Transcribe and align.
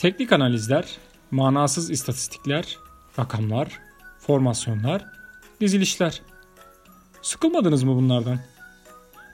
Teknik 0.00 0.32
analizler, 0.32 0.84
manasız 1.30 1.90
istatistikler, 1.90 2.78
rakamlar, 3.18 3.78
formasyonlar, 4.18 5.04
dizilişler. 5.60 6.22
Sıkılmadınız 7.22 7.82
mı 7.82 7.96
bunlardan? 7.96 8.40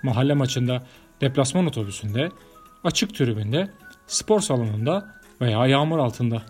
Mahalle 0.02 0.34
maçında, 0.34 0.86
deplasman 1.20 1.66
otobüsünde, 1.66 2.30
açık 2.84 3.14
tribünde, 3.14 3.70
spor 4.06 4.40
salonunda 4.40 5.14
veya 5.40 5.66
yağmur 5.66 5.98
altında. 5.98 6.42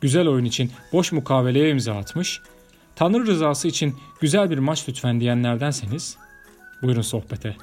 Güzel 0.00 0.28
oyun 0.28 0.44
için 0.44 0.72
boş 0.92 1.12
mukaveleye 1.12 1.70
imza 1.70 1.96
atmış, 1.96 2.40
Tanrı 2.96 3.26
rızası 3.26 3.68
için 3.68 3.96
güzel 4.20 4.50
bir 4.50 4.58
maç 4.58 4.88
lütfen 4.88 5.20
diyenlerdenseniz 5.20 6.16
buyurun 6.82 7.02
sohbete. 7.02 7.56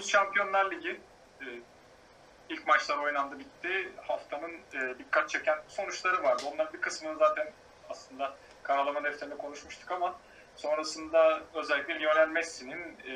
Konumuz 0.00 0.12
Şampiyonlar 0.12 0.70
Ligi. 0.70 1.00
Ee, 1.40 1.44
ilk 2.48 2.66
maçlar 2.66 2.98
oynandı 2.98 3.38
bitti. 3.38 3.92
Haftanın 4.06 4.52
e, 4.52 4.98
dikkat 4.98 5.28
çeken 5.28 5.58
sonuçları 5.68 6.22
vardı. 6.22 6.42
Onların 6.52 6.72
bir 6.72 6.80
kısmını 6.80 7.18
zaten 7.18 7.52
aslında 7.90 8.36
karalama 8.62 9.04
defterinde 9.04 9.36
konuşmuştuk 9.36 9.90
ama 9.90 10.14
sonrasında 10.56 11.40
özellikle 11.54 12.00
Lionel 12.00 12.28
Messi'nin 12.28 12.98
e, 13.08 13.14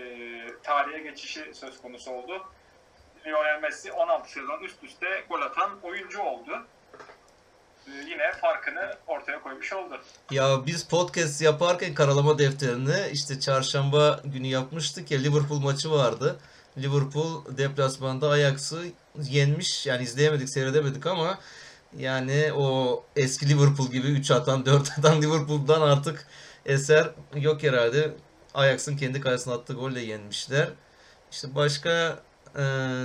tarihe 0.62 0.98
geçişi 0.98 1.55
söz 1.55 1.83
konusu 1.83 2.10
oldu. 2.10 2.43
Lionel 3.27 3.60
Messi 3.62 3.93
16 3.93 4.32
sezon 4.32 4.60
üst 4.60 4.85
üste 4.85 5.24
gol 5.29 5.41
atan 5.41 5.71
oyuncu 5.82 6.23
oldu. 6.23 6.66
Ee, 7.87 7.91
yine 7.91 8.32
farkını 8.32 8.96
ortaya 9.07 9.43
koymuş 9.43 9.73
oldu. 9.73 10.01
Ya 10.30 10.66
biz 10.66 10.88
podcast 10.88 11.43
yaparken 11.43 11.95
karalama 11.95 12.38
defterini 12.38 13.09
işte 13.13 13.41
çarşamba 13.41 14.21
günü 14.24 14.46
yapmıştık 14.46 15.10
ya 15.10 15.19
Liverpool 15.19 15.60
maçı 15.60 15.91
vardı. 15.91 16.41
Liverpool 16.78 17.44
deplasmanda 17.58 18.28
Ajax'ı 18.28 18.84
yenmiş. 19.22 19.86
Yani 19.86 20.02
izleyemedik, 20.02 20.48
seyredemedik 20.48 21.06
ama 21.06 21.38
yani 21.96 22.52
o 22.52 23.04
eski 23.16 23.48
Liverpool 23.48 23.90
gibi 23.90 24.06
3 24.06 24.30
atan 24.30 24.66
4 24.66 24.98
atan 24.98 25.22
Liverpool'dan 25.22 25.80
artık 25.80 26.26
eser 26.66 27.10
yok 27.34 27.62
herhalde. 27.62 28.12
Ajax'ın 28.54 28.96
kendi 28.96 29.20
kalesine 29.20 29.54
attığı 29.54 29.74
golle 29.74 30.00
yenmişler. 30.00 30.68
İşte 31.32 31.54
başka 31.54 32.18
e, 32.56 32.62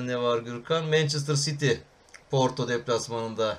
ne 0.07 0.17
var 0.17 0.39
Gürkan? 0.39 0.85
Manchester 0.85 1.35
City 1.35 1.71
Porto 2.31 2.67
deplasmanında 2.67 3.57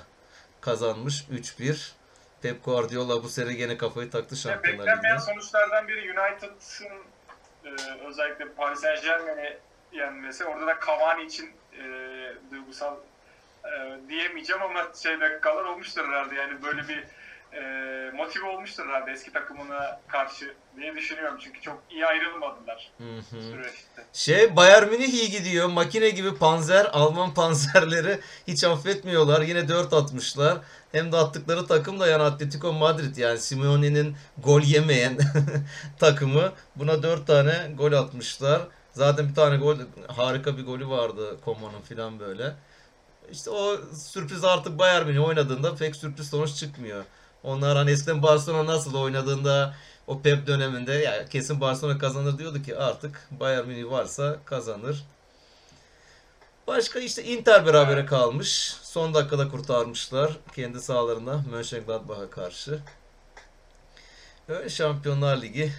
kazanmış 0.61 1.25
3-1. 1.31 1.91
Pep 2.41 2.65
Guardiola 2.65 3.23
bu 3.23 3.29
sene 3.29 3.53
gene 3.53 3.77
kafayı 3.77 4.09
taktı 4.09 4.35
Şampiyonlar 4.35 4.87
beklenmeyen 4.87 5.17
sonuçlardan 5.17 5.87
biri 5.87 5.99
United'ın 5.99 6.55
e, 7.65 7.69
özellikle 8.07 8.53
Paris 8.53 8.79
Saint 8.79 9.03
Germain'i 9.03 9.57
yenmesi. 9.93 10.45
Orada 10.45 10.67
da 10.67 10.79
Cavani 10.87 11.23
için 11.23 11.49
e, 11.73 11.83
duygusal 12.51 12.95
e, 13.65 13.99
diyemeyeceğim 14.09 14.61
ama 14.61 14.87
şey 15.03 15.19
dakikalar 15.19 15.63
olmuştur 15.63 16.07
herhalde. 16.07 16.35
Yani 16.35 16.63
böyle 16.63 16.87
bir 16.87 17.03
e, 17.53 18.11
motive 18.11 18.45
olmuştur 18.47 18.85
herhalde 18.87 19.11
eski 19.11 19.33
takımına 19.33 19.99
karşı 20.07 20.53
diye 20.77 20.95
düşünüyorum. 20.95 21.37
Çünkü 21.43 21.61
çok 21.61 21.83
iyi 21.89 22.05
ayrılmadılar 22.05 22.91
Hı 22.97 23.35
hı. 23.37 23.41
süreçte. 23.41 24.03
Şey 24.13 24.55
Bayern 24.55 24.89
Münih 24.89 25.13
iyi 25.13 25.29
gidiyor. 25.29 25.67
Makine 25.67 26.09
gibi 26.09 26.35
panzer, 26.35 26.85
Alman 26.91 27.33
panzerleri 27.33 28.19
hiç 28.47 28.63
affetmiyorlar. 28.63 29.41
Yine 29.41 29.67
4 29.67 29.93
atmışlar. 29.93 30.57
Hem 30.91 31.11
de 31.11 31.17
attıkları 31.17 31.67
takım 31.67 31.99
da 31.99 32.07
yani 32.07 32.23
Atletico 32.23 32.73
Madrid 32.73 33.17
yani 33.17 33.39
Simeone'nin 33.39 34.15
gol 34.37 34.61
yemeyen 34.61 35.17
takımı. 35.99 36.53
Buna 36.75 37.03
4 37.03 37.27
tane 37.27 37.71
gol 37.77 37.93
atmışlar. 37.93 38.61
Zaten 38.93 39.29
bir 39.29 39.35
tane 39.35 39.57
gol 39.57 39.77
harika 40.07 40.57
bir 40.57 40.65
golü 40.65 40.89
vardı 40.89 41.37
Coman'ın 41.45 41.81
filan 41.81 42.19
böyle. 42.19 42.55
İşte 43.31 43.49
o 43.49 43.77
sürpriz 43.95 44.43
artık 44.43 44.79
Bayern 44.79 45.05
Münih 45.07 45.27
oynadığında 45.27 45.75
pek 45.75 45.95
sürpriz 45.95 46.29
sonuç 46.29 46.55
çıkmıyor. 46.55 47.03
Onlar 47.43 47.77
hani 47.77 47.91
eskiden 47.91 48.23
Barcelona 48.23 48.73
nasıl 48.73 48.95
oynadığında 48.95 49.75
o 50.07 50.21
Pep 50.21 50.47
döneminde 50.47 50.93
ya 50.93 51.25
kesin 51.25 51.61
Barcelona 51.61 51.97
kazanır 51.97 52.37
diyordu 52.37 52.61
ki 52.61 52.77
artık 52.77 53.27
Bayern 53.31 53.67
Münih 53.67 53.91
varsa 53.91 54.37
kazanır. 54.45 55.03
Başka 56.67 56.99
işte 56.99 57.23
Inter 57.23 57.65
berabere 57.65 58.05
kalmış. 58.05 58.75
Son 58.81 59.13
dakikada 59.13 59.49
kurtarmışlar 59.49 60.37
kendi 60.55 60.81
sahalarında 60.81 61.43
Mönchengladbach'a 61.51 62.29
karşı. 62.29 62.79
Öyle 64.47 64.69
Şampiyonlar 64.69 65.41
Ligi 65.41 65.73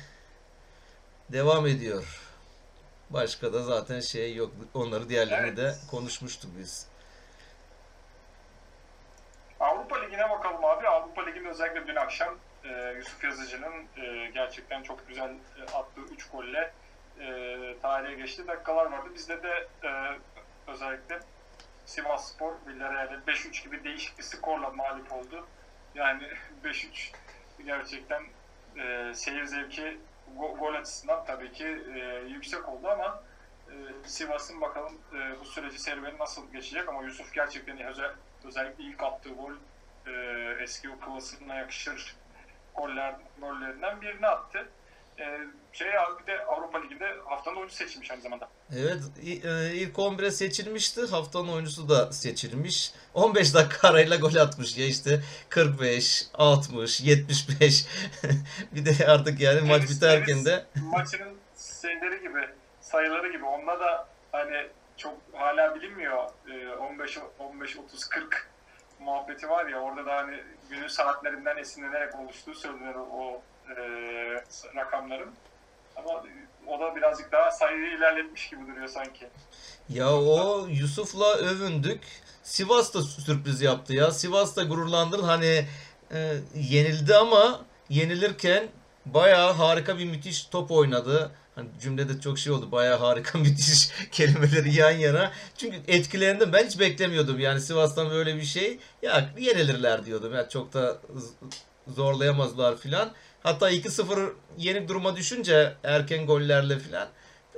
devam 1.32 1.66
ediyor. 1.66 2.21
Başka 3.12 3.52
da 3.52 3.62
zaten 3.62 4.00
şey 4.00 4.34
yok. 4.34 4.50
Onları 4.74 5.08
diğerlerini 5.08 5.56
de 5.56 5.62
Evet. 5.62 5.76
konuşmuştuk 5.90 6.50
biz. 6.58 6.86
Avrupa 9.60 10.00
Ligi'ne 10.00 10.30
bakalım 10.30 10.64
abi. 10.64 10.88
Avrupa 10.88 11.24
Ligi'nde 11.24 11.48
özellikle 11.48 11.86
dün 11.86 11.96
akşam 11.96 12.34
e, 12.64 12.94
Yusuf 12.96 13.24
Yazıcı'nın 13.24 13.86
e, 14.04 14.30
gerçekten 14.34 14.82
çok 14.82 15.08
güzel 15.08 15.30
e, 15.30 15.62
attığı 15.74 16.00
3 16.00 16.30
golle 16.30 16.72
e, 17.20 17.26
tarihe 17.82 18.14
geçti 18.14 18.46
dakikalar 18.48 18.86
vardı. 18.86 19.08
Bizde 19.14 19.42
de 19.42 19.68
e, 19.84 19.90
özellikle 20.70 21.20
Sivas 21.86 22.32
Spor 22.32 22.52
Villarreal'e 22.66 23.18
5-3 23.26 23.64
gibi 23.64 23.84
değişik 23.84 24.18
bir 24.18 24.22
skorla 24.22 24.70
mağlup 24.70 25.12
oldu. 25.12 25.46
Yani 25.94 26.22
5-3 26.64 27.12
gerçekten 27.66 28.22
e, 28.78 29.14
seyir 29.14 29.44
zevki 29.44 29.98
go- 30.38 30.58
gol 30.58 30.74
açısından 30.74 31.24
tabii 31.24 31.52
ki 31.52 31.66
e, 31.94 32.24
yüksek 32.28 32.68
oldu 32.68 32.88
ama 32.88 33.22
e, 33.68 33.74
Sivas'ın 34.08 34.60
bakalım 34.60 34.98
e, 35.14 35.40
bu 35.40 35.44
süreci 35.44 35.78
serüveni 35.78 36.18
nasıl 36.18 36.52
geçecek 36.52 36.88
ama 36.88 37.02
Yusuf 37.02 37.34
gerçekten 37.34 37.80
özel, 37.80 38.10
özellikle 38.44 38.84
ilk 38.84 39.02
attığı 39.02 39.34
gol 39.34 39.52
e, 40.06 40.12
eski 40.62 40.90
o 40.90 40.98
klasına 40.98 41.54
yakışır 41.54 42.16
goller, 42.74 43.14
gollerinden 43.40 44.00
birini 44.00 44.26
attı. 44.26 44.68
E, 45.18 45.24
şey 45.72 45.98
abi 45.98 46.22
bir 46.22 46.26
de 46.32 46.44
Avrupa 46.44 46.78
Ligi'nde 46.82 47.16
haftanın 47.24 47.56
oyuncusu 47.56 47.78
seçilmiş 47.84 48.10
aynı 48.10 48.20
zamanda. 48.22 48.48
Evet 48.76 49.02
e, 49.44 49.74
ilk 49.74 49.96
11'e 49.96 50.30
seçilmişti. 50.30 51.06
Haftanın 51.06 51.48
oyuncusu 51.48 51.88
da 51.88 52.12
seçilmiş. 52.12 52.92
15 53.14 53.54
dakika 53.54 53.88
arayla 53.88 54.16
gol 54.16 54.34
atmış 54.36 54.78
ya 54.78 54.86
işte 54.86 55.20
45, 55.48 56.26
60, 56.34 57.00
75. 57.00 57.84
bir 58.72 58.84
de 58.84 59.06
artık 59.06 59.40
yani 59.40 59.60
maç 59.60 59.82
Deniz- 59.82 59.96
biterken 59.96 60.44
de 60.44 60.64
maçının 60.74 61.36
şeyleri 61.82 62.20
gibi 62.22 62.48
sayıları 62.80 63.32
gibi 63.32 63.44
onda 63.44 63.80
da 63.80 64.08
hani 64.32 64.66
çok 64.96 65.14
hala 65.32 65.74
bilinmiyor. 65.74 66.24
E, 66.50 66.68
15 66.74 67.18
15 67.38 67.76
30 67.76 68.04
40 68.08 68.48
muhabbeti 69.00 69.48
var 69.50 69.66
ya 69.66 69.78
orada 69.80 70.06
da 70.06 70.14
hani 70.16 70.40
günün 70.70 70.88
saatlerinden 70.88 71.56
esinlenerek 71.56 72.14
oluştuğu 72.20 72.54
söyleniyor 72.54 72.94
o 72.94 73.42
e, 73.78 74.76
rakamların. 74.76 75.30
Ama 75.96 76.24
o 76.66 76.80
da 76.80 76.96
birazcık 76.96 77.32
daha 77.32 77.50
sayıyı 77.50 77.96
ilerletmiş 77.96 78.50
gibi 78.50 78.60
duruyor 78.66 78.88
sanki. 78.88 79.28
ya 79.88 80.16
o 80.16 80.66
Yusuf'la 80.70 81.34
övündük. 81.34 82.00
Sivas 82.42 82.94
da 82.94 83.02
sürpriz 83.02 83.62
yaptı 83.62 83.94
ya. 83.94 84.10
Sivas 84.10 84.56
da 84.56 84.62
gururlandırdı. 84.64 85.22
Hani 85.22 85.64
e, 86.14 86.34
yenildi 86.54 87.16
ama 87.16 87.60
yenilirken 87.88 88.68
bayağı 89.06 89.52
harika 89.52 89.98
bir 89.98 90.04
müthiş 90.04 90.44
top 90.44 90.70
oynadı. 90.70 91.30
Hani 91.54 91.68
cümlede 91.80 92.20
çok 92.20 92.38
şey 92.38 92.52
oldu. 92.52 92.72
Bayağı 92.72 92.98
harika 92.98 93.38
müthiş 93.38 93.90
kelimeleri 94.12 94.74
yan 94.74 94.90
yana. 94.90 95.32
Çünkü 95.56 95.76
etkilendim. 95.88 96.52
Ben 96.52 96.66
hiç 96.66 96.80
beklemiyordum. 96.80 97.40
Yani 97.40 97.60
Sivas'tan 97.60 98.10
böyle 98.10 98.36
bir 98.36 98.44
şey. 98.44 98.78
Ya 99.02 99.30
yenilirler 99.38 100.06
diyordum. 100.06 100.34
Ya 100.34 100.48
çok 100.48 100.72
da 100.72 100.98
zorlayamazlar 101.88 102.76
filan. 102.78 103.10
Hatta 103.42 103.70
2-0 103.70 104.32
yenik 104.58 104.88
duruma 104.88 105.16
düşünce 105.16 105.74
erken 105.84 106.26
gollerle 106.26 106.78
filan 106.78 107.08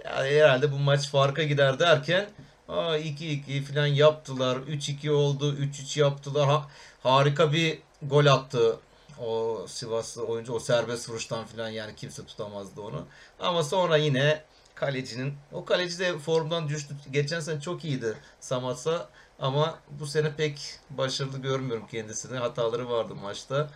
ya 0.05 0.25
herhalde 0.25 0.73
bu 0.73 0.79
maç 0.79 1.09
farka 1.09 1.43
gider 1.43 1.79
derken 1.79 2.27
aa 2.69 2.99
2-2 2.99 3.63
filan 3.63 3.87
yaptılar. 3.87 4.57
3-2 4.57 5.11
oldu. 5.11 5.55
3-3 5.55 6.01
yaptılar. 6.01 6.47
Ha- 6.49 6.69
harika 7.03 7.53
bir 7.53 7.79
gol 8.03 8.27
attı 8.27 8.79
o 9.21 9.65
Sivaslı 9.69 10.25
oyuncu 10.25 10.53
o 10.53 10.59
serbest 10.59 11.11
vuruştan 11.11 11.47
filan 11.47 11.69
yani 11.69 11.97
kimse 11.97 12.27
tutamazdı 12.27 12.81
onu. 12.81 13.07
Ama 13.41 13.63
sonra 13.63 13.97
yine 13.97 14.43
kalecinin 14.75 15.35
o 15.53 15.65
kaleci 15.65 15.99
de 15.99 16.19
formdan 16.19 16.69
düştü. 16.69 16.95
Geçen 17.11 17.41
sene 17.41 17.61
çok 17.61 17.85
iyiydi 17.85 18.15
Samatsa 18.41 19.09
ama 19.39 19.79
bu 19.91 20.07
sene 20.07 20.37
pek 20.37 20.79
başarılı 20.91 21.39
görmüyorum 21.39 21.87
kendisini. 21.91 22.39
Hataları 22.39 22.91
vardı 22.91 23.15
maçta. 23.15 23.71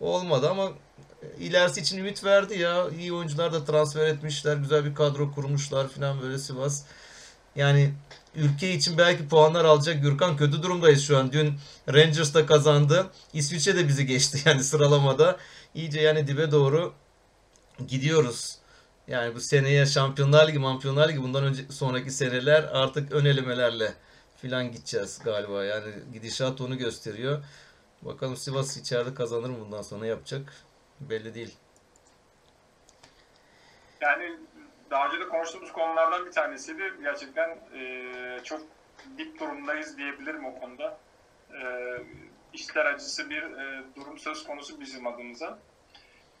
Olmadı 0.00 0.50
ama 0.50 0.72
ilerisi 1.38 1.80
için 1.80 1.98
ümit 1.98 2.24
verdi 2.24 2.58
ya. 2.58 2.88
İyi 2.98 3.12
oyuncular 3.12 3.52
da 3.52 3.64
transfer 3.64 4.06
etmişler. 4.06 4.56
Güzel 4.56 4.84
bir 4.84 4.94
kadro 4.94 5.32
kurmuşlar 5.32 5.88
filan 5.88 6.22
böyle 6.22 6.38
Sivas. 6.38 6.84
Yani 7.56 7.94
ülke 8.34 8.74
için 8.74 8.98
belki 8.98 9.28
puanlar 9.28 9.64
alacak. 9.64 10.02
Gürkan 10.02 10.36
kötü 10.36 10.62
durumdayız 10.62 11.06
şu 11.06 11.18
an. 11.18 11.32
Dün 11.32 11.54
Rangers 11.88 12.34
da 12.34 12.46
kazandı. 12.46 13.06
İsviçre 13.32 13.76
de 13.76 13.88
bizi 13.88 14.06
geçti 14.06 14.38
yani 14.48 14.64
sıralamada. 14.64 15.36
İyice 15.74 16.00
yani 16.00 16.26
dibe 16.26 16.50
doğru 16.50 16.92
gidiyoruz. 17.88 18.58
Yani 19.08 19.34
bu 19.34 19.40
seneye 19.40 19.86
Şampiyonlar 19.86 20.48
Ligi, 20.48 20.60
Şampiyonlar 20.60 21.08
Ligi 21.08 21.22
bundan 21.22 21.44
önce 21.44 21.62
sonraki 21.70 22.10
seneler 22.10 22.62
artık 22.62 23.12
ön 23.12 23.24
elemelerle 23.24 23.94
filan 24.42 24.72
gideceğiz 24.72 25.18
galiba. 25.24 25.64
Yani 25.64 25.92
gidişat 26.12 26.60
onu 26.60 26.78
gösteriyor. 26.78 27.44
Bakalım 28.04 28.36
Sivas 28.36 28.76
içeride 28.76 29.14
kazanır 29.14 29.50
mı 29.50 29.60
bundan 29.60 29.82
sonra 29.82 30.06
yapacak 30.06 30.52
belli 31.00 31.34
değil. 31.34 31.56
Yani 34.00 34.38
daha 34.90 35.06
önce 35.08 35.20
de 35.20 35.28
konuştuğumuz 35.28 35.72
konulardan 35.72 36.26
bir 36.26 36.32
tanesiydi. 36.32 36.92
Gerçekten 37.02 37.58
e, 37.74 38.40
çok 38.44 38.60
dip 39.18 39.40
durumdayız 39.40 39.98
diyebilirim 39.98 40.46
o 40.46 40.60
konuda. 40.60 40.98
E, 41.52 41.62
işler 42.52 42.86
acısı 42.86 43.30
bir 43.30 43.42
e, 43.42 43.84
durum 43.96 44.18
söz 44.18 44.44
konusu 44.46 44.80
bizim 44.80 45.06
adımıza. 45.06 45.58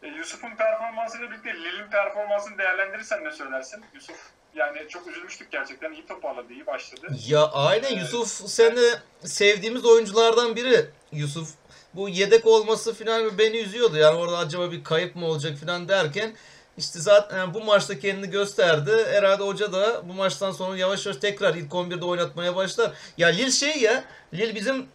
E, 0.02 0.08
Yusuf'un 0.08 0.56
performansıyla 0.56 1.30
birlikte 1.30 1.54
Lille'in 1.54 1.90
performansını 1.90 2.58
değerlendirirsen 2.58 3.24
ne 3.24 3.30
söylersin? 3.30 3.84
Yusuf 3.94 4.30
yani 4.54 4.88
çok 4.88 5.06
üzülmüştük 5.06 5.52
gerçekten. 5.52 5.92
iyi 5.92 6.06
toparladı, 6.06 6.52
iyi 6.52 6.66
başladı. 6.66 7.06
Ya 7.26 7.46
aynen 7.52 7.98
Yusuf 7.98 8.28
sen 8.28 8.76
de 8.76 8.98
sevdiğimiz 9.24 9.84
oyunculardan 9.84 10.56
biri. 10.56 10.86
Yusuf 11.12 11.48
bu 11.94 12.08
yedek 12.08 12.46
olması 12.46 12.94
falan 12.94 13.38
beni 13.38 13.56
üzüyordu. 13.56 13.96
Yani 13.96 14.18
orada 14.18 14.38
acaba 14.38 14.72
bir 14.72 14.84
kayıp 14.84 15.16
mı 15.16 15.26
olacak 15.26 15.58
falan 15.58 15.88
derken 15.88 16.34
işte 16.78 17.00
zaten 17.00 17.38
yani 17.38 17.54
bu 17.54 17.64
maçta 17.64 17.98
kendini 17.98 18.30
gösterdi. 18.30 19.06
Herhalde 19.10 19.44
hoca 19.44 19.72
da 19.72 20.08
bu 20.08 20.12
maçtan 20.12 20.52
sonra 20.52 20.76
yavaş 20.76 21.06
yavaş 21.06 21.20
tekrar 21.20 21.54
ilk 21.54 21.72
11'de 21.72 22.04
oynatmaya 22.04 22.56
başlar. 22.56 22.92
Ya 23.18 23.28
Lille 23.28 23.50
şey 23.50 23.80
ya, 23.80 24.04
Lille 24.34 24.54
bizim 24.54 24.86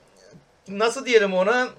nasıl 0.67 1.05
diyelim 1.05 1.33
ona 1.33 1.69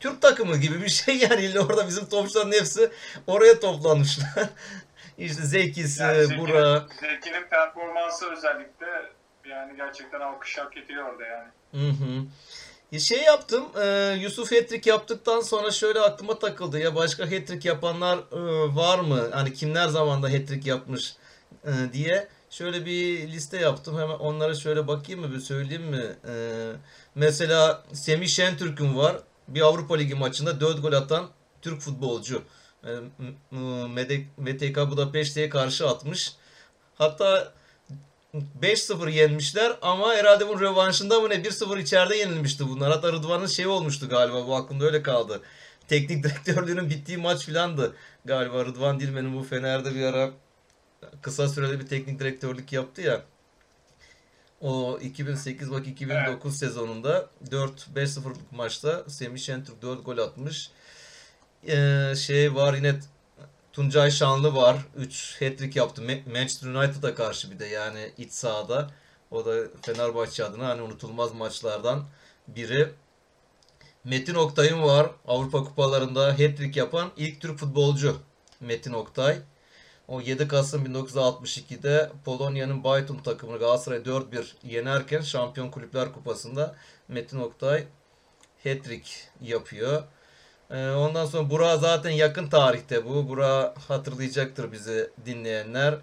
Türk 0.00 0.22
takımı 0.22 0.56
gibi 0.56 0.82
bir 0.82 0.88
şey 0.88 1.16
yani 1.30 1.60
orada 1.60 1.88
bizim 1.88 2.06
topçuların 2.06 2.52
hepsi 2.52 2.90
oraya 3.26 3.60
toplanmışlar. 3.60 4.48
İşte 5.18 5.42
Zekisi, 5.42 6.02
Yani 6.02 6.38
Burak. 6.38 6.92
Zeki'nin 7.00 7.48
performansı 7.50 8.32
özellikle 8.32 8.86
yani 9.44 9.76
gerçekten 9.76 10.20
alkış 10.20 10.58
hak 10.58 10.76
ediyor 10.76 11.12
orada 11.12 11.26
yani. 11.26 11.48
Hı 11.72 11.88
hı. 11.88 12.26
Şey 12.98 13.22
yaptım, 13.22 13.64
e, 13.82 14.16
Yusuf 14.20 14.52
hat-trick 14.52 14.90
yaptıktan 14.90 15.40
sonra 15.40 15.70
şöyle 15.70 16.00
aklıma 16.00 16.38
takıldı. 16.38 16.78
Ya 16.78 16.94
başka 16.94 17.24
hat-trick 17.24 17.68
yapanlar 17.68 18.18
e, 18.18 18.76
var 18.76 18.98
mı? 18.98 19.30
Hani 19.32 19.52
kimler 19.54 19.88
zamanda 19.88 20.26
hat-trick 20.28 20.68
yapmış 20.68 21.14
e, 21.64 21.92
diye. 21.92 22.28
Şöyle 22.50 22.86
bir 22.86 23.28
liste 23.28 23.58
yaptım. 23.58 23.98
Hemen 23.98 24.14
onlara 24.14 24.54
şöyle 24.54 24.88
bakayım 24.88 25.20
mı, 25.20 25.34
bir 25.34 25.40
söyleyeyim 25.40 25.84
mi? 25.84 26.04
E, 26.28 26.34
mesela 27.14 27.82
Semih 27.92 28.28
Şentürk'ün 28.28 28.96
var. 28.96 29.16
Bir 29.48 29.60
Avrupa 29.60 29.96
Ligi 29.96 30.14
maçında 30.14 30.60
4 30.60 30.82
gol 30.82 30.92
atan 30.92 31.28
Türk 31.62 31.80
futbolcu. 31.80 32.42
E, 32.86 32.90
MTK 34.36 34.76
Budapeşte'ye 34.90 35.48
karşı 35.48 35.88
atmış. 35.88 36.32
Hatta 36.94 37.52
5-0 38.62 39.10
yenmişler 39.10 39.76
ama 39.82 40.14
herhalde 40.14 40.48
bunun 40.48 40.60
rövanşında 40.60 41.20
mı 41.20 41.30
ne 41.30 41.34
1-0 41.34 41.80
içeride 41.80 42.16
yenilmişti 42.16 42.68
bunlar. 42.68 42.92
Hatta 42.92 43.12
Rıdvan'ın 43.12 43.46
şey 43.46 43.66
olmuştu 43.66 44.08
galiba 44.08 44.46
bu 44.46 44.56
aklımda 44.56 44.84
öyle 44.84 45.02
kaldı. 45.02 45.40
Teknik 45.88 46.24
direktörlüğünün 46.24 46.90
bittiği 46.90 47.18
maç 47.18 47.44
filandı. 47.44 47.96
Galiba 48.24 48.64
Rıdvan 48.64 49.00
Dilmen'in 49.00 49.36
bu 49.36 49.42
Fener'de 49.42 49.94
bir 49.94 50.02
ara 50.02 50.30
kısa 51.22 51.48
sürede 51.48 51.80
bir 51.80 51.86
teknik 51.86 52.20
direktörlük 52.20 52.72
yaptı 52.72 53.02
ya. 53.02 53.22
O 54.60 54.98
2008 55.02 55.70
bak 55.70 55.86
2009 55.86 56.58
sezonunda 56.58 57.30
4-5-0'lık 57.50 58.52
maçta 58.52 59.04
Semih 59.08 59.40
Şentürk 59.40 59.82
4 59.82 60.04
gol 60.04 60.18
atmış. 60.18 60.70
Ee, 61.68 62.14
şey 62.16 62.54
var 62.54 62.74
yine 62.74 62.94
Tuncay 63.72 64.10
Şanlı 64.10 64.54
var. 64.54 64.76
3 64.96 65.36
hat-trick 65.40 65.78
yaptı. 65.78 66.02
Ma- 66.02 66.32
Manchester 66.32 66.68
United'a 66.68 67.14
karşı 67.14 67.50
bir 67.50 67.58
de 67.58 67.66
yani 67.66 68.12
iç 68.18 68.32
sahada. 68.32 68.90
O 69.30 69.46
da 69.46 69.56
Fenerbahçe 69.82 70.44
adına 70.44 70.68
hani 70.68 70.82
unutulmaz 70.82 71.32
maçlardan 71.32 72.04
biri. 72.48 72.92
Metin 74.04 74.34
Oktay'ın 74.34 74.82
var. 74.82 75.10
Avrupa 75.26 75.64
kupalarında 75.64 76.26
hat-trick 76.28 76.78
yapan 76.78 77.10
ilk 77.16 77.40
Türk 77.40 77.58
futbolcu 77.58 78.16
Metin 78.60 78.92
Oktay. 78.92 79.38
O 80.08 80.20
7 80.20 80.48
Kasım 80.48 80.86
1962'de 80.86 82.10
Polonya'nın 82.24 82.84
Baytum 82.84 83.22
takımını 83.22 83.58
Galatasaray 83.58 83.98
4-1 83.98 84.44
yenerken 84.62 85.20
Şampiyon 85.20 85.70
Kulüpler 85.70 86.12
Kupası'nda 86.12 86.76
Metin 87.08 87.38
Oktay 87.38 87.84
hat-trick 88.64 89.10
yapıyor. 89.40 90.02
Ee, 90.70 90.90
Ondan 90.90 91.26
sonra 91.26 91.50
Burak 91.50 91.80
zaten 91.80 92.10
yakın 92.10 92.48
tarihte 92.48 93.04
bu. 93.06 93.28
Burak 93.28 93.78
hatırlayacaktır 93.78 94.72
bizi 94.72 95.10
dinleyenler. 95.26 95.94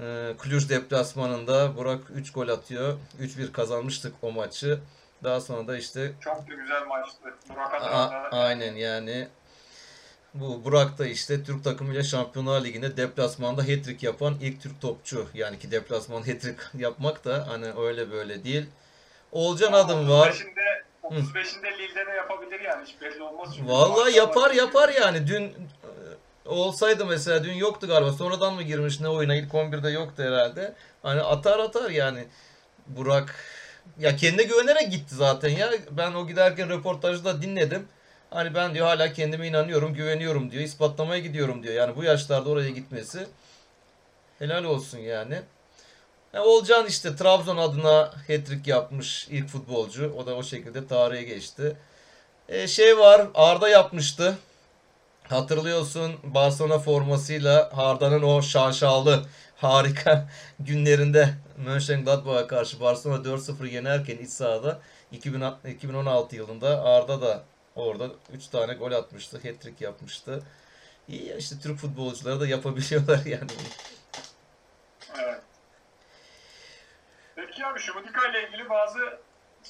Ee, 0.00 0.34
Cluj 0.44 0.68
deplasmanında 0.68 1.76
Burak 1.76 2.00
3 2.14 2.32
gol 2.32 2.48
atıyor. 2.48 2.96
3-1 3.20 3.52
kazanmıştık 3.52 4.14
o 4.22 4.32
maçı. 4.32 4.78
Daha 5.24 5.40
sonra 5.40 5.66
da 5.68 5.76
işte 5.76 6.12
Çok 6.20 6.50
da 6.50 6.54
güzel 6.54 6.86
maçtı. 6.86 7.18
Burak 7.50 7.74
a- 7.82 8.28
aynen 8.32 8.74
yani 8.74 9.28
bu 10.34 10.64
Burak 10.64 10.98
da 10.98 11.06
işte 11.06 11.44
Türk 11.44 11.64
takımıyla 11.64 12.02
Şampiyonlar 12.02 12.64
Ligi'nde 12.64 12.96
deplasmanda 12.96 13.62
hat-trick 13.62 14.06
yapan 14.06 14.34
ilk 14.40 14.62
Türk 14.62 14.80
topçu. 14.80 15.26
Yani 15.34 15.58
ki 15.58 15.70
deplasman 15.70 16.22
hat-trick 16.22 16.56
yapmak 16.78 17.24
da 17.24 17.46
hani 17.48 17.66
öyle 17.78 18.10
böyle 18.10 18.44
değil. 18.44 18.66
Olcan 19.32 19.72
adım 19.72 20.08
var. 20.10 20.30
35'inde 20.30 20.69
35'inde 21.10 21.78
Lille'de 21.78 22.06
de 22.06 22.10
yapabilir 22.10 22.60
yani 22.60 22.86
hiç 22.86 23.00
belli 23.00 23.22
olmaz. 23.22 23.48
Çünkü 23.56 23.72
Vallahi 23.72 24.16
yapar 24.16 24.50
yapar 24.50 24.88
yani. 24.88 25.26
Dün 25.26 25.42
e, 25.44 26.48
olsaydı 26.48 27.06
mesela 27.06 27.44
dün 27.44 27.52
yoktu 27.52 27.86
galiba. 27.86 28.12
Sonradan 28.12 28.54
mı 28.54 28.62
girmiş 28.62 29.00
ne 29.00 29.08
oyuna? 29.08 29.34
İlk 29.34 29.52
11'de 29.52 29.90
yoktu 29.90 30.22
herhalde. 30.22 30.74
Hani 31.02 31.20
atar 31.20 31.58
atar 31.58 31.90
yani. 31.90 32.28
Burak 32.86 33.34
ya 33.98 34.16
kendine 34.16 34.42
güvenerek 34.42 34.90
gitti 34.90 35.14
zaten 35.14 35.48
ya. 35.48 35.70
Ben 35.90 36.12
o 36.14 36.26
giderken 36.26 36.68
röportajı 36.68 37.24
da 37.24 37.42
dinledim. 37.42 37.88
Hani 38.30 38.54
ben 38.54 38.74
diyor 38.74 38.86
hala 38.86 39.12
kendime 39.12 39.48
inanıyorum, 39.48 39.94
güveniyorum 39.94 40.50
diyor. 40.50 40.62
ispatlamaya 40.62 41.20
gidiyorum 41.20 41.62
diyor. 41.62 41.74
Yani 41.74 41.96
bu 41.96 42.04
yaşlarda 42.04 42.50
oraya 42.50 42.70
gitmesi 42.70 43.26
helal 44.38 44.64
olsun 44.64 44.98
yani. 44.98 45.42
Ya 46.34 46.44
Olcan 46.44 46.86
işte 46.86 47.16
Trabzon 47.16 47.56
adına 47.56 48.12
hat-trick 48.26 48.70
yapmış 48.70 49.28
ilk 49.30 49.48
futbolcu. 49.48 50.14
O 50.18 50.26
da 50.26 50.34
o 50.34 50.42
şekilde 50.42 50.86
tarihe 50.86 51.22
geçti. 51.22 51.76
E, 52.48 52.68
şey 52.68 52.98
var 52.98 53.28
Arda 53.34 53.68
yapmıştı. 53.68 54.38
Hatırlıyorsun 55.28 56.12
Barcelona 56.24 56.78
formasıyla 56.78 57.70
Arda'nın 57.76 58.22
o 58.22 58.42
şaşalı 58.42 59.26
harika 59.56 60.28
günlerinde 60.60 61.34
Mönchengladbach'a 61.56 62.46
karşı 62.46 62.80
Barcelona 62.80 63.22
4-0 63.22 63.68
yenerken 63.68 64.16
iç 64.16 64.30
sahada 64.30 64.78
2000 65.12 65.42
2016 65.68 66.36
yılında 66.36 66.84
Arda 66.84 67.22
da 67.22 67.42
orada 67.76 68.10
3 68.32 68.46
tane 68.46 68.74
gol 68.74 68.92
atmıştı. 68.92 69.36
Hat-trick 69.36 69.84
yapmıştı. 69.84 70.42
İyi 71.08 71.26
ya 71.26 71.36
işte 71.36 71.56
Türk 71.62 71.78
futbolcuları 71.78 72.40
da 72.40 72.46
yapabiliyorlar 72.46 73.20
yani. 73.26 73.50
Evet. 75.18 75.40
Peki 77.46 77.66
abi 77.66 77.80
Şumudika 77.80 78.28
ile 78.28 78.48
ilgili 78.48 78.70
bazı 78.70 78.98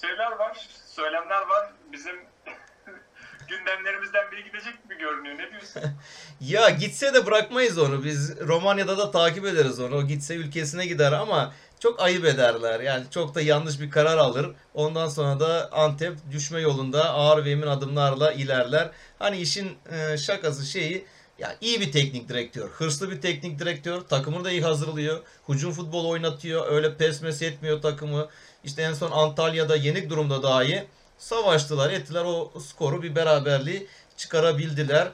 şeyler 0.00 0.33
var, 0.33 0.69
söylemler 0.87 1.41
var. 1.41 1.73
Bizim 1.93 2.17
gündemlerimizden 3.49 4.31
biri 4.33 4.45
gidecek 4.45 4.83
gibi 4.83 4.99
görünüyor. 4.99 5.39
Ne 5.39 5.50
diyorsun? 5.50 5.83
Ya 6.41 6.71
gitse 6.71 7.15
de 7.15 7.27
bırakmayız 7.27 7.79
onu. 7.79 8.05
Biz 8.05 8.41
Romanya'da 8.41 8.99
da 8.99 9.11
takip 9.11 9.45
ederiz 9.45 9.81
onu. 9.81 9.97
O 9.97 10.03
gitse 10.03 10.35
ülkesine 10.35 10.87
gider 10.87 11.12
ama 11.12 11.53
çok 11.81 12.00
ayıp 12.00 12.25
ederler. 12.25 12.81
Yani 12.81 13.05
çok 13.11 13.35
da 13.35 13.41
yanlış 13.41 13.81
bir 13.81 13.91
karar 13.91 14.19
alır. 14.19 14.50
Ondan 14.75 15.09
sonra 15.09 15.41
da 15.41 15.69
Antep 15.73 16.15
düşme 16.33 16.61
yolunda 16.61 17.11
ağır 17.11 17.45
ve 17.45 17.50
emin 17.50 17.67
adımlarla 17.67 18.33
ilerler. 18.33 18.91
Hani 19.19 19.39
işin 19.39 19.79
e, 19.93 20.17
şakası 20.19 20.67
şeyi 20.67 21.07
ya 21.40 21.56
iyi 21.61 21.80
bir 21.80 21.92
teknik 21.92 22.28
direktör, 22.28 22.68
hırslı 22.68 23.11
bir 23.11 23.20
teknik 23.20 23.59
direktör, 23.59 24.00
takımını 24.00 24.44
da 24.44 24.50
iyi 24.50 24.62
hazırlıyor. 24.62 25.20
Hücum 25.49 25.73
futbol 25.73 26.04
oynatıyor, 26.04 26.73
öyle 26.73 26.97
pes 26.97 27.23
mes 27.23 27.42
etmiyor 27.42 27.82
takımı. 27.82 28.28
İşte 28.64 28.82
en 28.82 28.94
son 28.94 29.11
Antalya'da 29.11 29.76
yenik 29.76 30.11
durumda 30.11 30.42
dahi 30.42 30.87
savaştılar, 31.18 31.90
ettiler 31.90 32.25
o 32.25 32.52
skoru 32.61 33.02
bir 33.02 33.14
beraberliği 33.14 33.87
çıkarabildiler. 34.16 35.09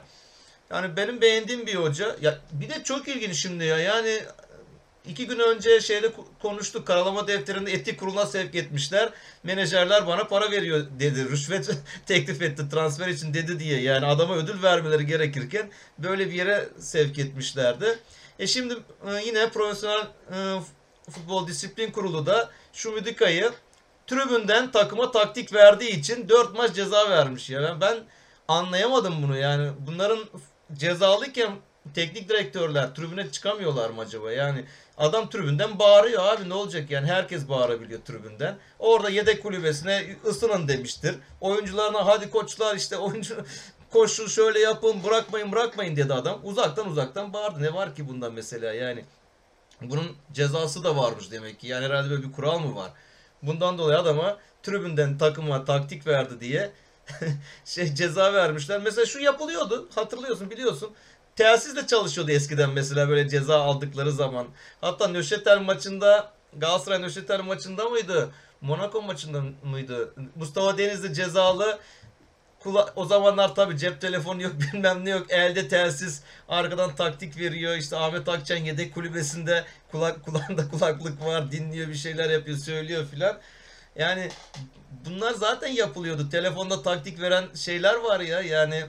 Yani 0.71 0.97
benim 0.97 1.21
beğendiğim 1.21 1.67
bir 1.67 1.75
hoca. 1.75 2.15
Ya 2.21 2.39
bir 2.51 2.69
de 2.69 2.83
çok 2.83 3.07
ilginç 3.07 3.35
şimdi 3.35 3.65
ya. 3.65 3.79
Yani 3.79 4.19
iki 5.07 5.27
gün 5.27 5.39
önce 5.39 5.81
şeyle 5.81 6.07
ko- 6.07 6.25
konuştuk. 6.41 6.87
Karalama 6.87 7.27
defterinde 7.27 7.71
etik 7.71 7.99
kuruluna 7.99 8.25
sevk 8.25 8.55
etmişler. 8.55 9.09
Menajerler 9.43 10.07
bana 10.07 10.23
para 10.23 10.51
veriyor 10.51 10.85
dedi. 10.99 11.29
Rüşvet 11.29 11.69
teklif 12.05 12.41
etti 12.41 12.69
transfer 12.69 13.07
için 13.07 13.33
dedi 13.33 13.59
diye. 13.59 13.81
Yani 13.81 14.05
adama 14.05 14.35
ödül 14.35 14.63
vermeleri 14.63 15.05
gerekirken 15.05 15.69
böyle 15.97 16.27
bir 16.27 16.33
yere 16.33 16.69
sevk 16.79 17.19
etmişlerdi. 17.19 17.99
E 18.39 18.47
şimdi 18.47 18.73
e, 18.73 19.25
yine 19.25 19.49
profesyonel 19.49 20.07
e, 20.33 20.59
Futbol 21.11 21.47
Disiplin 21.47 21.91
Kurulu 21.91 22.25
da 22.25 22.49
Şumidika'yı 22.73 23.51
tribünden 24.07 24.71
takıma 24.71 25.11
taktik 25.11 25.53
verdiği 25.53 25.89
için 25.89 26.29
4 26.29 26.57
maç 26.57 26.75
ceza 26.75 27.09
vermiş 27.09 27.49
ya. 27.49 27.63
Ben, 27.63 27.81
ben 27.81 27.97
anlayamadım 28.47 29.23
bunu 29.23 29.37
yani. 29.37 29.71
Bunların 29.87 30.19
cezalıyken 30.73 31.51
teknik 31.93 32.29
direktörler 32.29 32.95
tribüne 32.95 33.31
çıkamıyorlar 33.31 33.89
mı 33.89 34.01
acaba? 34.01 34.31
Yani 34.31 34.65
adam 34.97 35.29
tribünden 35.29 35.79
bağırıyor 35.79 36.23
abi 36.23 36.49
ne 36.49 36.53
olacak 36.53 36.91
yani 36.91 37.07
herkes 37.07 37.49
bağırabiliyor 37.49 38.01
tribünden. 38.01 38.57
Orada 38.79 39.09
yedek 39.09 39.43
kulübesine 39.43 40.15
ısının 40.25 40.67
demiştir. 40.67 41.15
Oyuncularına 41.41 42.05
hadi 42.05 42.29
koçlar 42.29 42.75
işte 42.75 42.97
oyuncu 42.97 43.35
koşun 43.91 44.27
şöyle 44.27 44.59
yapın 44.59 45.03
bırakmayın 45.03 45.51
bırakmayın 45.51 45.95
dedi 45.95 46.13
adam. 46.13 46.39
Uzaktan 46.43 46.89
uzaktan 46.89 47.33
bağırdı. 47.33 47.63
Ne 47.63 47.73
var 47.73 47.95
ki 47.95 48.09
bunda 48.09 48.29
mesela 48.29 48.73
yani. 48.73 49.05
Bunun 49.81 50.15
cezası 50.33 50.83
da 50.83 50.97
varmış 50.97 51.31
demek 51.31 51.59
ki. 51.59 51.67
Yani 51.67 51.85
herhalde 51.85 52.09
böyle 52.09 52.23
bir 52.23 52.31
kural 52.31 52.59
mı 52.59 52.75
var? 52.75 52.91
Bundan 53.43 53.77
dolayı 53.77 53.99
adama 53.99 54.37
tribünden 54.63 55.17
takıma 55.17 55.65
taktik 55.65 56.07
verdi 56.07 56.39
diye 56.39 56.71
şey 57.65 57.95
ceza 57.95 58.33
vermişler. 58.33 58.81
Mesela 58.83 59.05
şu 59.05 59.19
yapılıyordu. 59.19 59.89
Hatırlıyorsun 59.95 60.49
biliyorsun. 60.51 60.91
Telsizle 61.37 61.87
çalışıyordu 61.87 62.31
eskiden 62.31 62.69
mesela 62.69 63.09
böyle 63.09 63.29
ceza 63.29 63.61
aldıkları 63.61 64.11
zaman. 64.11 64.47
Hatta 64.81 65.07
Nöşetel 65.07 65.61
maçında 65.61 66.31
Galatasaray 66.57 67.01
Nöşetel 67.01 67.41
maçında 67.41 67.89
mıydı? 67.89 68.29
Monaco 68.61 69.01
maçında 69.01 69.43
mıydı? 69.63 70.13
Mustafa 70.35 70.77
Denizli 70.77 71.13
cezalı 71.13 71.79
Kula 72.59 72.93
o 72.95 73.05
zamanlar 73.05 73.55
tabi 73.55 73.77
cep 73.77 74.01
telefonu 74.01 74.41
yok 74.41 74.53
bilmem 74.73 75.05
ne 75.05 75.09
yok 75.09 75.31
elde 75.31 75.67
telsiz 75.67 76.21
arkadan 76.49 76.95
taktik 76.95 77.37
veriyor 77.37 77.77
işte 77.77 77.97
Ahmet 77.97 78.29
Akçan 78.29 78.57
yedek 78.57 78.93
kulübesinde 78.93 79.65
kulak 79.91 80.23
kulağında 80.25 80.69
kulaklık 80.69 81.25
var 81.25 81.51
dinliyor 81.51 81.87
bir 81.87 81.95
şeyler 81.95 82.29
yapıyor 82.29 82.57
söylüyor 82.57 83.05
filan. 83.11 83.37
Yani 83.95 84.29
bunlar 85.05 85.33
zaten 85.33 85.67
yapılıyordu. 85.67 86.29
Telefonda 86.29 86.81
taktik 86.81 87.21
veren 87.21 87.45
şeyler 87.55 87.95
var 87.95 88.19
ya 88.19 88.41
yani 88.41 88.85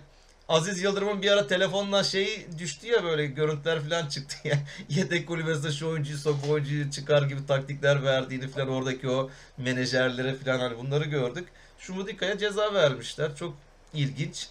Aziz 0.48 0.82
Yıldırım'ın 0.82 1.22
bir 1.22 1.30
ara 1.30 1.46
telefonla 1.46 2.04
şeyi 2.04 2.46
düştü 2.58 2.86
ya 2.86 3.04
böyle 3.04 3.26
görüntüler 3.26 3.80
falan 3.80 4.06
çıktı 4.08 4.36
ya. 4.44 4.58
Yedek 4.88 5.28
kulübesinde 5.28 5.72
şu 5.72 5.88
oyuncuyu 5.88 6.18
sok 6.18 6.36
oyuncuyu 6.48 6.90
çıkar 6.90 7.22
gibi 7.22 7.46
taktikler 7.46 8.04
verdiğini 8.04 8.48
falan 8.48 8.68
oradaki 8.68 9.08
o 9.08 9.30
menajerlere 9.58 10.34
falan 10.34 10.58
hani 10.58 10.78
bunları 10.78 11.04
gördük. 11.04 11.48
Şumudika'ya 11.78 12.38
ceza 12.38 12.74
vermişler. 12.74 13.36
Çok 13.36 13.54
ilginç. 13.94 14.48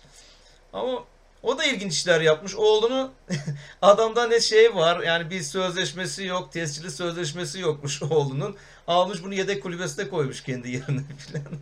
Ama 0.74 1.04
o 1.44 1.58
da 1.58 1.63
ilginç 1.63 1.94
işler 1.94 2.22
yapmış. 2.22 2.56
Oğlunu 2.56 3.12
adamda 3.82 4.27
ne 4.27 4.39
şey 4.39 4.75
var 4.75 5.00
yani 5.00 5.30
bir 5.30 5.42
sözleşmesi 5.42 6.25
yok. 6.25 6.51
Tescilli 6.51 6.92
sözleşmesi 6.92 7.60
yokmuş 7.60 8.04
oğlunun. 8.04 8.56
Almış 8.88 9.24
bunu 9.24 9.34
yedek 9.34 9.63
kulübesine 9.63 10.10
koymuş 10.10 10.44
kendi 10.44 10.72
yerine 10.72 11.01
falan. 11.17 11.58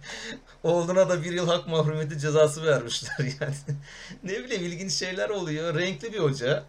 Oğluna 0.63 1.09
da 1.09 1.23
bir 1.23 1.31
yıl 1.31 1.47
hak 1.47 1.67
mahrumiyeti 1.67 2.19
cezası 2.19 2.65
vermişler 2.65 3.17
yani. 3.41 3.55
ne 4.23 4.43
bileyim 4.43 4.65
ilginç 4.65 4.91
şeyler 4.91 5.29
oluyor. 5.29 5.75
Renkli 5.79 6.13
bir 6.13 6.19
hoca. 6.19 6.63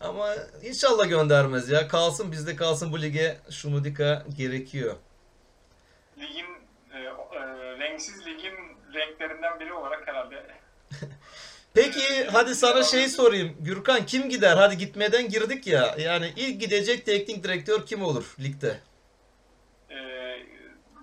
Ama 0.00 0.34
inşallah 0.62 1.08
göndermez 1.08 1.68
ya. 1.68 1.88
Kalsın 1.88 2.32
bizde 2.32 2.56
kalsın 2.56 2.92
bu 2.92 3.02
lige 3.02 3.36
Şumudika 3.50 4.26
gerekiyor. 4.36 4.96
Ligin 6.18 6.46
e, 6.94 6.98
e, 6.98 7.40
renksiz 7.78 8.26
ligin 8.26 8.54
renklerinden 8.94 9.60
biri 9.60 9.72
olarak 9.72 10.08
herhalde. 10.08 10.46
Peki 11.74 12.24
hadi 12.32 12.54
sana 12.54 12.82
şey 12.82 13.08
sorayım. 13.08 13.56
Gürkan 13.60 14.06
kim 14.06 14.28
gider? 14.28 14.56
Hadi 14.56 14.78
gitmeden 14.78 15.28
girdik 15.28 15.66
ya. 15.66 15.94
Yani 15.98 16.32
ilk 16.36 16.60
gidecek 16.60 17.06
teknik 17.06 17.44
direktör 17.44 17.86
kim 17.86 18.02
olur 18.02 18.34
ligde? 18.40 18.80
E, 19.94 20.00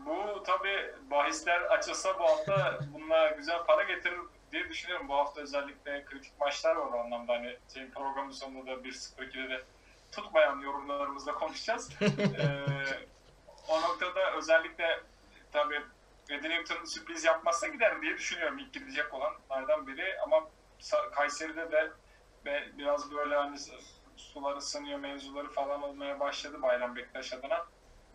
bu 0.05 0.43
tabi 0.43 0.95
bahisler 1.11 1.61
açılsa 1.61 2.19
bu 2.19 2.23
hafta 2.23 2.79
bununla 2.93 3.27
güzel 3.27 3.63
para 3.65 3.83
getirir 3.83 4.19
diye 4.51 4.69
düşünüyorum. 4.69 5.09
Bu 5.09 5.15
hafta 5.15 5.41
özellikle 5.41 6.05
kritik 6.05 6.39
maçlar 6.39 6.75
var 6.75 6.91
o 6.93 6.99
anlamda. 6.99 7.33
Hani 7.33 7.57
senin 7.67 7.91
programın 7.91 8.31
sonunda 8.31 8.71
da 8.71 8.71
1-0-2'de 8.71 9.49
de 9.49 9.63
tutmayan 10.11 10.59
yorumlarımızla 10.59 11.33
konuşacağız. 11.33 11.89
e, 12.01 12.65
o 13.67 13.81
noktada 13.81 14.31
özellikle 14.37 14.99
tabii 15.51 15.81
Edinington 16.29 16.85
sürpriz 16.85 17.23
yapmazsa 17.23 17.67
gider 17.67 18.01
diye 18.01 18.17
düşünüyorum 18.17 18.57
ilk 18.59 18.73
gidecek 18.73 19.13
olanlardan 19.13 19.87
biri 19.87 20.21
ama 20.21 20.47
Kayseri'de 21.11 21.71
de 21.71 21.91
biraz 22.77 23.11
böyle 23.11 23.35
hani 23.35 23.57
sular 24.17 24.57
ısınıyor 24.57 24.99
mevzuları 24.99 25.49
falan 25.49 25.83
olmaya 25.83 26.19
başladı 26.19 26.61
Bayram 26.61 26.95
Bektaş 26.95 27.33
adına. 27.33 27.65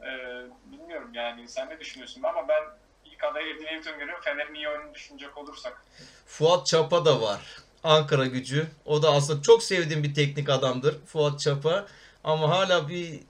Ee, 0.02 0.42
bilmiyorum 0.72 1.10
yani 1.14 1.48
sen 1.48 1.70
ne 1.70 1.80
düşünüyorsun 1.80 2.22
ama 2.22 2.48
ben 2.48 2.62
ilk 3.04 3.24
adayı 3.24 3.56
Edinington 3.56 3.98
görüyorum. 3.98 4.24
Fener'in 4.24 4.54
iyi 4.54 4.68
oyunu 4.68 4.94
düşünecek 4.94 5.38
olursak. 5.38 5.84
Fuat 6.26 6.66
Çapa 6.66 7.04
da 7.04 7.20
var. 7.20 7.40
Ankara 7.84 8.26
gücü. 8.26 8.66
O 8.84 9.02
da 9.02 9.10
aslında 9.10 9.42
çok 9.42 9.62
sevdiğim 9.62 10.02
bir 10.02 10.14
teknik 10.14 10.50
adamdır. 10.50 11.04
Fuat 11.06 11.40
Çapa. 11.40 11.86
Ama 12.24 12.48
hala 12.48 12.88
bir 12.88 13.20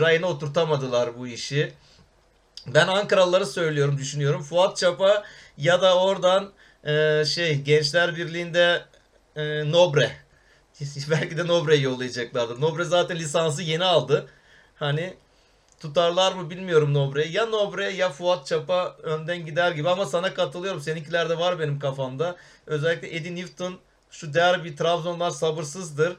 rayına 0.00 0.26
oturtamadılar 0.26 1.18
bu 1.18 1.26
işi. 1.28 1.72
Ben 2.66 2.86
Ankaralıları 2.88 3.46
söylüyorum, 3.46 3.98
düşünüyorum. 3.98 4.42
Fuat 4.42 4.76
Çapa 4.76 5.24
ya 5.58 5.82
da 5.82 6.02
oradan 6.02 6.52
e, 6.84 7.24
şey 7.24 7.62
Gençler 7.62 8.16
Birliği'nde 8.16 8.84
e, 9.36 9.72
Nobre. 9.72 10.10
Belki 11.10 11.38
de 11.38 11.46
Nobre'yi 11.46 11.82
yollayacaklardı. 11.82 12.60
Nobre 12.60 12.84
zaten 12.84 13.16
lisansı 13.16 13.62
yeni 13.62 13.84
aldı. 13.84 14.28
Hani 14.76 15.14
tutarlar 15.80 16.32
mı 16.32 16.50
bilmiyorum 16.50 16.94
Nobre'yi. 16.94 17.32
Ya 17.32 17.46
Nobre 17.46 17.90
ya 17.90 18.10
Fuat 18.10 18.46
Çapa 18.46 18.96
önden 19.02 19.46
gider 19.46 19.72
gibi 19.72 19.88
ama 19.88 20.06
sana 20.06 20.34
katılıyorum. 20.34 20.80
Seninkiler 20.80 21.28
de 21.28 21.38
var 21.38 21.58
benim 21.58 21.78
kafamda. 21.78 22.36
Özellikle 22.66 23.16
Eddie 23.16 23.34
Newton 23.34 23.78
şu 24.10 24.34
derbi 24.34 24.76
Trabzonlar 24.76 25.30
sabırsızdır. 25.30 26.16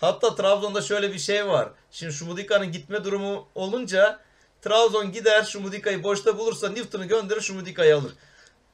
Hatta 0.00 0.34
Trabzon'da 0.34 0.82
şöyle 0.82 1.12
bir 1.12 1.18
şey 1.18 1.48
var. 1.48 1.68
Şimdi 1.90 2.12
Şumudika'nın 2.12 2.72
gitme 2.72 3.04
durumu 3.04 3.48
olunca 3.54 4.20
Trabzon 4.62 5.12
gider 5.12 5.42
Şumudika'yı 5.42 6.02
boşta 6.02 6.38
bulursa 6.38 6.68
Newton'u 6.68 7.08
gönderir 7.08 7.40
Şumudika'yı 7.40 7.96
alır. 7.96 8.12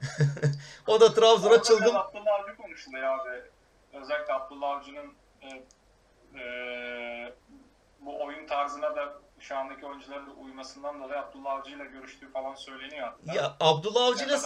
o 0.87 1.00
da 1.00 1.14
Trabzon'a 1.14 1.62
çılgın... 1.62 1.94
Abdullah 1.94 2.40
Avcı 2.40 2.56
konuşuluyor 2.56 3.18
abi. 3.18 3.42
Özellikle 3.92 4.32
Abdullah 4.32 4.68
Avcı'nın 4.68 5.12
e, 5.42 5.49
e, 6.40 7.35
bu 8.00 8.25
oyun 8.25 8.47
tarzına 8.47 8.97
da 8.97 9.27
şu 9.40 9.57
andaki 9.57 9.87
oyuncuların 9.87 10.26
da 10.26 10.30
uymasından 10.30 11.02
dolayı 11.02 11.21
Abdullah 11.21 11.52
Avcı 11.52 11.71
ile 11.71 11.85
görüştüğü 11.85 12.33
falan 12.33 12.54
söyleniyor 12.54 13.07
hatta. 13.07 13.38
Ya 13.38 13.57
Abdullah 13.61 14.04
Avcı 14.04 14.25
ile 14.25 14.38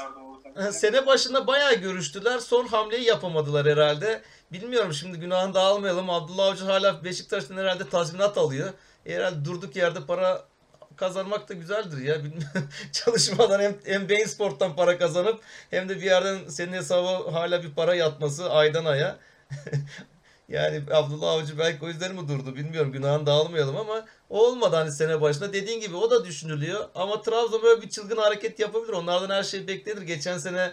sene 0.72 1.06
başında 1.06 1.46
bayağı 1.46 1.75
görüştüler. 1.75 2.38
Son 2.38 2.66
hamleyi 2.66 3.04
yapamadılar 3.04 3.66
herhalde. 3.66 4.22
Bilmiyorum 4.52 4.92
şimdi 4.92 5.18
günahını 5.18 5.54
dağılmayalım. 5.54 6.11
Abdullah 6.11 6.46
Avcı 6.46 6.64
hala 6.64 7.04
Beşiktaş'tan 7.04 7.56
herhalde 7.56 7.88
tazminat 7.88 8.38
alıyor. 8.38 8.72
Herhalde 9.06 9.44
durduk 9.44 9.76
yerde 9.76 10.06
para 10.06 10.44
kazanmak 10.96 11.49
da 11.49 11.54
güzeldir 11.54 11.99
ya. 11.99 12.16
Çalışmadan 12.92 13.61
hem, 13.61 13.76
hem 13.84 14.08
Bein 14.08 14.26
Sport'tan 14.26 14.76
para 14.76 14.99
kazanıp 14.99 15.40
hem 15.70 15.88
de 15.88 15.96
bir 15.96 16.02
yerden 16.02 16.49
senin 16.49 16.72
hesaba 16.72 17.32
hala 17.32 17.62
bir 17.62 17.75
para 17.75 17.94
yatması 17.94 18.52
aydan 18.52 18.84
aya. 18.84 19.16
yani 20.52 20.82
Abdullah 20.90 21.30
Avcı 21.30 21.59
belki 21.59 21.85
o 21.85 21.88
yüzden 21.88 22.14
mi 22.14 22.28
durdu 22.28 22.56
bilmiyorum. 22.56 22.92
Günahını 22.92 23.26
dağılmayalım 23.26 23.76
ama 23.76 24.06
o 24.30 24.47
olmadı 24.47 24.76
hani 24.76 24.92
sene 24.92 25.21
başında. 25.21 25.52
Dediğin 25.52 25.80
gibi 25.80 25.97
o 25.97 26.11
da 26.11 26.25
düşünülüyor. 26.25 26.88
Ama 26.94 27.23
Trabzon 27.23 27.62
böyle 27.62 27.82
bir 27.82 27.88
çılgın 27.90 28.16
hareket 28.16 28.59
yapabilir. 28.59 28.92
Onlardan 28.92 29.35
her 29.35 29.42
şey 29.42 29.68
beklenir. 29.68 30.02
Geçen 30.02 30.38
sene 30.38 30.73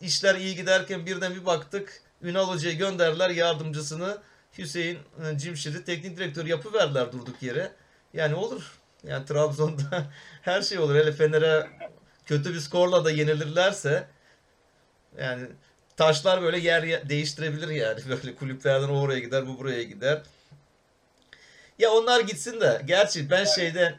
işler 0.00 0.34
iyi 0.34 0.56
giderken 0.56 1.06
birden 1.06 1.34
bir 1.34 1.46
baktık. 1.46 2.02
Ünal 2.22 2.48
Hoca'yı 2.48 2.78
gönderdiler 2.78 3.30
yardımcısını. 3.30 4.18
Hüseyin 4.58 4.98
e, 5.24 5.38
Cimşir'i 5.38 5.84
teknik 5.84 6.16
direktör 6.16 6.46
yapıverdiler 6.46 7.12
durduk 7.12 7.42
yere. 7.42 7.72
Yani 8.14 8.34
olur. 8.34 8.78
Yani 9.04 9.24
Trabzon'da 9.24 10.04
her 10.42 10.62
şey 10.62 10.78
olur. 10.78 10.94
Hele 10.94 11.12
Fener'e 11.12 11.66
kötü 12.26 12.54
bir 12.54 12.60
skorla 12.60 13.04
da 13.04 13.10
yenilirlerse 13.10 14.08
yani 15.18 15.46
taşlar 16.00 16.42
böyle 16.42 16.58
yer 16.58 17.08
değiştirebilir 17.08 17.68
yani. 17.68 18.00
Böyle 18.08 18.34
kulüplerden 18.34 18.88
o 18.88 19.00
oraya 19.00 19.20
gider, 19.20 19.46
bu 19.46 19.58
buraya 19.58 19.82
gider. 19.82 20.22
Ya 21.78 21.90
onlar 21.90 22.20
gitsin 22.20 22.60
de. 22.60 22.82
Gerçi 22.84 23.30
ben 23.30 23.44
şeyde 23.44 23.94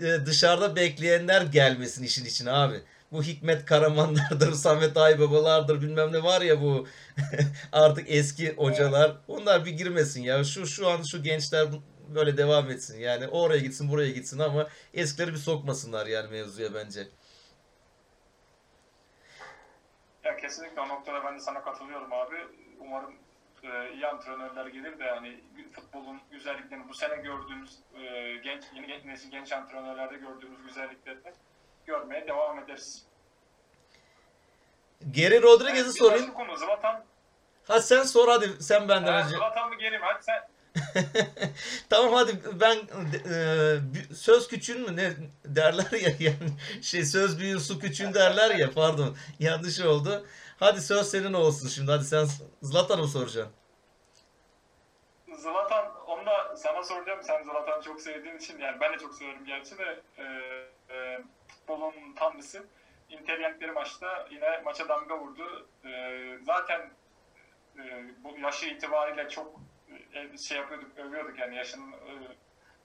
e, 0.00 0.26
dışarıda 0.26 0.76
bekleyenler 0.76 1.42
gelmesin 1.42 2.04
işin 2.04 2.24
içine 2.24 2.50
abi. 2.50 2.80
Bu 3.12 3.22
Hikmet 3.22 3.64
Karamanlardır, 3.64 4.52
Samet 4.64 4.96
Aybabalardır 4.96 5.82
bilmem 5.82 6.12
ne 6.12 6.22
var 6.22 6.42
ya 6.42 6.60
bu 6.60 6.86
artık 7.72 8.04
eski 8.08 8.54
hocalar. 8.54 9.16
Onlar 9.28 9.64
bir 9.64 9.70
girmesin 9.70 10.22
ya. 10.22 10.44
Şu 10.44 10.66
şu 10.66 10.88
an 10.88 11.02
şu 11.02 11.22
gençler 11.22 11.66
böyle 12.14 12.36
devam 12.36 12.70
etsin. 12.70 13.00
Yani 13.00 13.28
oraya 13.28 13.60
gitsin 13.60 13.90
buraya 13.90 14.10
gitsin 14.10 14.38
ama 14.38 14.68
eskileri 14.94 15.32
bir 15.32 15.38
sokmasınlar 15.38 16.06
yani 16.06 16.30
mevzuya 16.30 16.74
bence. 16.74 17.08
Ya 20.24 20.36
kesinlikle 20.36 20.80
o 20.80 20.88
noktada 20.88 21.24
ben 21.24 21.34
de 21.34 21.40
sana 21.40 21.62
katılıyorum 21.64 22.12
abi. 22.12 22.36
Umarım 22.80 23.14
e, 23.62 23.92
iyi 23.92 24.06
antrenörler 24.06 24.66
gelir 24.66 24.98
de 24.98 25.10
hani 25.10 25.40
futbolun 25.72 26.20
güzelliklerini 26.30 26.88
bu 26.88 26.94
sene 26.94 27.16
gördüğümüz 27.16 27.78
e, 27.94 28.36
genç 28.36 28.64
yeni 28.74 28.86
genç, 28.86 29.04
nesil 29.04 29.30
genç 29.30 29.52
antrenörlerde 29.52 30.16
gördüğümüz 30.16 30.62
güzelliklerini 30.66 31.32
görmeye 31.86 32.26
devam 32.28 32.58
ederiz. 32.58 33.06
Geri 35.10 35.42
Rodriguez'i 35.42 35.82
Evet, 35.88 35.94
sorayım. 35.98 36.32
konu 36.34 36.56
Zlatan. 36.56 37.04
Hadi 37.68 37.82
sen 37.82 38.02
sor 38.02 38.28
hadi 38.28 38.62
sen 38.62 38.88
benden 38.88 39.12
Ha, 39.12 39.18
önce. 39.26 39.36
Zlatan 39.36 39.68
mı 39.68 39.74
geleyim? 39.74 40.02
Hadi 40.04 40.24
sen. 40.24 40.42
Tamam 41.90 42.12
hadi 42.12 42.40
ben 42.60 42.76
e, 42.76 44.14
söz 44.14 44.48
küçüğün 44.48 44.80
mü 44.80 44.96
ne 44.96 45.12
derler 45.44 45.92
ya 45.92 46.10
yani 46.20 46.50
şey 46.82 47.04
söz 47.04 47.38
büyüğün 47.38 47.58
su 47.58 47.78
küçüğün 47.78 48.14
derler 48.14 48.54
ya 48.54 48.70
pardon 48.70 49.16
yanlış 49.38 49.80
oldu. 49.80 50.26
Hadi 50.58 50.80
söz 50.80 51.10
senin 51.10 51.32
olsun 51.32 51.68
şimdi 51.68 51.90
hadi 51.90 52.04
sen 52.04 52.26
Zlatan'ı 52.62 53.08
soracaksın? 53.08 53.52
Zlatan, 55.36 55.92
onu 56.06 56.26
da 56.26 56.56
sana 56.56 56.82
soracağım. 56.82 57.20
Sen 57.22 57.42
Zlatan'ı 57.42 57.82
çok 57.82 58.00
sevdiğin 58.00 58.36
için, 58.36 58.58
yani 58.58 58.80
ben 58.80 58.92
de 58.92 58.98
çok 58.98 59.14
severim 59.14 59.44
gerçi 59.44 59.78
de 59.78 60.00
e, 60.18 60.24
e, 60.94 61.22
futbolun 61.48 61.94
tanrısı. 62.16 62.64
Inter 63.08 63.38
yendikleri 63.38 63.72
maçta 63.72 64.28
yine 64.30 64.62
maça 64.64 64.88
damga 64.88 65.18
vurdu. 65.18 65.68
E, 65.84 66.22
zaten 66.42 66.90
e, 67.78 67.82
bu 68.24 68.38
yaşı 68.38 68.66
itibariyle 68.66 69.28
çok 69.28 69.60
şey 70.38 70.58
yapıyorduk, 70.58 70.98
övüyorduk 70.98 71.38
yani 71.38 71.56
yaşına 71.56 71.82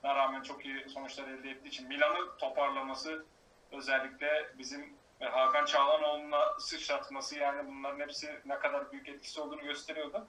rağmen 0.04 0.42
çok 0.42 0.66
iyi 0.66 0.88
sonuçlar 0.88 1.28
elde 1.28 1.50
ettiği 1.50 1.68
için. 1.68 1.88
Milan'ı 1.88 2.36
toparlaması 2.38 3.24
özellikle 3.72 4.48
bizim 4.58 4.80
e, 5.20 5.24
Hakan 5.24 5.64
Çağlanoğlu'na 5.64 6.58
sıçratması 6.58 7.38
yani 7.38 7.68
bunların 7.68 8.00
hepsi 8.00 8.40
ne 8.46 8.58
kadar 8.58 8.92
büyük 8.92 9.08
etkisi 9.08 9.40
olduğunu 9.40 9.62
gösteriyordu. 9.62 10.26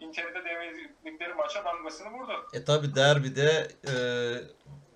Inter'de 0.00 0.44
devirdikleri 0.44 1.34
maça 1.34 1.64
damgasını 1.64 2.10
vurdu. 2.10 2.48
E 2.52 2.64
tabi 2.64 2.94
derbide 2.94 3.68
e, 3.88 3.92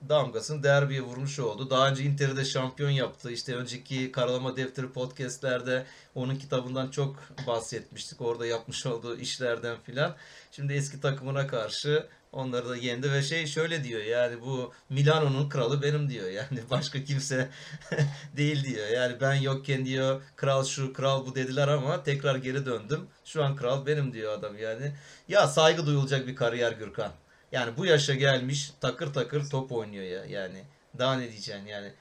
damgasını 0.08 0.62
derbiye 0.62 1.00
vurmuş 1.00 1.38
oldu. 1.38 1.70
Daha 1.70 1.90
önce 1.90 2.02
Inter'i 2.02 2.36
de 2.36 2.44
şampiyon 2.44 2.90
yaptı. 2.90 3.30
İşte 3.30 3.56
önceki 3.56 4.12
Karalama 4.12 4.56
Defteri 4.56 4.92
podcastlerde 4.92 5.86
onun 6.14 6.36
kitabından 6.36 6.90
çok 6.90 7.16
bahsetmiştik. 7.46 8.20
Orada 8.20 8.46
yapmış 8.46 8.86
olduğu 8.86 9.16
işlerden 9.16 9.76
filan. 9.80 10.14
Şimdi 10.52 10.72
eski 10.72 11.00
takımına 11.00 11.46
karşı 11.46 12.06
onları 12.32 12.68
da 12.68 12.76
yendi 12.76 13.12
ve 13.12 13.22
şey 13.22 13.46
şöyle 13.46 13.84
diyor 13.84 14.02
yani 14.04 14.40
bu 14.40 14.72
Milano'nun 14.88 15.48
kralı 15.48 15.82
benim 15.82 16.10
diyor. 16.10 16.24
Yani 16.34 16.60
başka 16.70 17.04
kimse 17.04 17.48
değil 18.36 18.64
diyor. 18.64 18.86
Yani 18.88 19.20
ben 19.20 19.34
yokken 19.34 19.86
diyor 19.86 20.22
kral 20.36 20.64
şu 20.64 20.92
kral 20.92 21.26
bu 21.26 21.34
dediler 21.34 21.68
ama 21.68 22.02
tekrar 22.02 22.36
geri 22.36 22.66
döndüm. 22.66 23.06
Şu 23.24 23.44
an 23.44 23.56
kral 23.56 23.86
benim 23.86 24.12
diyor 24.12 24.32
adam 24.32 24.58
yani. 24.58 24.92
Ya 25.28 25.48
saygı 25.48 25.86
duyulacak 25.86 26.26
bir 26.26 26.36
kariyer 26.36 26.72
Gürkan. 26.72 27.12
Yani 27.54 27.76
bu 27.76 27.86
yaşa 27.86 28.14
gelmiş 28.14 28.72
takır 28.80 29.12
takır 29.12 29.50
top 29.50 29.72
oynuyor 29.72 30.04
ya 30.04 30.24
yani. 30.24 30.64
Daha 30.98 31.14
ne 31.14 31.32
diyeceksin 31.32 31.66
yani. 31.66 31.92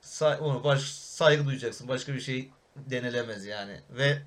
Say, 0.00 0.38
ona 0.40 0.64
baş, 0.64 0.80
saygı 0.90 1.46
duyacaksın. 1.46 1.88
Başka 1.88 2.14
bir 2.14 2.20
şey 2.20 2.50
denilemez 2.76 3.44
yani. 3.46 3.80
Ve 3.90 4.22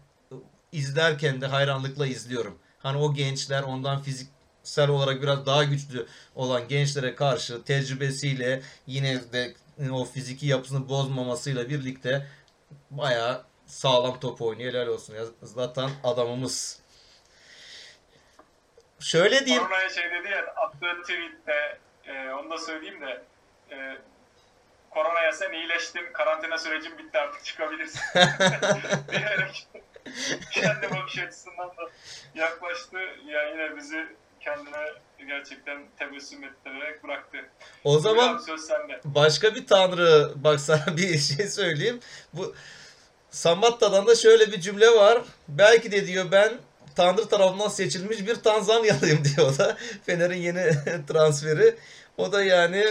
izlerken 0.72 1.42
de 1.42 1.48
hayranlıkla 1.48 2.08
izliyorum. 2.08 2.60
Hani 2.80 2.98
o 2.98 3.14
gençler 3.14 3.64
ondan 3.64 4.02
fiziksel 4.02 4.90
olarak 4.90 5.22
biraz 5.22 5.46
daha 5.46 5.64
güçlü 5.64 6.08
olan 6.36 6.68
gençlere 6.68 7.16
karşı 7.16 7.64
tecrübesiyle 7.64 8.62
yine 8.88 9.22
de 9.34 9.54
o 9.92 10.06
fiziki 10.06 10.48
yapısını 10.48 10.90
bozmamasıyla 10.90 11.70
birlikte 11.70 12.28
bayağı 12.92 13.44
sağlam 13.66 14.20
top 14.20 14.42
oynuyor. 14.42 14.74
Helal 14.74 14.88
olsun 14.88 15.16
ya. 15.16 15.24
Zaten 15.44 15.90
adamımız. 16.04 16.83
Şöyle 19.04 19.46
diyeyim. 19.46 19.64
Koronaya 19.64 19.90
şey 19.90 20.04
dedi 20.12 20.30
ya 20.32 20.54
attığı 20.56 21.02
tweette 21.02 21.78
e, 22.06 22.32
onu 22.32 22.50
da 22.50 22.58
söyleyeyim 22.58 23.02
de 23.02 23.24
e, 23.72 23.98
koronaya 24.90 25.32
sen 25.32 25.54
iyileştin 25.54 26.14
karantina 26.14 26.58
sürecin 26.58 26.98
bitti 26.98 27.20
artık 27.20 27.46
çıkabilirsin 27.46 28.02
diyerek 29.12 29.68
kendi 30.52 30.92
bakış 30.92 31.18
açısından 31.18 31.68
da 31.68 31.90
yaklaştı. 32.36 32.98
Ya 33.26 33.50
yine 33.50 33.78
bizi 33.78 34.08
kendine 34.40 34.88
gerçekten 35.28 35.84
tebessüm 36.00 36.44
ettirerek 36.44 37.04
bıraktı. 37.04 37.38
O 37.84 38.00
zaman 38.00 38.42
başka 39.04 39.56
bir 39.56 39.68
tanrı 39.68 40.32
bak 40.36 40.60
sana 40.60 40.86
bir 40.98 41.18
şey 41.18 41.48
söyleyeyim. 41.48 42.00
Bu 42.34 42.56
Samatta'dan 43.30 44.08
da 44.08 44.16
şöyle 44.16 44.52
bir 44.52 44.62
cümle 44.62 44.88
var. 44.88 45.22
Belki 45.48 45.92
de 45.92 46.08
diyor 46.08 46.26
ben 46.32 46.54
Tanrı 46.96 47.28
tarafından 47.28 47.68
seçilmiş 47.68 48.28
bir 48.28 48.36
Tanzanyalıyım 48.36 49.24
diyor 49.26 49.54
o 49.54 49.58
da. 49.58 49.78
Fener'in 50.06 50.38
yeni 50.38 50.72
transferi. 51.08 51.76
O 52.18 52.32
da 52.32 52.44
yani 52.44 52.86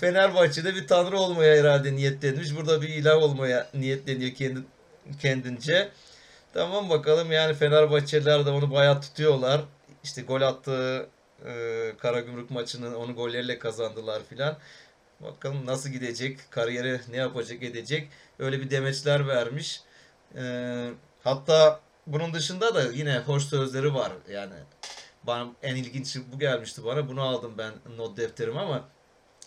Fenerbahçe'de 0.00 0.74
bir 0.74 0.86
tanrı 0.86 1.18
olmaya 1.18 1.56
herhalde 1.56 1.92
niyetlenmiş. 1.96 2.56
Burada 2.56 2.82
bir 2.82 2.88
ilah 2.88 3.22
olmaya 3.22 3.68
niyetleniyor 3.74 4.34
kendi, 4.34 4.60
kendince. 5.20 5.88
Tamam 6.54 6.90
bakalım 6.90 7.32
yani 7.32 7.54
Fenerbahçeliler 7.54 8.46
de 8.46 8.50
onu 8.50 8.72
bayağı 8.72 9.00
tutuyorlar. 9.00 9.60
İşte 10.04 10.22
gol 10.22 10.40
attığı 10.42 11.06
e, 11.46 11.92
Karagümrük 11.98 12.50
maçını 12.50 12.98
onu 12.98 13.14
golleriyle 13.14 13.58
kazandılar 13.58 14.22
filan. 14.30 14.58
Bakalım 15.20 15.66
nasıl 15.66 15.90
gidecek, 15.90 16.38
kariyeri 16.50 17.00
ne 17.10 17.16
yapacak 17.16 17.62
edecek. 17.62 18.08
Öyle 18.38 18.60
bir 18.60 18.70
demeçler 18.70 19.28
vermiş. 19.28 19.80
Ee, 20.36 20.90
hatta 21.24 21.80
bunun 22.06 22.34
dışında 22.34 22.74
da 22.74 22.82
yine 22.82 23.18
hoş 23.18 23.44
sözleri 23.44 23.94
var. 23.94 24.12
Yani 24.30 24.54
bana 25.22 25.48
en 25.62 25.76
ilginç 25.76 26.16
bu 26.32 26.38
gelmişti 26.38 26.84
bana. 26.84 27.08
Bunu 27.08 27.22
aldım 27.22 27.54
ben 27.58 27.72
not 27.96 28.16
defterim 28.16 28.58
ama 28.58 28.88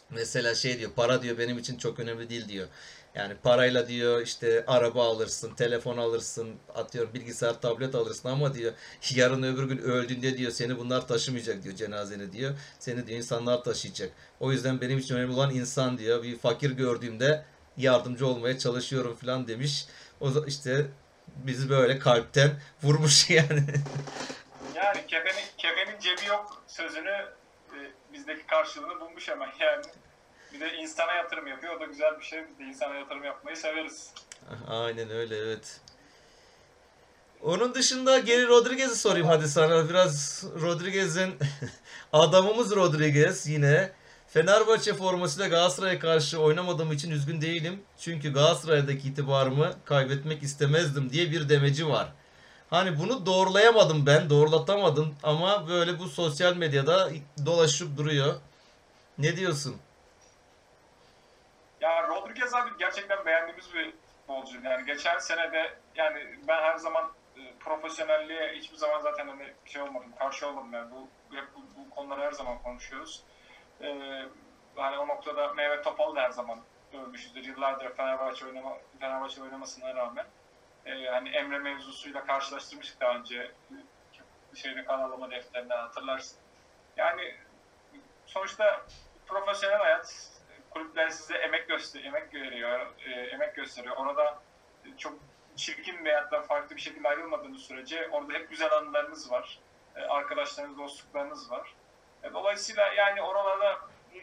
mesela 0.10 0.56
şey 0.56 0.80
diyor 0.80 0.92
para 0.96 1.22
diyor 1.22 1.38
benim 1.38 1.58
için 1.58 1.78
çok 1.78 2.00
önemli 2.00 2.30
değil 2.30 2.50
diyor. 2.50 2.68
Yani 3.16 3.34
parayla 3.44 3.88
diyor 3.88 4.22
işte 4.22 4.66
araba 4.68 5.08
alırsın, 5.10 5.56
telefon 5.56 5.98
alırsın, 5.98 6.56
atıyorum 6.76 7.14
bilgisayar, 7.14 7.62
tablet 7.62 7.96
alırsın 7.96 8.30
ama 8.30 8.54
diyor 8.54 8.74
yarın 9.16 9.44
öbür 9.44 9.64
gün 9.64 9.78
öldüğünde 9.78 10.38
diyor 10.38 10.52
seni 10.52 10.78
bunlar 10.78 11.08
taşımayacak 11.08 11.64
diyor 11.64 11.76
cenazeni 11.76 12.34
diyor. 12.34 12.54
Seni 12.80 13.08
diyor 13.08 13.18
insanlar 13.18 13.64
taşıyacak. 13.64 14.12
O 14.40 14.52
yüzden 14.52 14.82
benim 14.82 14.98
için 14.98 15.16
önemli 15.16 15.34
olan 15.34 15.56
insan 15.56 15.98
diyor. 15.98 16.24
Bir 16.24 16.38
fakir 16.38 16.72
gördüğümde 16.72 17.46
yardımcı 17.78 18.28
olmaya 18.28 18.60
çalışıyorum 18.60 19.16
falan 19.16 19.48
demiş. 19.48 19.86
O 20.20 20.46
işte 20.46 20.88
bizi 21.44 21.70
böyle 21.70 22.00
kalpten 22.00 22.52
vurmuş 22.84 23.30
yani. 23.30 23.64
Yani 24.76 25.08
kefenin, 25.08 25.46
kefenin 25.58 26.00
cebi 26.00 26.26
yok 26.26 26.64
sözünü 26.68 27.26
e, 27.74 27.78
bizdeki 28.14 28.48
karşılığını 28.48 29.00
bulmuş 29.00 29.28
hemen 29.30 29.50
yani. 29.60 29.86
Bir 30.54 30.60
de 30.60 30.74
insana 30.74 31.14
yatırım 31.14 31.48
yapıyor. 31.48 31.76
O 31.76 31.80
da 31.80 31.86
güzel 31.86 32.20
bir 32.20 32.26
şey. 32.26 32.44
Biz 32.50 32.60
de 32.60 32.64
insana 32.64 32.96
yatırım 32.96 33.24
yapmayı 33.24 33.58
severiz. 33.58 34.14
Aynen 34.68 35.10
öyle 35.10 35.38
evet. 35.38 35.82
Onun 37.42 37.74
dışında 37.74 38.20
geri 38.20 38.48
Rodriguez'i 38.48 38.96
sorayım 38.96 39.28
hadi 39.28 39.48
sana. 39.48 39.90
Biraz 39.90 40.44
Rodriguez'in 40.62 41.36
adamımız 42.14 42.76
Rodriguez 42.76 43.48
yine. 43.48 43.92
Fenerbahçe 44.28 44.94
formasıyla 44.94 45.48
Galatasaray'a 45.48 46.00
karşı 46.00 46.42
oynamadığım 46.42 46.92
için 46.92 47.12
üzgün 47.12 47.42
değilim. 47.42 47.84
Çünkü 48.00 48.34
Galatasaray'daki 48.34 49.08
itibarımı 49.08 49.74
kaybetmek 49.86 50.44
istemezdim 50.44 51.10
diye 51.10 51.32
bir 51.32 51.50
demeci 51.50 51.90
var. 51.90 52.08
Hani 52.70 53.00
bunu 53.00 53.26
doğrulayamadım 53.26 54.06
ben, 54.06 54.30
doğrulatamadım 54.30 55.16
ama 55.24 55.68
böyle 55.68 56.00
bu 56.00 56.08
sosyal 56.08 56.56
medyada 56.56 57.10
dolaşıp 57.46 57.98
duruyor. 57.98 58.36
Ne 59.18 59.38
diyorsun? 59.38 59.78
Ya 61.82 62.08
Rodriguez 62.08 62.54
abi 62.54 62.70
gerçekten 62.80 63.26
beğendiğimiz 63.26 63.74
bir 63.74 63.94
futbolcu. 64.28 64.58
Yani 64.64 64.86
geçen 64.86 65.20
sene 65.20 65.52
de 65.52 65.74
yani 65.96 66.20
ben 66.48 66.64
her 66.64 66.76
zaman 66.78 67.12
e, 67.38 67.54
profesyonelliğe 67.60 68.54
hiçbir 68.56 68.78
zaman 68.78 69.02
zaten 69.02 69.28
hani 69.28 69.54
şey 69.66 69.82
olmadım, 69.82 70.12
karşı 70.20 70.48
olmadım 70.48 70.74
yani 70.74 70.92
bu, 70.92 71.08
bu, 71.32 71.62
bu 71.78 71.90
konuları 71.90 72.22
her 72.22 72.32
zaman 72.32 72.60
konuşuyoruz. 72.64 73.24
Ee, 73.82 74.26
hani 74.76 74.98
o 74.98 75.08
noktada 75.08 75.54
Mehmet 75.54 75.84
Topal'ı 75.84 76.16
da 76.16 76.22
her 76.22 76.32
zaman 76.32 76.60
övmüşüzdür. 76.94 77.44
Yıllardır 77.44 77.96
Fenerbahçe 77.96 78.46
oynama, 78.46 78.78
Fenerbahçe 79.00 79.42
oynamasına 79.42 79.96
rağmen. 79.96 80.26
Ee, 80.86 81.06
hani 81.06 81.30
Emre 81.30 81.60
mevzusuyla 81.60 82.26
karşılaştırmıştık 82.26 83.02
daha 83.02 83.16
önce 83.16 83.52
şeyde 84.56 84.86
kanalama 84.86 85.32
defterinden 85.32 85.78
hatırlarsın. 85.78 86.40
Yani 86.98 87.36
sonuçta 88.26 88.86
profesyonel 89.28 89.78
hayat 89.78 90.32
kulüpler 90.70 91.10
size 91.10 91.38
emek 91.38 91.68
göster 91.68 92.04
emek 92.04 92.34
veriyor, 92.34 92.94
e, 93.06 93.12
emek 93.12 93.56
gösteriyor. 93.56 93.98
Ona 93.98 94.18
da 94.18 94.40
çok 94.98 95.20
çirkin 95.56 96.06
veyahut 96.06 96.32
da 96.32 96.42
farklı 96.42 96.76
bir 96.76 96.82
şekilde 96.82 97.10
ayrılmadığınız 97.10 97.62
sürece 97.62 98.10
orada 98.12 98.34
hep 98.34 98.50
güzel 98.50 98.74
anılarınız 98.74 99.32
var. 99.32 99.60
E, 99.96 100.02
arkadaşlarınız, 100.02 100.78
dostluklarınız 100.78 101.52
var. 101.52 101.76
E, 102.30 102.34
dolayısıyla 102.34 102.88
yani 102.94 103.22
oralarda 103.22 103.80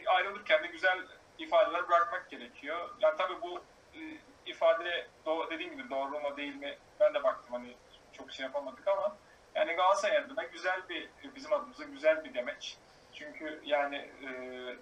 ayrılırken 0.07 0.63
de 0.63 0.67
güzel 0.67 0.99
ifadeler 1.37 1.87
bırakmak 1.87 2.29
gerekiyor. 2.29 2.89
Yani 2.99 3.17
tabii 3.17 3.41
bu 3.41 3.63
e, 3.93 3.99
ifade 4.45 5.07
dediğim 5.51 5.77
gibi 5.77 5.89
doğru 5.89 6.19
mu 6.19 6.37
değil 6.37 6.55
mi 6.55 6.77
ben 6.99 7.13
de 7.13 7.23
baktım 7.23 7.53
hani 7.53 7.75
çok 8.13 8.31
şey 8.31 8.45
yapamadık 8.45 8.87
ama 8.87 9.15
Yani 9.55 9.73
Galatasaray 9.73 10.17
adına 10.17 10.43
güzel 10.43 10.89
bir 10.89 11.09
bizim 11.35 11.53
adımıza 11.53 11.83
güzel 11.83 12.23
bir 12.23 12.33
demeç. 12.33 12.77
Çünkü 13.13 13.61
yani 13.65 13.95
e, 13.95 14.29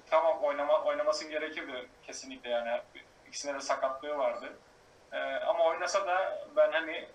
tamam 0.09 0.43
oynama 0.43 0.83
oynamasın 0.83 1.29
gerekirdi 1.29 1.89
kesinlikle 2.03 2.49
yani 2.49 2.81
ikisine 3.27 3.53
de 3.53 3.61
sakatlığı 3.61 4.17
vardı. 4.17 4.53
E, 5.11 5.19
ama 5.19 5.63
oynasa 5.63 6.07
da 6.07 6.47
ben 6.55 6.71
hani 6.71 7.07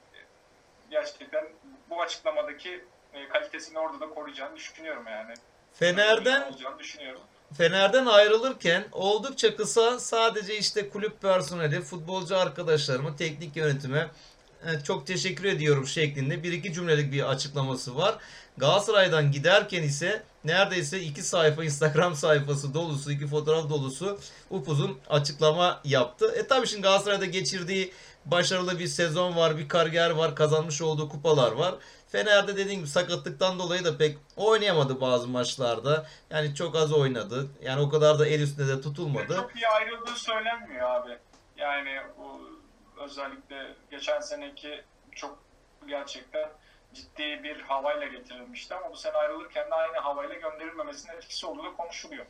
gerçekten 0.90 1.48
bu 1.90 2.02
açıklamadaki 2.02 2.84
e, 3.14 3.28
kalitesini 3.28 3.78
orada 3.78 4.00
da 4.00 4.08
koruyacağını 4.08 4.56
düşünüyorum 4.56 5.06
yani. 5.06 5.34
Fener'den. 5.78 6.54
Fener'den 7.58 8.06
ayrılırken 8.06 8.84
oldukça 8.92 9.56
kısa 9.56 10.00
sadece 10.00 10.58
işte 10.58 10.88
kulüp 10.88 11.22
personeli, 11.22 11.80
futbolcu 11.80 12.36
arkadaşlarıma, 12.36 13.16
teknik 13.16 13.56
yönetime 13.56 14.10
e, 14.64 14.80
çok 14.84 15.06
teşekkür 15.06 15.44
ediyorum 15.44 15.86
şeklinde 15.86 16.42
bir 16.42 16.52
iki 16.52 16.72
cümlelik 16.72 17.12
bir 17.12 17.30
açıklaması 17.30 17.96
var. 17.96 18.18
Galatasaray'dan 18.56 19.32
giderken 19.32 19.82
ise 19.82 20.22
neredeyse 20.44 21.00
iki 21.00 21.22
sayfa 21.22 21.64
Instagram 21.70 22.14
sayfası 22.14 22.74
dolusu, 22.74 23.12
iki 23.12 23.26
fotoğraf 23.26 23.70
dolusu 23.70 24.18
upuzun 24.50 24.98
açıklama 25.08 25.80
yaptı. 25.84 26.34
E 26.36 26.46
tabi 26.46 26.66
şimdi 26.66 26.82
Galatasaray'da 26.82 27.24
geçirdiği 27.26 27.92
başarılı 28.26 28.78
bir 28.78 28.86
sezon 28.86 29.36
var, 29.36 29.58
bir 29.58 29.68
kariyer 29.68 30.10
var, 30.10 30.36
kazanmış 30.36 30.82
olduğu 30.82 31.08
kupalar 31.08 31.52
var. 31.52 31.74
Fener'de 32.08 32.56
dediğim 32.56 32.80
gibi 32.80 32.88
sakatlıktan 32.88 33.58
dolayı 33.58 33.84
da 33.84 33.98
pek 33.98 34.18
oynayamadı 34.36 35.00
bazı 35.00 35.28
maçlarda. 35.28 36.06
Yani 36.30 36.54
çok 36.54 36.76
az 36.76 36.92
oynadı. 36.92 37.46
Yani 37.62 37.80
o 37.80 37.88
kadar 37.88 38.18
da 38.18 38.26
el 38.26 38.40
üstünde 38.40 38.68
de 38.68 38.80
tutulmadı. 38.80 39.36
Çok 39.36 39.56
iyi 39.56 39.68
ayrıldığı 39.68 40.16
söylenmiyor 40.16 40.90
abi. 40.90 41.18
Yani 41.56 42.00
bu 42.18 42.40
özellikle 43.04 43.74
geçen 43.90 44.20
seneki 44.20 44.82
çok 45.12 45.38
gerçekten 45.88 46.48
ciddi 46.94 47.40
bir 47.42 47.60
havayla 47.60 48.06
getirilmişti 48.06 48.74
ama 48.74 48.92
bu 48.92 48.96
sene 48.96 49.12
ayrılırken 49.12 49.70
de 49.70 49.74
aynı 49.74 49.98
havayla 49.98 50.34
gönderilmemesinin 50.34 51.16
etkisi 51.16 51.46
olduğu 51.46 51.64
da 51.64 51.76
konuşuluyor. 51.76 52.26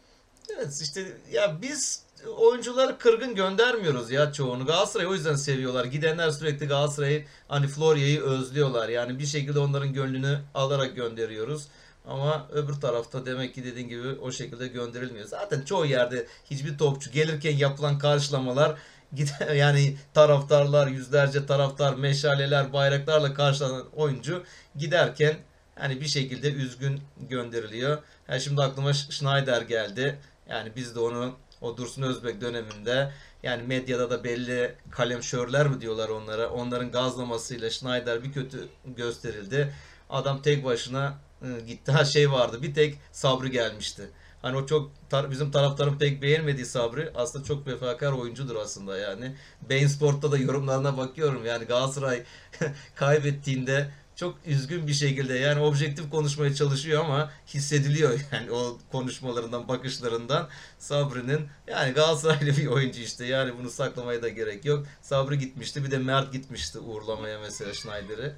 Evet 0.56 0.80
işte 0.82 1.06
ya 1.30 1.62
biz 1.62 2.04
oyuncuları 2.26 2.98
kırgın 2.98 3.34
göndermiyoruz 3.34 4.10
ya 4.10 4.32
çoğunu. 4.32 4.66
Galatasaray'ı 4.66 5.08
o 5.08 5.14
yüzden 5.14 5.34
seviyorlar. 5.34 5.84
Gidenler 5.84 6.30
sürekli 6.30 6.66
Galatasaray'ı 6.66 7.24
hani 7.48 7.66
Florya'yı 7.66 8.22
özlüyorlar. 8.22 8.88
Yani 8.88 9.18
bir 9.18 9.26
şekilde 9.26 9.58
onların 9.58 9.92
gönlünü 9.92 10.38
alarak 10.54 10.96
gönderiyoruz. 10.96 11.68
Ama 12.06 12.48
öbür 12.52 12.74
tarafta 12.74 13.26
demek 13.26 13.54
ki 13.54 13.64
dediğin 13.64 13.88
gibi 13.88 14.08
o 14.22 14.32
şekilde 14.32 14.68
gönderilmiyor. 14.68 15.26
Zaten 15.26 15.62
çoğu 15.62 15.86
yerde 15.86 16.26
hiçbir 16.50 16.78
topçu 16.78 17.10
gelirken 17.10 17.56
yapılan 17.56 17.98
karşılamalar 17.98 18.78
yani 19.54 19.96
taraftarlar, 20.14 20.86
yüzlerce 20.86 21.46
taraftar, 21.46 21.94
meşaleler, 21.94 22.72
bayraklarla 22.72 23.34
karşılanan 23.34 23.84
oyuncu 23.96 24.44
giderken 24.76 25.36
hani 25.74 26.00
bir 26.00 26.06
şekilde 26.06 26.52
üzgün 26.52 27.00
gönderiliyor. 27.28 27.98
Yani 28.28 28.40
şimdi 28.40 28.62
aklıma 28.62 28.92
Schneider 28.92 29.62
geldi. 29.62 30.18
Yani 30.48 30.72
biz 30.76 30.94
de 30.94 31.00
onu 31.00 31.34
o 31.60 31.76
Dursun 31.76 32.02
Özbek 32.02 32.40
döneminde 32.40 33.12
yani 33.42 33.62
medyada 33.62 34.10
da 34.10 34.24
belli 34.24 34.74
kalemşörler 34.90 35.68
mi 35.68 35.80
diyorlar 35.80 36.08
onlara. 36.08 36.50
Onların 36.50 36.90
gazlamasıyla 36.90 37.70
Schneider 37.70 38.24
bir 38.24 38.32
kötü 38.32 38.68
gösterildi. 38.96 39.74
Adam 40.10 40.42
tek 40.42 40.64
başına 40.64 41.14
ıı, 41.42 41.60
gitti. 41.60 41.92
Ha 41.92 42.04
şey 42.04 42.32
vardı. 42.32 42.62
Bir 42.62 42.74
tek 42.74 42.98
Sabri 43.12 43.50
gelmişti. 43.50 44.10
Hani 44.42 44.56
o 44.56 44.66
çok 44.66 44.90
tar- 45.10 45.30
bizim 45.30 45.50
taraftarın 45.50 45.98
pek 45.98 46.22
beğenmediği 46.22 46.66
Sabri 46.66 47.10
aslında 47.14 47.44
çok 47.44 47.66
vefakar 47.66 48.12
oyuncudur 48.12 48.56
aslında 48.56 48.98
yani. 48.98 49.36
Bein 49.68 49.86
Sport'ta 49.86 50.32
da 50.32 50.38
yorumlarına 50.38 50.96
bakıyorum. 50.96 51.46
Yani 51.46 51.64
Galatasaray 51.64 52.22
kaybettiğinde 52.94 53.90
çok 54.18 54.38
üzgün 54.46 54.86
bir 54.86 54.92
şekilde 54.92 55.34
yani 55.34 55.60
objektif 55.60 56.10
konuşmaya 56.10 56.54
çalışıyor 56.54 57.04
ama 57.04 57.30
hissediliyor 57.46 58.20
yani 58.32 58.50
o 58.50 58.78
konuşmalarından, 58.92 59.68
bakışlarından 59.68 60.48
Sabri'nin 60.78 61.48
yani 61.66 61.92
Galatasaraylı 61.92 62.56
bir 62.56 62.66
oyuncu 62.66 63.00
işte 63.00 63.24
yani 63.24 63.58
bunu 63.58 63.70
saklamaya 63.70 64.22
da 64.22 64.28
gerek 64.28 64.64
yok. 64.64 64.86
Sabri 65.02 65.38
gitmişti 65.38 65.84
bir 65.84 65.90
de 65.90 65.98
Mert 65.98 66.32
gitmişti 66.32 66.78
uğurlamaya 66.78 67.38
mesela 67.40 67.74
Schneider'i. 67.74 68.32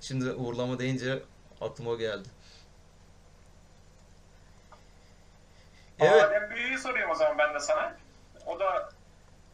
Şimdi 0.00 0.30
uğurlama 0.30 0.78
deyince 0.78 1.22
aklıma 1.60 1.94
geldi. 1.94 2.28
Evet. 6.00 6.22
Adem 6.22 6.50
Büyü'yü 6.50 6.78
sorayım 6.78 7.10
o 7.10 7.14
zaman 7.14 7.38
ben 7.38 7.54
de 7.54 7.60
sana. 7.60 7.96
O 8.46 8.60
da 8.60 8.90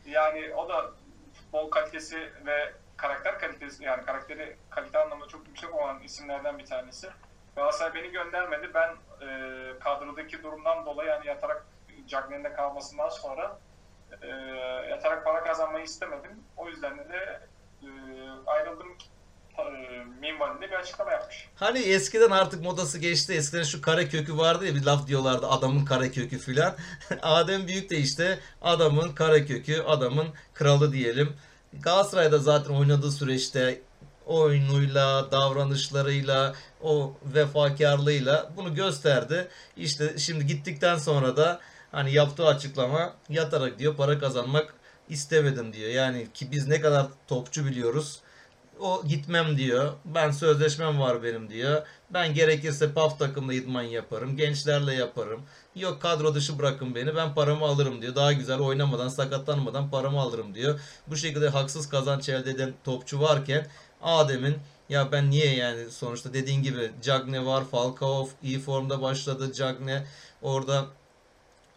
yani 0.06 0.54
o 0.54 0.68
da 0.68 0.90
futbol 1.34 1.70
kalitesi 1.70 2.16
ve 2.46 2.72
karakter 2.96 3.38
kalitesi 3.38 3.85
yani 3.85 4.04
karakteri 4.04 4.57
kalite 4.70 4.98
anlamında 4.98 5.28
çok 5.28 5.46
yüksek 5.46 5.74
olan 5.74 6.02
isimlerden 6.02 6.59
bir 6.59 6.66
tanesi. 6.66 7.09
Galatasaray 7.57 7.94
beni 7.94 8.12
göndermedi. 8.12 8.70
Ben 8.74 8.90
e, 9.26 9.28
kadrodaki 9.78 10.42
durumdan 10.42 10.87
dolayı 10.87 11.09
yani 11.09 11.26
yatarak 11.26 11.66
Cagney'in 12.07 12.44
kalmasından 12.57 13.09
sonra 13.09 13.59
e, 14.22 14.26
yatarak 14.90 15.24
para 15.24 15.44
kazanmayı 15.44 15.85
istemedim. 15.85 16.30
O 16.57 16.68
yüzden 16.68 16.98
de 16.98 17.40
e, 17.83 17.88
ayrıldım 18.46 18.88
e, 19.59 19.62
minvalinde 20.20 20.70
bir 20.70 20.74
açıklama 20.74 21.12
yapmış. 21.12 21.48
Hani 21.54 21.78
eskiden 21.78 22.30
artık 22.30 22.62
modası 22.62 22.98
geçti. 22.98 23.33
Eskiden 23.33 23.62
şu 23.62 23.83
kare 23.83 24.09
kökü 24.09 24.37
vardı 24.37 24.66
ya 24.66 24.74
bir 24.74 24.85
laf 24.85 25.07
diyorlardı 25.07 25.46
adamın 25.46 25.85
kare 25.85 26.11
kökü 26.11 26.38
filan. 26.38 26.74
Adem 27.22 27.66
Büyük 27.66 27.90
de 27.90 27.96
işte 27.96 28.38
adamın 28.62 29.14
kare 29.14 29.46
kökü, 29.46 29.83
adamın 29.83 30.28
kralı 30.54 30.92
diyelim. 30.92 31.37
Galatasaray'da 31.82 32.38
zaten 32.38 32.74
oynadığı 32.74 33.12
süreçte 33.12 33.80
oyunuyla, 34.26 35.32
davranışlarıyla, 35.32 36.54
o 36.82 37.14
vefakarlığıyla 37.24 38.50
bunu 38.56 38.74
gösterdi. 38.74 39.48
İşte 39.76 40.18
şimdi 40.18 40.46
gittikten 40.46 40.96
sonra 40.96 41.37
da 41.37 41.60
hani 41.92 42.12
yaptığı 42.12 42.46
açıklama 42.46 43.14
yatarak 43.28 43.78
diyor 43.78 43.96
para 43.96 44.18
kazanmak 44.18 44.74
istemedim 45.08 45.72
diyor. 45.72 45.90
Yani 45.90 46.26
ki 46.34 46.50
biz 46.50 46.68
ne 46.68 46.80
kadar 46.80 47.06
topçu 47.28 47.66
biliyoruz. 47.66 48.20
O 48.80 49.02
gitmem 49.08 49.56
diyor. 49.58 49.92
Ben 50.04 50.30
sözleşmem 50.30 51.00
var 51.00 51.22
benim 51.22 51.50
diyor. 51.50 51.82
Ben 52.10 52.34
gerekirse 52.34 52.92
PAF 52.92 53.18
takımla 53.18 53.54
idman 53.54 53.82
yaparım. 53.82 54.37
Gençlerle 54.37 54.94
yaparım. 54.94 55.42
Yok 55.76 56.02
kadro 56.02 56.34
dışı 56.34 56.58
bırakın 56.58 56.94
beni 56.94 57.16
ben 57.16 57.34
paramı 57.34 57.64
alırım 57.64 58.02
diyor. 58.02 58.14
Daha 58.14 58.32
güzel 58.32 58.58
oynamadan 58.58 59.08
sakatlanmadan 59.08 59.90
paramı 59.90 60.20
alırım 60.20 60.54
diyor. 60.54 60.80
Bu 61.06 61.16
şekilde 61.16 61.48
haksız 61.48 61.88
kazanç 61.88 62.28
elde 62.28 62.50
eden 62.50 62.74
topçu 62.84 63.20
varken 63.20 63.66
Adem'in 64.02 64.56
ya 64.88 65.12
ben 65.12 65.30
niye 65.30 65.54
yani 65.56 65.90
sonuçta 65.90 66.34
dediğin 66.34 66.62
gibi 66.62 66.92
Cagne 67.02 67.46
var 67.46 67.64
Falcao 67.64 68.28
iyi 68.42 68.60
formda 68.60 69.02
başladı 69.02 69.52
Cagne 69.52 70.06
orada 70.42 70.87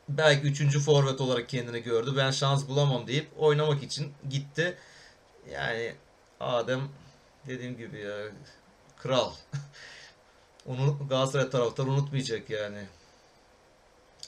belki 0.09 0.41
üçüncü 0.47 0.79
forvet 0.79 1.21
olarak 1.21 1.49
kendini 1.49 1.83
gördü. 1.83 2.13
Ben 2.17 2.31
şans 2.31 2.67
bulamam 2.67 3.07
deyip 3.07 3.27
oynamak 3.37 3.83
için 3.83 4.13
gitti. 4.29 4.77
Yani 5.53 5.95
Adem 6.39 6.81
dediğim 7.47 7.77
gibi 7.77 7.99
ya 7.99 8.17
kral. 8.97 9.31
Onu 10.67 10.97
Galatasaray 11.09 11.49
taraftarı 11.49 11.87
unutmayacak 11.87 12.49
yani. 12.49 12.85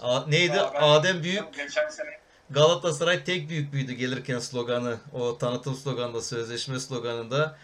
A, 0.02 0.26
neydi? 0.28 0.62
Adem 0.62 1.24
Büyük 1.24 1.54
Geçen 1.54 1.90
sene 1.90 2.20
Galatasaray 2.50 3.24
tek 3.24 3.50
büyük 3.50 3.74
büyüdü 3.74 3.94
gelirken 3.94 4.40
sloganı. 4.40 4.98
O 5.14 5.38
tanıtım 5.38 5.76
sloganında, 5.76 6.22
sözleşme 6.22 6.80
sloganında 6.80 7.58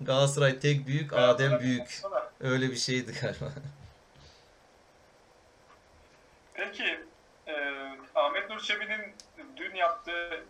Galatasaray 0.00 0.58
tek 0.58 0.86
büyük, 0.86 1.12
Adem 1.12 1.60
büyük. 1.60 2.02
Öyle 2.40 2.70
bir 2.70 2.76
şeydi 2.76 3.12
galiba. 3.20 3.52
Peki 6.54 7.00
e, 7.46 7.54
Ahmet 8.14 8.50
Nur 8.50 8.60
Çebi'nin 8.60 9.14
dün 9.56 9.74
yaptığı 9.74 10.44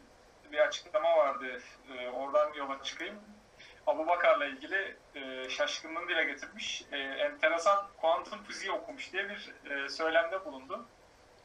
bir 0.53 0.59
açıklama 0.59 1.17
vardı. 1.17 1.61
E, 1.99 2.09
oradan 2.09 2.53
yola 2.55 2.83
çıkayım. 2.83 3.17
Abu 3.87 4.07
Bakar'la 4.07 4.47
ilgili 4.47 4.97
e, 5.15 5.49
şaşkınlığını 5.49 6.09
dile 6.09 6.25
getirmiş. 6.25 6.85
E, 6.93 6.99
enteresan 6.99 7.87
kuantum 8.01 8.43
fiziği 8.43 8.73
okumuş 8.73 9.13
diye 9.13 9.29
bir 9.29 9.71
e, 9.71 9.89
söylemde 9.89 10.45
bulundu. 10.45 10.87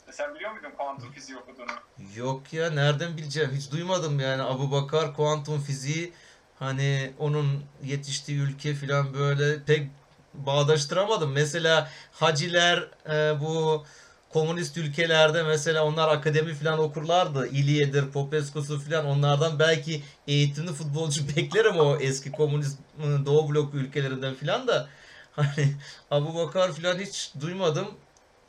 E, 0.08 0.12
sen 0.12 0.36
biliyor 0.36 0.52
muydun 0.52 0.72
kuantum 0.78 1.12
fiziği 1.12 1.38
okuduğunu? 1.38 1.72
Yok 2.16 2.54
ya 2.54 2.70
nereden 2.70 3.18
bileceğim? 3.18 3.52
Hiç 3.56 3.72
duymadım 3.72 4.20
yani 4.20 4.42
Abu 4.42 4.72
Bakar 4.72 5.14
kuantum 5.16 5.62
fiziği 5.62 6.14
hani 6.60 7.14
onun 7.20 7.64
yetiştiği 7.84 8.40
ülke 8.40 8.74
falan 8.76 9.14
böyle 9.14 9.64
pek 9.64 9.88
bağdaştıramadım. 10.34 11.32
Mesela 11.32 11.90
haciler 12.12 12.88
e, 13.10 13.42
bu 13.42 13.86
komünist 14.30 14.78
ülkelerde 14.78 15.44
mesela 15.44 15.86
onlar 15.86 16.08
akademi 16.10 16.54
falan 16.54 16.80
okurlardı. 16.80 17.48
İlye'dir, 17.48 18.12
Popescu'su 18.12 18.80
falan 18.80 19.06
onlardan 19.06 19.60
belki 19.60 20.04
eğitimli 20.28 20.74
futbolcu 20.74 21.28
beklerim 21.38 21.80
o 21.80 21.98
eski 21.98 22.32
komünist 22.32 22.80
ıı, 23.04 23.26
Doğu 23.26 23.50
bloku 23.54 23.78
ülkelerinden 23.78 24.34
falan 24.36 24.68
da 24.68 24.90
hani 25.32 25.76
Abu 26.12 26.36
Bakar 26.36 26.72
falan 26.72 27.00
hiç 27.00 27.32
duymadım. 27.42 27.88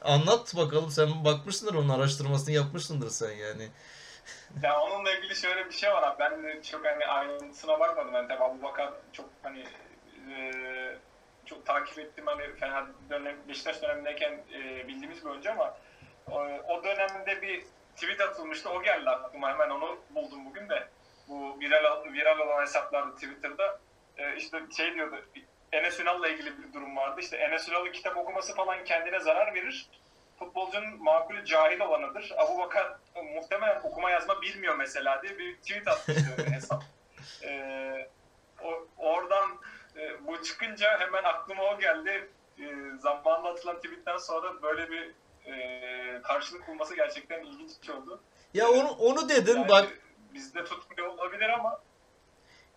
Anlat 0.07 0.57
bakalım 0.57 0.91
sen 0.91 1.25
bakmışsındır 1.25 1.75
onun 1.75 1.89
araştırmasını 1.89 2.55
yapmışsındır 2.55 3.11
sen 3.11 3.31
yani. 3.31 3.69
Ya 4.63 4.81
onunla 4.81 5.15
ilgili 5.15 5.37
şöyle 5.37 5.67
bir 5.67 5.75
şey 5.75 5.91
var 5.91 6.03
abi. 6.03 6.19
Ben 6.19 6.43
de 6.43 6.63
çok 6.63 6.85
hani 6.85 7.07
ayrıntısına 7.07 7.81
bakmadım. 7.81 8.15
Ben 8.15 8.29
tabii 8.29 8.45
Abu 8.45 8.63
Bakar 8.63 8.93
çok 9.13 9.29
hani 9.43 9.65
e, 10.31 10.53
çok 11.47 11.67
takip 11.67 11.99
ettim 11.99 12.27
hani 12.27 12.57
Fener 12.57 12.85
dönem, 13.11 13.37
Beşiktaş 13.49 13.83
dönemindeyken 13.83 14.33
e, 14.55 14.89
bildiğimiz 14.89 15.25
bir 15.25 15.31
oyuncu 15.31 15.51
ama 15.51 15.77
o, 16.31 16.39
o 16.69 16.85
dönemde 16.85 17.43
bir 17.43 17.65
tweet 17.95 18.21
atılmıştı. 18.21 18.71
O 18.71 18.83
geldi 18.83 19.11
aklıma 19.11 19.49
hemen 19.49 19.71
onu 19.71 19.99
buldum 20.11 20.47
bugün 20.47 20.69
de. 20.69 20.89
Bu 21.29 21.61
viral, 21.61 22.05
viral 22.13 22.39
olan 22.39 22.63
hesaplarda 22.63 23.15
Twitter'da 23.15 23.79
e, 24.17 24.37
işte 24.37 24.63
şey 24.77 24.95
diyordu 24.95 25.17
Enes 25.77 26.01
Ünal'la 26.01 26.29
ilgili 26.29 26.59
bir 26.59 26.73
durum 26.73 26.97
vardı. 26.97 27.21
İşte 27.21 27.37
Enes 27.37 27.69
Ünal'ın 27.69 27.93
kitap 27.93 28.17
okuması 28.17 28.55
falan 28.55 28.85
kendine 28.85 29.21
zarar 29.21 29.55
verir. 29.55 29.87
Futbolcunun 30.39 31.03
makulü 31.03 31.45
cahil 31.45 31.81
olanıdır. 31.81 32.33
Abu 32.37 32.59
Bakar 32.59 32.97
e, 33.15 33.23
muhtemelen 33.23 33.81
okuma 33.83 34.11
yazma 34.11 34.43
bilmiyor 34.43 34.77
mesela 34.77 35.23
diye 35.23 35.39
bir 35.39 35.57
tweet 35.57 35.89
atmıştı 35.89 36.51
hesap. 36.55 36.83
E, 37.43 38.09
o, 38.63 38.87
oradan 38.97 39.51
e, 39.97 40.27
bu 40.27 40.43
çıkınca 40.43 41.01
hemen 41.01 41.23
aklıma 41.25 41.63
o 41.63 41.79
geldi. 41.79 42.31
E, 42.59 42.65
zamanla 42.99 43.49
atılan 43.49 43.77
tweetten 43.77 44.17
sonra 44.17 44.63
böyle 44.63 44.91
bir 44.91 45.15
e, 45.47 46.23
karşılık 46.23 46.69
bulması 46.69 46.97
gerçekten 46.97 47.45
ilginç 47.45 47.91
oldu. 47.91 48.21
Ya 48.55 48.69
onu 48.69 48.89
onu 48.89 49.29
dedin 49.29 49.57
Yani 49.57 49.69
bak 49.69 49.99
bizde 50.35 50.65
tutmuyor 50.65 51.09
olabilir 51.09 51.49
ama 51.49 51.81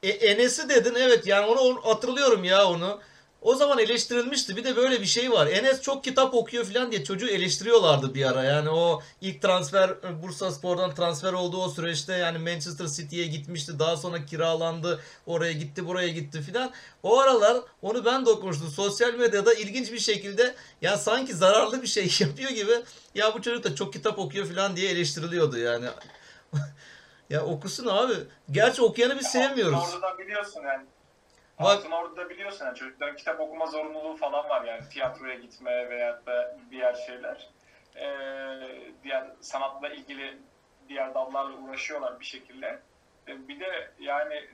E, 0.04 0.10
Enes'i 0.10 0.70
dedin 0.70 0.96
evet 0.96 1.28
yani 1.28 1.46
onu, 1.46 1.82
hatırlıyorum 1.84 2.44
ya 2.44 2.68
onu. 2.68 3.00
O 3.42 3.56
zaman 3.56 3.80
eleştirilmişti. 3.80 4.58
Bir 4.58 4.64
de 4.64 4.76
böyle 4.76 5.02
bir 5.02 5.06
şey 5.06 5.32
var. 5.32 5.48
Enes 5.48 5.82
çok 5.82 6.04
kitap 6.04 6.34
okuyor 6.34 6.66
falan 6.66 6.92
diye 6.92 7.04
çocuğu 7.04 7.28
eleştiriyorlardı 7.28 8.14
bir 8.14 8.26
ara. 8.26 8.44
Yani 8.44 8.70
o 8.70 9.02
ilk 9.22 9.42
transfer 9.42 9.90
e, 9.90 10.24
Bursa 10.24 10.52
Spor'dan 10.52 10.96
transfer 10.96 11.34
olduğu 11.34 11.64
o 11.64 11.70
süreçte 11.70 12.14
yani 12.14 12.38
Manchester 12.38 12.88
City'ye 12.88 13.28
gitmişti. 13.28 13.80
Daha 13.80 13.98
sonra 13.98 14.26
kiralandı. 14.26 15.02
Oraya 15.26 15.52
gitti, 15.52 15.88
buraya 15.88 16.08
gitti 16.08 16.42
filan. 16.42 16.72
O 17.04 17.20
aralar 17.20 17.58
onu 17.82 18.06
ben 18.06 18.26
de 18.26 18.30
okumuştum. 18.30 18.68
Sosyal 18.68 19.14
medyada 19.14 19.54
ilginç 19.54 19.92
bir 19.92 20.00
şekilde 20.00 20.56
ya 20.82 20.98
sanki 20.98 21.34
zararlı 21.34 21.82
bir 21.82 21.88
şey 21.88 22.04
yapıyor 22.20 22.52
gibi 22.52 22.74
ya 23.16 23.34
bu 23.34 23.42
çocuk 23.42 23.64
da 23.64 23.76
çok 23.76 23.94
kitap 23.94 24.20
okuyor 24.20 24.46
falan 24.46 24.76
diye 24.76 24.92
eleştiriliyordu 24.92 25.58
yani. 25.58 25.86
ya 27.30 27.46
okusun 27.46 27.88
abi. 27.88 28.14
Gerçi 28.52 28.82
okuyanı 28.82 29.20
biz 29.20 29.28
sevmiyoruz. 29.28 29.74
Altın 29.76 29.98
Ordu'da 29.98 30.18
biliyorsun 30.18 30.64
yani. 30.64 30.86
Bak- 31.60 31.78
Altın 31.78 31.92
Ordu'da 31.92 32.30
biliyorsun 32.30 32.66
yani 32.66 32.76
çocukların 32.78 33.16
kitap 33.16 33.40
okuma 33.40 33.66
zorunluluğu 33.66 34.18
falan 34.18 34.50
var 34.50 34.64
yani 34.66 34.90
tiyatroya 34.90 35.36
gitme 35.36 35.90
veyahut 35.90 36.26
da 36.28 36.58
diğer 36.72 36.94
şeyler. 36.94 37.50
Ee, 37.96 38.92
diğer 39.04 39.28
sanatla 39.42 39.90
ilgili 39.90 40.38
diğer 40.90 41.14
dallarla 41.14 41.58
uğraşıyorlar 41.58 42.20
bir 42.20 42.26
şekilde. 42.26 42.80
Ee, 43.28 43.48
bir 43.48 43.60
de 43.60 43.92
yani 44.00 44.48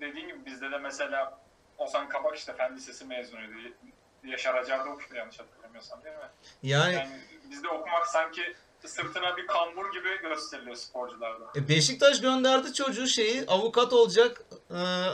dediğim 0.00 0.28
gibi 0.28 0.46
bizde 0.46 0.70
de 0.70 0.78
mesela 0.78 1.38
Ozan 1.78 2.08
Kabak 2.08 2.36
işte 2.36 2.52
Fen 2.52 2.76
Lisesi 2.76 3.04
mezunuydu. 3.04 3.52
Yaşar 4.24 4.54
Acar'da 4.54 4.90
okuyordu 4.90 5.14
yanlış 5.14 5.38
hatırlamıyorsam 5.40 6.04
değil 6.04 6.16
mi? 6.16 6.22
Yani 6.62 6.94
Yani 6.94 7.10
bizde 7.50 7.68
okumak 7.68 8.06
sanki 8.06 8.54
sırtına 8.88 9.36
bir 9.36 9.46
kambur 9.46 9.92
gibi 9.92 10.08
gösteriliyor 10.22 10.76
sporcularda. 10.76 11.44
E, 11.56 11.68
Beşiktaş 11.68 12.20
gönderdi 12.20 12.72
çocuğu 12.72 13.06
şeyi 13.06 13.44
avukat 13.46 13.92
olacak. 13.92 14.42
Ee, 14.70 15.06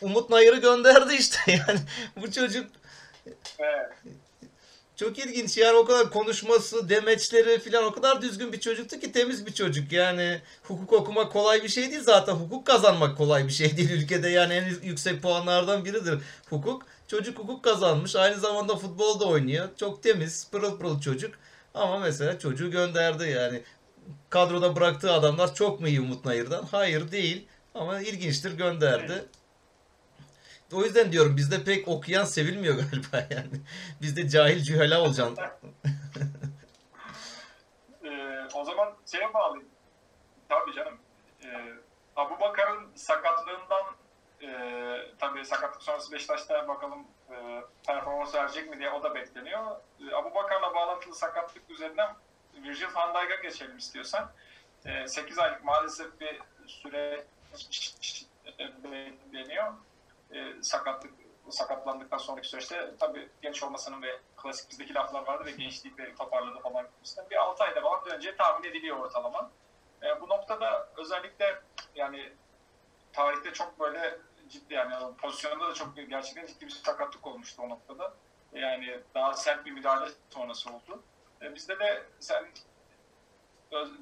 Umut 0.00 0.30
Nayır'ı 0.30 0.56
gönderdi 0.56 1.14
işte 1.14 1.38
yani 1.46 1.80
bu 2.16 2.32
çocuk 2.32 2.66
Evet. 3.58 3.90
çok 4.96 5.18
ilginç 5.18 5.58
yani 5.58 5.76
o 5.76 5.84
kadar 5.84 6.10
konuşması, 6.10 6.88
demeçleri 6.88 7.58
falan 7.58 7.84
o 7.84 7.92
kadar 7.92 8.22
düzgün 8.22 8.52
bir 8.52 8.60
çocuktu 8.60 9.00
ki 9.00 9.12
temiz 9.12 9.46
bir 9.46 9.52
çocuk 9.52 9.92
yani 9.92 10.40
hukuk 10.62 10.92
okumak 10.92 11.32
kolay 11.32 11.62
bir 11.62 11.68
şey 11.68 11.90
değil 11.90 12.02
zaten 12.02 12.32
hukuk 12.34 12.66
kazanmak 12.66 13.16
kolay 13.18 13.46
bir 13.46 13.52
şey 13.52 13.76
değil 13.76 13.90
ülkede 14.02 14.28
yani 14.28 14.54
en 14.54 14.64
yüksek 14.82 15.22
puanlardan 15.22 15.84
biridir 15.84 16.18
hukuk. 16.50 16.82
Çocuk 17.08 17.38
hukuk 17.38 17.64
kazanmış 17.64 18.16
aynı 18.16 18.40
zamanda 18.40 18.76
futbol 18.76 19.20
da 19.20 19.24
oynuyor 19.24 19.68
çok 19.76 20.02
temiz 20.02 20.48
pırıl 20.50 20.78
pırıl 20.78 21.00
çocuk 21.00 21.34
ama 21.74 21.98
mesela 21.98 22.38
çocuğu 22.38 22.70
gönderdi 22.70 23.28
yani 23.28 23.62
kadroda 24.30 24.76
bıraktığı 24.76 25.12
adamlar 25.12 25.54
çok 25.54 25.80
mu 25.80 25.88
iyi 25.88 26.00
Umut 26.00 26.24
Nayır'dan? 26.24 26.62
Hayır 26.62 27.10
değil 27.10 27.48
ama 27.74 28.00
ilginçtir 28.00 28.58
gönderdi. 28.58 29.24
O 30.72 30.82
yüzden 30.82 31.12
diyorum 31.12 31.36
bizde 31.36 31.64
pek 31.64 31.88
okuyan 31.88 32.24
sevilmiyor 32.24 32.74
galiba 32.90 33.34
yani. 33.34 33.60
Bizde 34.02 34.28
cahil 34.28 34.62
cühela 34.62 35.02
olacaksın. 35.02 35.38
Ee, 38.04 38.48
o 38.54 38.64
zaman 38.64 38.94
şeye 39.12 39.34
bağlayayım. 39.34 39.68
Tabii 40.48 40.72
canım. 40.74 40.98
Ee, 41.44 41.48
Abu 42.16 42.40
Bakar'ın 42.40 42.88
sakatlığından 42.94 43.84
e, 44.44 45.16
tabii 45.18 45.44
sakatlık 45.44 45.82
sonrası 45.82 46.12
Beşiktaş'ta 46.12 46.68
bakalım 46.68 47.06
e, 47.30 47.62
performans 47.86 48.34
verecek 48.34 48.70
mi 48.70 48.78
diye 48.78 48.90
o 48.90 49.02
da 49.02 49.14
bekleniyor. 49.14 49.76
Ee, 50.00 50.14
Abu 50.14 50.34
Bakar'la 50.34 50.74
bağlantılı 50.74 51.14
sakatlık 51.14 51.70
üzerinden 51.70 52.14
Virgil 52.54 52.94
van 52.94 53.14
Dijk'a 53.14 53.42
geçelim 53.42 53.78
istiyorsan. 53.78 54.32
Ee, 54.86 55.08
8 55.08 55.38
aylık 55.38 55.64
maalesef 55.64 56.20
bir 56.20 56.40
süre 56.66 57.24
e, 58.58 58.82
bekleniyor. 58.92 59.72
Ee, 60.34 60.62
sakatlık 60.62 61.12
sakatlandıktan 61.50 62.18
sonraki 62.18 62.48
süreçte 62.48 62.94
tabii 62.98 63.28
genç 63.42 63.62
olmasının 63.62 64.02
ve 64.02 64.20
klasik 64.36 64.70
bizdeki 64.70 64.94
laflar 64.94 65.26
vardı 65.26 65.44
ve 65.46 65.50
gençlikle 65.50 66.14
toparladı 66.14 66.60
falan 66.60 66.86
gibisinden 66.96 67.30
bir 67.30 67.36
6 67.36 67.64
ayda 67.64 67.80
falan 67.80 68.04
döneceği 68.04 68.36
tahmin 68.36 68.70
ediliyor 68.70 68.96
ortalama. 68.96 69.50
E, 70.02 70.20
bu 70.20 70.28
noktada 70.28 70.88
özellikle 70.96 71.60
yani 71.94 72.32
tarihte 73.12 73.52
çok 73.52 73.80
böyle 73.80 74.18
ciddi 74.54 74.74
yani 74.74 75.16
pozisyonunda 75.16 75.68
da 75.68 75.74
çok 75.74 75.96
gerçekten 75.96 76.46
ciddi 76.46 76.66
bir 76.66 76.70
sakatlık 76.70 77.26
olmuştu 77.26 77.62
o 77.62 77.68
noktada. 77.68 78.14
Yani 78.52 79.00
daha 79.14 79.34
sert 79.34 79.66
bir 79.66 79.70
müdahale 79.70 80.10
sonrası 80.30 80.70
oldu. 80.70 81.02
E, 81.42 81.54
bizde 81.54 81.78
de 81.78 82.02
sen 82.20 82.44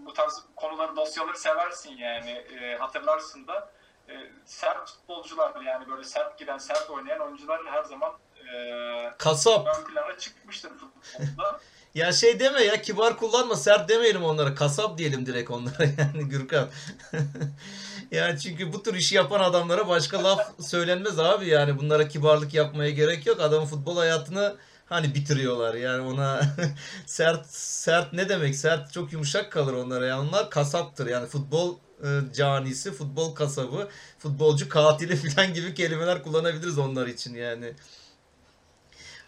bu 0.06 0.12
tarz 0.12 0.42
konuları, 0.56 0.96
dosyaları 0.96 1.38
seversin 1.38 1.96
yani 1.96 2.30
e, 2.30 2.76
hatırlarsın 2.76 3.46
da 3.46 3.70
e, 4.08 4.12
sert 4.44 4.90
futbolcular 4.90 5.60
yani 5.62 5.88
böyle 5.90 6.04
sert 6.04 6.38
giden, 6.38 6.58
sert 6.58 6.90
oynayan 6.90 7.20
oyuncular 7.20 7.60
her 7.66 7.82
zaman 7.82 8.12
e, 8.54 9.10
Kasap. 9.18 9.66
ön 9.66 9.84
plana 9.84 10.18
çıkmıştır 10.18 10.70
futbolda. 10.70 11.60
Ya 11.94 12.12
şey 12.12 12.40
deme 12.40 12.62
ya 12.62 12.82
kibar 12.82 13.16
kullanma 13.16 13.56
sert 13.56 13.88
demeyelim 13.88 14.24
onlara. 14.24 14.54
Kasap 14.54 14.98
diyelim 14.98 15.26
direkt 15.26 15.50
onlara 15.50 15.84
yani 15.98 16.28
Gürkan. 16.28 16.68
yani 18.12 18.40
çünkü 18.40 18.72
bu 18.72 18.82
tür 18.82 18.94
işi 18.94 19.14
yapan 19.14 19.40
adamlara 19.40 19.88
başka 19.88 20.24
laf 20.24 20.40
söylenmez 20.60 21.18
abi 21.18 21.48
yani 21.48 21.78
bunlara 21.78 22.08
kibarlık 22.08 22.54
yapmaya 22.54 22.90
gerek 22.90 23.26
yok. 23.26 23.40
Adamın 23.40 23.66
futbol 23.66 23.96
hayatını 23.96 24.56
hani 24.86 25.14
bitiriyorlar 25.14 25.74
yani 25.74 26.02
ona 26.02 26.40
sert 27.06 27.46
sert 27.54 28.12
ne 28.12 28.28
demek 28.28 28.56
sert 28.56 28.92
çok 28.92 29.12
yumuşak 29.12 29.52
kalır 29.52 29.72
onlara 29.72 30.06
yani 30.06 30.28
onlar 30.28 30.50
kasaptır 30.50 31.06
yani 31.06 31.26
futbol 31.26 31.76
e, 32.04 32.08
canisi 32.34 32.92
futbol 32.92 33.34
kasabı 33.34 33.88
futbolcu 34.18 34.68
katili 34.68 35.16
falan 35.30 35.54
gibi 35.54 35.74
kelimeler 35.74 36.22
kullanabiliriz 36.22 36.78
onlar 36.78 37.06
için 37.06 37.34
yani. 37.34 37.72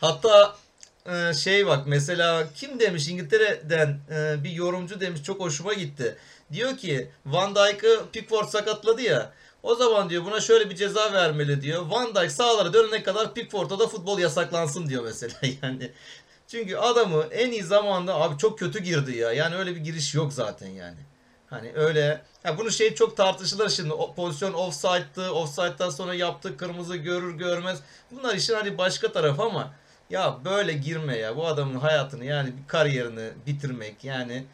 Hatta 0.00 0.56
ee, 1.06 1.34
şey 1.34 1.66
bak 1.66 1.86
mesela 1.86 2.46
kim 2.54 2.80
demiş 2.80 3.08
İngiltere'den 3.08 3.98
e, 4.10 4.44
bir 4.44 4.50
yorumcu 4.50 5.00
demiş 5.00 5.22
çok 5.22 5.40
hoşuma 5.40 5.74
gitti. 5.74 6.16
Diyor 6.54 6.76
ki 6.76 7.10
Van 7.26 7.54
Dijk'ı 7.54 8.04
Pickford 8.12 8.48
sakatladı 8.48 9.02
ya. 9.02 9.32
O 9.62 9.74
zaman 9.74 10.10
diyor 10.10 10.24
buna 10.24 10.40
şöyle 10.40 10.70
bir 10.70 10.76
ceza 10.76 11.12
vermeli 11.12 11.62
diyor. 11.62 11.82
Van 11.86 12.14
Dijk 12.14 12.30
sahalara 12.30 12.72
dönene 12.72 13.02
kadar 13.02 13.34
Pickford'a 13.34 13.78
da 13.78 13.88
futbol 13.88 14.18
yasaklansın 14.18 14.88
diyor 14.88 15.02
mesela 15.04 15.34
yani. 15.62 15.90
Çünkü 16.48 16.76
adamı 16.76 17.22
en 17.30 17.50
iyi 17.50 17.62
zamanda 17.62 18.14
abi 18.14 18.38
çok 18.38 18.58
kötü 18.58 18.78
girdi 18.78 19.16
ya. 19.16 19.32
Yani 19.32 19.56
öyle 19.56 19.74
bir 19.74 19.80
giriş 19.80 20.14
yok 20.14 20.32
zaten 20.32 20.68
yani. 20.68 20.96
Hani 21.50 21.72
öyle 21.74 22.22
ha 22.42 22.58
bunu 22.58 22.70
şey 22.70 22.94
çok 22.94 23.16
tartışılır 23.16 23.68
şimdi. 23.68 23.92
O 23.92 24.14
pozisyon 24.14 24.52
offside'dı. 24.52 25.30
Offside'dan 25.30 25.90
sonra 25.90 26.14
yaptı 26.14 26.56
kırmızı 26.56 26.96
görür 26.96 27.34
görmez. 27.34 27.78
Bunlar 28.10 28.34
işin 28.34 28.54
hani 28.54 28.78
başka 28.78 29.12
tarafı 29.12 29.42
ama 29.42 29.72
ya 30.10 30.38
böyle 30.44 30.72
girme 30.72 31.16
ya. 31.16 31.36
Bu 31.36 31.46
adamın 31.46 31.78
hayatını 31.78 32.24
yani 32.24 32.52
kariyerini 32.66 33.30
bitirmek 33.46 34.04
yani. 34.04 34.44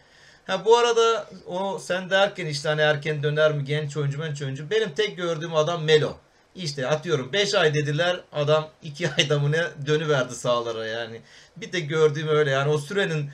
Ha 0.50 0.64
bu 0.64 0.76
arada 0.76 1.26
o 1.46 1.78
sen 1.78 2.10
derken 2.10 2.46
işte 2.46 2.68
hani 2.68 2.80
erken 2.80 3.22
döner 3.22 3.52
mi 3.52 3.64
genç 3.64 3.96
oyuncu 3.96 4.22
genç 4.22 4.42
oyuncu. 4.42 4.70
Benim 4.70 4.94
tek 4.94 5.16
gördüğüm 5.16 5.54
adam 5.54 5.84
Melo. 5.84 6.16
İşte 6.54 6.86
atıyorum 6.86 7.32
5 7.32 7.54
ay 7.54 7.74
dediler 7.74 8.20
adam 8.32 8.68
2 8.82 9.10
ayda 9.18 9.38
mı 9.38 9.52
ne 9.52 9.62
dönüverdi 9.86 10.34
sahalara 10.34 10.86
yani. 10.86 11.20
Bir 11.56 11.72
de 11.72 11.80
gördüğüm 11.80 12.28
öyle 12.28 12.50
yani 12.50 12.70
o 12.70 12.78
sürenin 12.78 13.30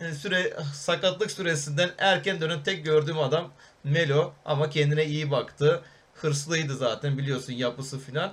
e, 0.00 0.12
süre 0.12 0.56
sakatlık 0.74 1.30
süresinden 1.30 1.90
erken 1.98 2.40
dönen 2.40 2.62
tek 2.62 2.84
gördüğüm 2.84 3.18
adam 3.18 3.52
Melo 3.84 4.32
ama 4.44 4.70
kendine 4.70 5.04
iyi 5.04 5.30
baktı. 5.30 5.82
Hırslıydı 6.14 6.76
zaten 6.76 7.18
biliyorsun 7.18 7.52
yapısı 7.52 7.98
filan. 7.98 8.32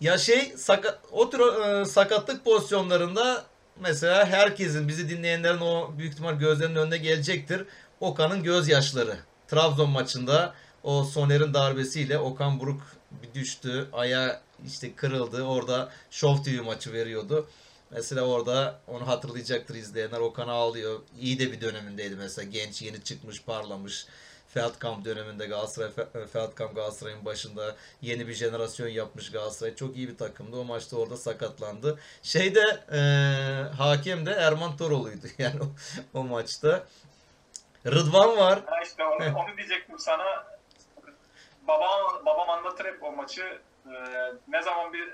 Ya 0.00 0.18
şey 0.18 0.52
saka, 0.56 0.98
o 1.10 1.30
tür 1.30 1.40
e, 1.40 1.84
sakatlık 1.84 2.44
pozisyonlarında 2.44 3.44
mesela 3.80 4.26
herkesin 4.26 4.88
bizi 4.88 5.08
dinleyenlerin 5.08 5.60
o 5.60 5.98
büyük 5.98 6.12
ihtimal 6.12 6.34
gözlerinin 6.34 6.76
önüne 6.76 6.96
gelecektir. 6.96 7.64
Okan'ın 8.00 8.42
gözyaşları. 8.42 9.16
Trabzon 9.48 9.90
maçında 9.90 10.54
O 10.82 11.04
Soner'in 11.04 11.54
darbesiyle 11.54 12.18
Okan 12.18 12.60
Buruk 12.60 12.82
düştü. 13.34 13.88
Aya 13.92 14.42
işte 14.66 14.94
kırıldı. 14.94 15.42
Orada 15.42 15.92
Show 16.10 16.42
TV 16.42 16.62
maçı 16.62 16.92
veriyordu. 16.92 17.48
Mesela 17.90 18.22
orada 18.22 18.80
onu 18.86 19.08
hatırlayacaktır 19.08 19.74
izleyenler. 19.74 20.18
Okan 20.20 20.48
ağlıyor. 20.48 21.00
İyi 21.20 21.38
de 21.38 21.52
bir 21.52 21.60
dönemindeydi 21.60 22.16
mesela. 22.16 22.50
Genç 22.50 22.82
yeni 22.82 23.04
çıkmış 23.04 23.42
parlamış. 23.42 24.06
Feldkamp 24.54 25.04
döneminde 25.04 25.46
Galatasaray 25.46 25.90
Feldkamp 26.32 26.74
Galatasaray'ın 26.74 27.24
başında 27.24 27.76
yeni 28.02 28.28
bir 28.28 28.34
jenerasyon 28.34 28.88
yapmış 28.88 29.32
Galatasaray. 29.32 29.74
Çok 29.74 29.96
iyi 29.96 30.08
bir 30.08 30.16
takımdı. 30.16 30.56
O 30.56 30.64
maçta 30.64 30.96
orada 30.96 31.16
sakatlandı. 31.16 31.98
Şeyde 32.22 32.62
e, 32.92 33.00
hakem 33.76 34.26
de 34.26 34.30
Erman 34.30 34.76
Toroğlu'ydu 34.76 35.26
yani 35.38 35.60
o, 35.62 35.66
o 36.18 36.24
maçta. 36.24 36.84
Rıdvan 37.86 38.36
var. 38.36 38.62
Ha 38.66 38.80
işte 38.84 39.04
onu, 39.04 39.38
onu 39.38 39.56
diyecektim 39.56 39.98
sana. 39.98 40.46
Babam, 41.68 42.26
babam 42.26 42.50
anlatır 42.50 42.84
hep 42.84 43.02
o 43.02 43.12
maçı. 43.12 43.58
Ee, 43.86 44.32
ne 44.48 44.62
zaman 44.62 44.92
bir 44.92 45.12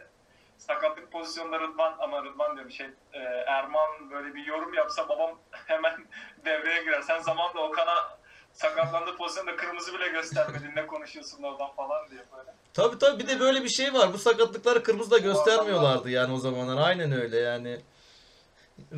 sakatlık 0.58 1.12
pozisyonda 1.12 1.60
Rıdvan 1.60 1.96
ama 1.98 2.24
Rıdvan 2.24 2.54
diyorum 2.56 2.72
şey 2.72 2.86
e, 3.12 3.18
Erman 3.46 4.10
böyle 4.10 4.34
bir 4.34 4.46
yorum 4.46 4.74
yapsa 4.74 5.08
babam 5.08 5.38
hemen 5.50 6.06
devreye 6.44 6.84
girer. 6.84 7.02
Sen 7.02 7.18
zamanla 7.18 7.60
Okan'a 7.60 8.18
sakatlandığı 8.54 9.16
pozisyonda 9.16 9.56
kırmızı 9.56 9.94
bile 9.94 10.08
göstermedin 10.08 10.70
ne 10.76 10.86
konuşuyorsun 10.86 11.42
oradan 11.42 11.74
falan 11.76 12.10
diye 12.10 12.20
böyle. 12.36 12.54
Tabii 12.74 12.98
tabii 12.98 13.22
bir 13.22 13.28
de 13.28 13.40
böyle 13.40 13.64
bir 13.64 13.68
şey 13.68 13.94
var. 13.94 14.12
Bu 14.12 14.18
sakatlıkları 14.18 14.82
kırmızı 14.82 15.10
da 15.10 15.18
göstermiyorlardı 15.18 16.10
yani 16.10 16.32
o 16.32 16.38
zamanlar. 16.38 16.88
Aynen 16.88 17.12
öyle 17.12 17.38
yani. 17.38 17.80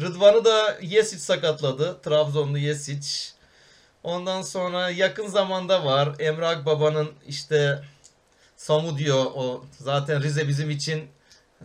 Rıdvan'ı 0.01 0.45
da 0.45 0.79
Yesic 0.83 1.19
sakatladı. 1.19 2.01
Trabzonlu 2.03 2.59
Yesic. 2.59 3.37
Ondan 4.03 4.43
sonra 4.43 4.91
yakın 4.91 5.27
zamanda 5.27 5.85
var. 5.85 6.09
Emre 6.19 6.47
Akbaba'nın 6.47 7.13
işte 7.27 7.83
Samu 8.57 8.99
diyor 8.99 9.25
o 9.35 9.65
zaten 9.79 10.23
Rize 10.23 10.49
bizim 10.49 10.71
için 10.71 11.09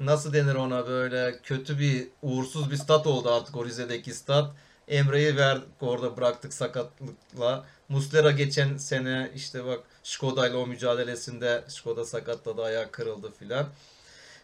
nasıl 0.01 0.34
denir 0.34 0.56
ona 0.56 0.88
böyle 0.88 1.39
kötü 1.43 1.80
bir 1.80 2.08
uğursuz 2.21 2.71
bir 2.71 2.77
stat 2.77 3.08
oldu 3.08 3.32
artık 3.32 3.58
o 3.58 3.65
Rize'deki 3.65 4.13
stat. 4.13 4.51
Emre'yi 4.88 5.38
verdik 5.38 5.69
orada 5.82 6.17
bıraktık 6.17 6.54
sakatlıkla. 6.54 7.65
Muslera 7.91 8.32
geçen 8.32 8.77
sene 8.77 9.32
işte 9.36 9.65
bak 9.65 9.80
Skoda 10.04 10.47
ile 10.47 10.58
o 10.58 10.67
mücadelesinde 10.67 11.63
Skoda 11.67 12.06
sakatladı 12.06 12.63
ayağı 12.63 12.91
kırıldı 12.91 13.32
filan. 13.39 13.67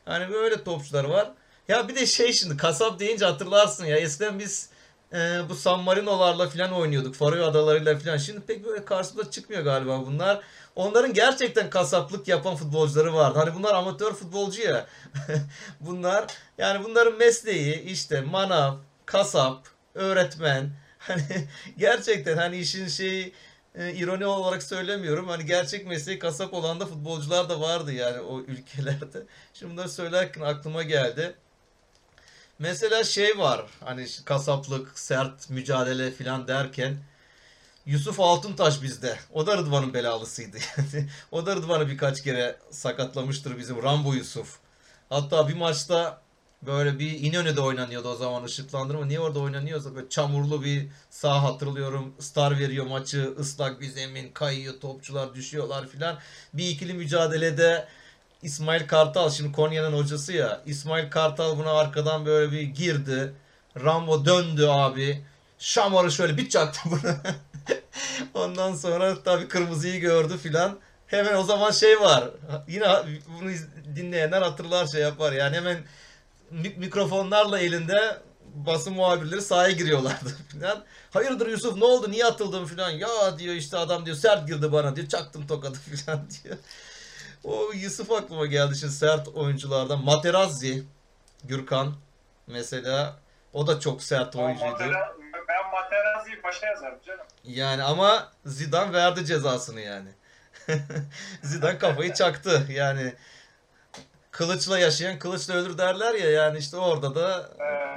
Hani 0.06 0.34
böyle 0.34 0.64
topçular 0.64 1.04
var. 1.04 1.32
Ya 1.68 1.88
bir 1.88 1.96
de 1.96 2.06
şey 2.06 2.34
şimdi 2.34 2.58
kasap 2.58 3.00
deyince 3.00 3.26
hatırlarsın 3.26 3.86
ya 3.86 3.98
eskiden 3.98 4.40
biz 4.40 4.70
e, 5.14 5.18
bu 5.50 5.56
San 5.56 5.84
Marino'larla 5.84 6.50
filan 6.50 6.74
oynuyorduk. 6.74 7.16
Faroe 7.16 7.44
adalarıyla 7.44 7.98
filan. 7.98 8.18
Şimdi 8.18 8.40
pek 8.40 8.66
böyle 8.66 8.86
karşımıza 8.86 9.32
çıkmıyor 9.32 9.64
galiba 9.64 10.06
bunlar. 10.06 10.42
Onların 10.76 11.14
gerçekten 11.14 11.70
kasaplık 11.70 12.28
yapan 12.28 12.56
futbolcuları 12.56 13.14
vardı. 13.14 13.40
Hani 13.40 13.56
bunlar 13.56 13.74
amatör 13.74 14.14
futbolcu 14.14 14.62
ya. 14.62 14.86
bunlar 15.80 16.26
yani 16.58 16.84
bunların 16.84 17.18
mesleği 17.18 17.82
işte 17.82 18.22
manav, 18.22 18.76
kasap, 19.06 19.68
öğretmen. 19.96 20.72
Hani 21.08 21.48
gerçekten 21.78 22.38
hani 22.38 22.58
işin 22.58 22.88
şeyi 22.88 23.34
e, 23.76 23.94
ironi 23.94 24.26
olarak 24.26 24.64
söylemiyorum. 24.64 25.28
Hani 25.28 25.46
gerçek 25.46 25.88
mesleği 25.88 26.20
kasap 26.20 26.54
olan 26.54 26.80
da 26.80 26.86
futbolcular 26.86 27.50
da 27.50 27.62
vardı 27.62 27.94
yani 27.94 28.20
o 28.20 28.42
ülkelerde. 28.42 29.24
Şimdi 29.54 29.74
bunları 29.74 29.90
söylerken 29.90 30.42
aklıma 30.42 30.84
geldi. 30.84 31.36
Mesela 32.60 33.04
şey 33.04 33.38
var 33.38 33.66
hani 33.80 34.08
kasaplık, 34.26 35.00
sert 35.00 35.50
mücadele 35.50 36.12
falan 36.12 36.48
derken 36.48 36.98
Yusuf 37.86 38.20
Altuntaş 38.20 38.82
bizde. 38.82 39.18
O 39.34 39.48
da 39.48 39.58
Rıdvan'ın 39.58 39.94
belalısıydı. 39.94 40.58
O 41.32 41.46
da 41.46 41.56
Rıdvan'ı 41.56 41.88
birkaç 41.88 42.24
kere 42.24 42.58
sakatlamıştır 42.72 43.58
bizim 43.58 43.84
Rambo 43.84 44.14
Yusuf. 44.14 44.58
Hatta 45.10 45.48
bir 45.48 45.56
maçta 45.56 46.22
böyle 46.62 47.00
bir 47.00 47.20
İnönü'de 47.20 47.62
oynanıyordu 47.62 48.10
o 48.10 48.16
zaman 48.16 48.44
ışıklandırma. 48.44 49.06
Niye 49.06 49.20
orada 49.20 49.40
oynanıyorsa 49.40 49.96
böyle 49.96 50.10
çamurlu 50.10 50.64
bir 50.64 50.88
sağ 51.10 51.44
hatırlıyorum. 51.44 52.14
Star 52.20 52.60
veriyor 52.60 52.86
maçı. 52.86 53.34
ıslak 53.40 53.82
bir 53.82 53.88
zemin 53.90 54.32
kayıyor. 54.32 54.74
Topçular 54.82 55.36
düşüyorlar 55.36 55.88
filan. 55.88 56.18
Bir 56.54 56.70
ikili 56.70 56.94
mücadelede 56.94 57.88
İsmail 58.42 58.88
Kartal 58.88 59.30
şimdi 59.30 59.52
Konya'nın 59.52 59.98
hocası 59.98 60.34
ya. 60.34 60.62
İsmail 60.66 61.10
Kartal 61.10 61.58
buna 61.58 61.72
arkadan 61.72 62.26
böyle 62.26 62.52
bir 62.52 62.62
girdi. 62.62 63.34
Rambo 63.84 64.26
döndü 64.26 64.68
abi. 64.68 65.26
Şamarı 65.60 66.12
şöyle 66.12 66.38
bir 66.38 66.50
çaktı 66.50 66.80
buna. 66.86 67.18
Ondan 68.34 68.76
sonra 68.76 69.24
tabii 69.24 69.48
kırmızıyı 69.48 70.02
gördü 70.02 70.38
filan. 70.38 70.80
Hemen 71.08 71.36
o 71.36 71.44
zaman 71.44 71.72
şey 71.72 72.00
var. 72.00 72.30
Yine 72.68 72.88
bunu 73.40 73.50
dinleyenler 73.96 74.42
hatırlar 74.42 74.88
şey 74.88 75.02
yapar. 75.02 75.34
Yani 75.34 75.56
hemen 75.56 75.78
mik- 76.52 76.78
mikrofonlarla 76.78 77.60
elinde 77.60 78.18
basın 78.54 78.94
muhabirleri 78.94 79.42
sahaya 79.42 79.72
giriyorlardı 79.72 80.30
filan. 80.52 80.84
Hayırdır 81.12 81.48
Yusuf 81.48 81.78
ne 81.78 81.86
oldu 81.86 82.12
niye 82.12 82.26
atıldın 82.26 82.66
filan. 82.66 82.90
Ya 82.90 83.40
diyor 83.40 83.56
işte 83.56 83.78
adam 83.78 84.06
diyor 84.06 84.18
sert 84.18 84.48
girdi 84.48 84.72
bana 84.72 84.96
diyor. 84.96 85.08
Çaktım 85.08 85.48
tokadı 85.48 85.78
filan 85.96 86.28
diyor. 86.30 86.58
O 87.44 87.72
Yusuf 87.74 88.12
aklıma 88.12 88.46
geldi 88.46 88.78
şimdi 88.78 88.94
sert 88.94 89.28
oyunculardan. 89.28 90.04
Materazzi, 90.04 90.84
Gürkan 91.44 91.94
mesela 92.48 93.20
o 93.54 93.68
da 93.68 93.80
çok 93.80 94.04
sert 94.04 94.36
oyuncuydu. 94.36 94.72
Matera, 94.72 95.16
ben 95.48 95.72
Materazzi'yi 95.72 96.44
başa 96.44 96.68
yazarım 96.68 97.00
canım. 97.06 97.26
Yani 97.44 97.84
ama 97.84 98.32
Zidane 98.46 98.94
verdi 98.94 99.26
cezasını 99.26 99.82
yani. 99.82 100.10
Zidane 101.44 101.78
kafayı 101.78 102.14
çaktı. 102.14 102.66
Yani 102.70 103.14
kılıçla 104.38 104.80
yaşayan 104.80 105.20
kılıçla 105.20 105.54
ölür 105.54 105.78
derler 105.78 106.14
ya 106.14 106.32
yani 106.32 106.58
işte 106.58 106.78
orada 106.78 107.16
da 107.16 107.50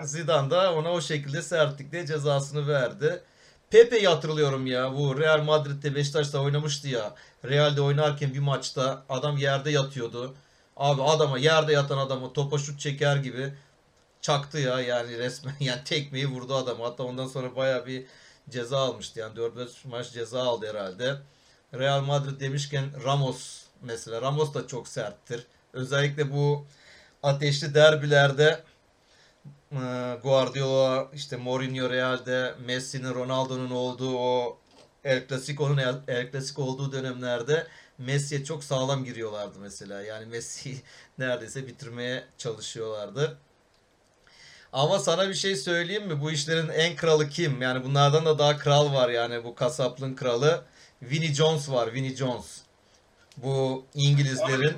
Ee, 0.03 0.07
Zidane 0.07 0.51
da 0.51 0.75
ona 0.75 0.93
o 0.93 1.01
şekilde 1.01 1.43
sertlikle 1.43 2.07
cezasını 2.07 2.69
verdi. 2.69 3.23
Pepe'yi 3.71 4.09
hatırlıyorum 4.09 4.67
ya. 4.67 4.95
Bu 4.95 5.19
Real 5.21 5.43
Madrid'de 5.43 5.95
Beşiktaş'ta 5.95 6.39
oynamıştı 6.39 6.89
ya. 6.89 7.15
Real'de 7.45 7.81
oynarken 7.81 8.35
bir 8.35 8.39
maçta 8.39 9.05
adam 9.09 9.37
yerde 9.37 9.71
yatıyordu. 9.71 10.35
Abi 10.77 11.03
adama 11.03 11.39
yerde 11.39 11.73
yatan 11.73 11.99
adamı 11.99 12.33
topa 12.33 12.59
şut 12.59 12.81
çeker 12.81 13.17
gibi 13.17 13.55
çaktı 14.21 14.59
ya 14.59 14.81
yani 14.81 15.19
resmen 15.19 15.55
yani 15.61 15.85
tekmeyi 15.85 16.27
vurdu 16.27 16.55
adama. 16.55 16.85
Hatta 16.87 17.03
ondan 17.03 17.27
sonra 17.27 17.57
baya 17.57 17.87
bir 17.87 18.07
ceza 18.51 18.79
almıştı. 18.79 19.21
Yani 19.21 19.35
4-5 19.39 19.69
maç 19.85 20.13
ceza 20.13 20.43
aldı 20.43 20.67
herhalde. 20.71 21.17
Real 21.75 22.01
Madrid 22.01 22.41
demişken 22.41 23.05
Ramos 23.05 23.63
mesela. 23.83 24.23
Ramos 24.23 24.55
da 24.55 24.67
çok 24.67 24.89
serttir. 24.89 25.47
Özellikle 25.73 26.33
bu 26.33 26.67
ateşli 27.23 27.75
derbilerde 27.75 28.61
e, 29.73 29.79
Guardiola, 30.23 31.09
işte 31.15 31.37
Mourinho 31.37 31.91
Real'de, 31.91 32.55
Messi'nin, 32.67 33.15
Ronaldo'nun 33.15 33.71
olduğu 33.71 34.19
o 34.19 34.59
El 35.05 35.29
Clasico'nun 35.29 36.03
El, 36.09 36.33
Clasico 36.33 36.63
olduğu 36.63 36.93
dönemlerde 36.93 37.67
Messi'ye 37.99 38.45
çok 38.45 38.65
sağlam 38.65 39.05
giriyorlardı 39.05 39.59
mesela. 39.59 40.03
Yani 40.03 40.27
Messi'yi 40.27 40.83
neredeyse 41.19 41.67
bitirmeye 41.67 42.25
çalışıyorlardı. 42.39 43.39
Ama 44.73 44.99
sana 44.99 45.29
bir 45.29 45.35
şey 45.35 45.57
söyleyeyim 45.57 46.07
mi? 46.07 46.21
Bu 46.21 46.31
işlerin 46.31 46.69
en 46.69 46.97
kralı 46.97 47.29
kim? 47.29 47.63
Yani 47.63 47.85
bunlardan 47.85 48.27
da 48.27 48.39
daha 48.39 48.59
kral 48.59 48.95
var 48.95 49.09
yani 49.09 49.45
bu 49.45 49.55
kasaplığın 49.55 50.15
kralı. 50.15 50.65
Vinnie 51.03 51.35
Jones 51.35 51.71
var, 51.71 51.95
Vinnie 51.95 52.17
Jones. 52.17 52.61
Bu 53.37 53.85
İngilizlerin 53.95 54.77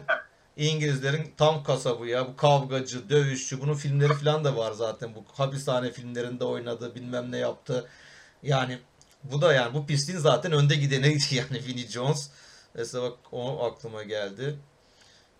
İngilizlerin 0.57 1.35
tam 1.39 1.65
kasabı 1.65 2.07
ya. 2.07 2.27
Bu 2.29 2.37
kavgacı, 2.37 3.11
dövüşçü. 3.11 3.61
Bunun 3.61 3.75
filmleri 3.75 4.15
falan 4.15 4.45
da 4.45 4.57
var 4.57 4.73
zaten. 4.73 5.15
Bu 5.15 5.25
hapishane 5.37 5.91
filmlerinde 5.91 6.45
oynadı, 6.45 6.95
bilmem 6.95 7.33
ne 7.33 7.39
yaptı. 7.39 7.91
Yani 8.43 8.79
bu 9.25 9.43
da 9.43 9.53
yani 9.53 9.75
bu 9.75 9.87
pisliğin 9.87 10.21
zaten 10.21 10.53
önde 10.53 10.75
gideniydi 10.75 11.25
yani 11.35 11.65
Vinnie 11.67 11.87
Jones. 11.87 12.31
Mesela 12.75 13.05
bak 13.05 13.19
o 13.33 13.65
aklıma 13.65 14.03
geldi. 14.03 14.59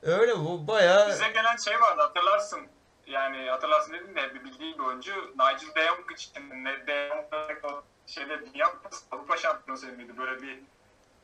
Öyle 0.03 0.39
bu 0.39 0.67
bayağı 0.67 1.09
bize 1.09 1.29
gelen 1.29 1.57
şey 1.57 1.81
vardı 1.81 2.03
hatırlarsın. 2.03 2.61
Yani 3.07 3.51
hatırlarsın 3.51 3.93
dedim 3.93 4.17
de 4.17 4.35
bir 4.35 4.45
bildiğim 4.45 4.79
bir 4.79 4.85
oyuncu 4.85 5.13
Nigel 5.13 5.75
de 5.75 5.87
Jong 5.87 6.13
için 6.13 6.65
ne 6.65 6.87
de 6.87 7.09
Jong 7.09 7.83
şeyde 8.07 8.47
dünya 8.47 8.67
Avrupa 9.11 9.37
şampiyonu 9.37 9.97
miydi? 9.97 10.19
Böyle 10.19 10.43
bir 10.43 10.61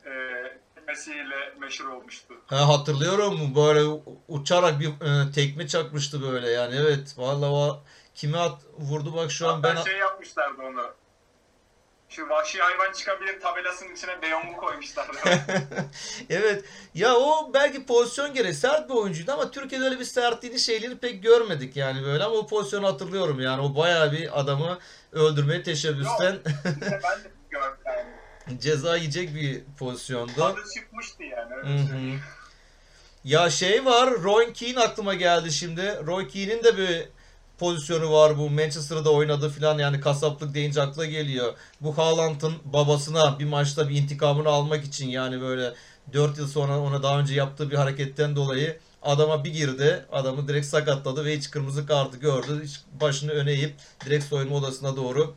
e, 0.09 0.59
Messi 0.87 1.11
ile 1.13 1.53
meşhur 1.59 1.85
olmuştu. 1.85 2.33
Ha, 2.47 2.67
hatırlıyorum 2.67 3.55
böyle 3.55 3.83
u- 3.83 4.03
uçarak 4.27 4.79
bir 4.79 4.87
e, 4.87 5.31
tekme 5.31 5.67
çakmıştı 5.67 6.21
böyle 6.21 6.49
yani 6.49 6.75
evet 6.75 7.13
vallahi 7.17 7.49
o 7.49 7.83
kime 8.15 8.37
at, 8.37 8.61
vurdu 8.77 9.15
bak 9.15 9.31
şu 9.31 9.47
an 9.47 9.63
ben 9.63 9.75
Hatta 9.75 9.89
şey 9.89 9.97
yapmışlardı 9.99 10.61
onu. 10.61 10.93
Şu 12.09 12.29
vahşi 12.29 12.59
hayvan 12.59 12.93
çıkabilir 12.93 13.39
tabelasının 13.41 13.95
içine 13.95 14.21
De 14.21 14.29
Jong'u 14.29 14.57
koymuşlardı. 14.57 15.17
evet 16.29 16.65
ya 16.93 17.15
o 17.15 17.53
belki 17.53 17.85
pozisyon 17.85 18.33
gereği 18.33 18.53
sert 18.53 18.89
bir 18.89 18.93
oyuncuydu 18.93 19.31
ama 19.31 19.51
Türkiye'de 19.51 19.85
öyle 19.85 19.99
bir 19.99 20.05
sertliğini 20.05 20.59
şeyleri 20.59 20.97
pek 20.97 21.23
görmedik 21.23 21.75
yani 21.77 22.03
böyle 22.03 22.23
ama 22.23 22.35
o 22.35 22.47
pozisyonu 22.47 22.87
hatırlıyorum 22.87 23.39
yani 23.39 23.61
o 23.61 23.75
bayağı 23.75 24.11
bir 24.11 24.39
adamı 24.39 24.79
öldürmeye 25.11 25.63
teşebbüsten 25.63 26.35
İşte 26.35 26.99
ben 27.03 27.23
de 27.23 27.31
gördüm 27.49 27.77
yani. 27.85 28.05
ceza 28.61 28.97
yiyecek 28.97 29.35
bir 29.35 29.61
pozisyondu. 29.79 30.31
Tadı 30.35 30.61
çıkmıştı 30.75 31.23
yani. 31.23 31.53
Öyle 31.53 31.87
söyleyeyim. 31.87 32.19
Ya 33.23 33.49
şey 33.49 33.85
var, 33.85 34.09
Roy 34.23 34.53
Keane 34.53 34.79
aklıma 34.79 35.13
geldi 35.13 35.51
şimdi. 35.51 35.99
Roy 36.05 36.27
Keane'in 36.27 36.63
de 36.63 36.77
bir 36.77 37.09
pozisyonu 37.57 38.11
var 38.11 38.37
bu 38.37 38.49
Manchester'da 38.49 39.11
oynadı 39.11 39.49
filan 39.49 39.79
yani 39.79 39.99
kasaplık 39.99 40.53
deyince 40.53 40.81
akla 40.81 41.05
geliyor. 41.05 41.53
Bu 41.81 41.97
Haaland'ın 41.97 42.53
babasına 42.65 43.39
bir 43.39 43.45
maçta 43.45 43.89
bir 43.89 43.95
intikamını 43.95 44.49
almak 44.49 44.85
için 44.85 45.09
yani 45.09 45.41
böyle 45.41 45.73
4 46.13 46.37
yıl 46.37 46.47
sonra 46.47 46.79
ona 46.79 47.03
daha 47.03 47.19
önce 47.19 47.33
yaptığı 47.33 47.71
bir 47.71 47.75
hareketten 47.75 48.35
dolayı 48.35 48.79
adama 49.01 49.43
bir 49.43 49.53
girdi. 49.53 50.05
Adamı 50.11 50.47
direkt 50.47 50.65
sakatladı 50.65 51.25
ve 51.25 51.37
hiç 51.37 51.51
kırmızı 51.51 51.85
kartı 51.85 52.17
gördü. 52.17 52.61
Hiç 52.63 52.81
başını 53.01 53.31
öne 53.31 53.51
eğip 53.51 53.75
direkt 54.05 54.25
soyunma 54.25 54.55
odasına 54.55 54.95
doğru 54.95 55.35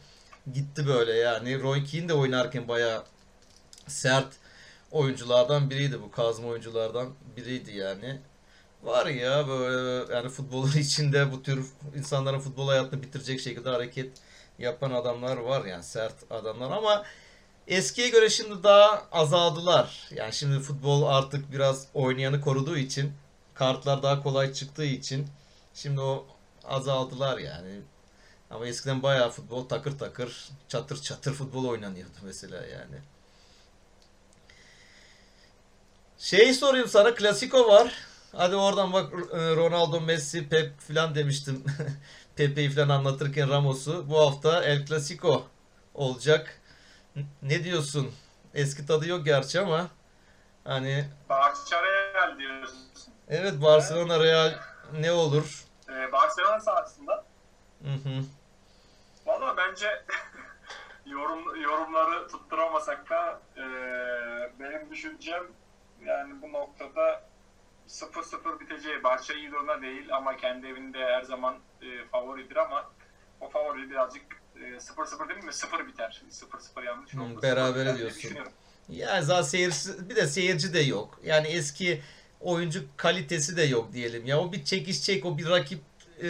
gitti 0.53 0.87
böyle 0.87 1.13
yani. 1.13 1.63
Roy 1.63 1.85
Keane 1.85 2.09
de 2.09 2.15
oynarken 2.15 2.69
bayağı 2.69 3.05
sert 3.87 4.29
oyunculardan 4.91 5.71
biriydi 5.71 6.03
bu 6.03 6.11
kazma 6.11 6.49
oyunculardan 6.49 7.09
biriydi 7.37 7.77
yani. 7.77 8.21
Var 8.83 9.07
ya 9.07 9.49
böyle 9.49 10.15
yani 10.15 10.29
futbolun 10.29 10.73
içinde 10.77 11.33
bu 11.33 11.43
tür 11.43 11.67
insanların 11.97 12.41
futbol 12.41 12.69
hayatını 12.69 13.03
bitirecek 13.03 13.41
şekilde 13.41 13.71
hareket 13.71 14.11
yapan 14.59 14.91
adamlar 14.91 15.37
var 15.37 15.65
yani 15.65 15.83
sert 15.83 16.33
adamlar 16.33 16.71
ama 16.71 17.05
eskiye 17.67 18.09
göre 18.09 18.31
şimdi 18.31 18.63
daha 18.63 19.09
azaldılar. 19.13 20.09
Yani 20.11 20.33
şimdi 20.33 20.61
futbol 20.61 21.03
artık 21.03 21.53
biraz 21.53 21.87
oynayanı 21.95 22.41
koruduğu 22.41 22.77
için 22.77 23.13
kartlar 23.55 24.03
daha 24.03 24.23
kolay 24.23 24.53
çıktığı 24.53 24.85
için 24.85 25.27
şimdi 25.75 26.01
o 26.01 26.27
azaldılar 26.65 27.39
yani. 27.39 27.81
Ama 28.53 28.67
eskiden 28.67 29.03
bayağı 29.03 29.31
futbol 29.31 29.69
takır 29.69 29.99
takır 29.99 30.49
çatır 30.69 31.03
çatır 31.03 31.33
futbol 31.35 31.65
oynanıyordu 31.69 32.17
mesela 32.23 32.57
yani. 32.67 32.99
Şey 36.19 36.55
sorayım 36.55 36.89
sana 36.89 37.15
Klasiko 37.15 37.69
var. 37.69 37.95
Hadi 38.37 38.57
oradan 38.57 38.93
bak 38.93 39.13
e, 39.13 39.57
Ronaldo, 39.57 40.01
Messi, 40.01 40.49
Pep 40.49 40.81
filan 40.81 41.15
demiştim. 41.15 41.65
Pepe'yi 42.37 42.71
filan 42.71 42.89
anlatırken 42.89 43.51
Ramos'u. 43.51 44.11
Bu 44.11 44.19
hafta 44.19 44.65
El 44.65 44.87
Clasico 44.87 45.47
olacak. 45.95 46.61
Ne 47.43 47.65
diyorsun? 47.65 48.13
Eski 48.55 48.87
tadı 48.87 49.09
yok 49.09 49.25
gerçi 49.25 49.61
ama 49.61 49.89
hani 50.65 51.05
Barça 51.29 51.83
Real 51.83 52.39
diyorsun. 52.39 52.79
evet 53.29 53.63
Barcelona 53.63 54.21
Real 54.21 54.55
ne 54.93 55.13
olur? 55.13 55.65
Ee, 55.89 56.13
Barcelona 56.13 56.61
sahasında. 56.61 57.25
Hı 57.83 57.93
hı. 57.93 58.25
Valla 59.27 59.57
bence 59.57 59.87
yorum 61.07 61.63
yorumları 61.63 62.29
tutturamasak 62.29 63.11
da 63.11 63.41
e, 63.57 63.65
benim 64.61 64.91
düşüncem 64.91 65.43
yani 66.07 66.43
bu 66.43 66.53
noktada 66.53 67.25
0-0 67.89 68.61
biteceği. 68.61 69.05
Barça 69.05 69.35
iyi 69.35 69.53
durumda 69.53 69.83
değil 69.83 70.17
ama 70.17 70.37
kendi 70.37 70.67
evinde 70.67 70.99
her 70.99 71.23
zaman 71.23 71.59
e, 71.83 72.05
favoridir 72.05 72.57
ama 72.57 72.91
o 73.41 73.49
favori 73.49 73.91
birazcık 73.91 74.23
e, 74.57 74.61
0-0 74.61 75.29
değil 75.29 75.45
mi? 75.45 75.53
0 75.53 75.87
biter. 75.87 76.23
0-0 76.31 76.85
yanlış 76.85 77.15
oldu. 77.15 77.43
Berabere 77.43 77.85
diye 77.85 77.97
diyorsun. 77.99 78.39
Yani 78.89 79.25
zaten 79.25 79.43
seyirci, 79.43 80.11
bir 80.11 80.17
de 80.17 80.27
seyirci 80.27 80.75
de 80.75 80.81
yok. 80.81 81.21
Yani 81.25 81.49
eski 81.49 82.03
oyuncu 82.41 82.85
kalitesi 82.97 83.57
de 83.57 83.63
yok 83.63 83.93
diyelim. 83.93 84.27
Ya 84.27 84.41
o 84.41 84.53
bir 84.53 84.65
çekişecek, 84.65 85.25
o 85.25 85.39
bir 85.39 85.51
rakip 85.51 85.81
e, 86.23 86.29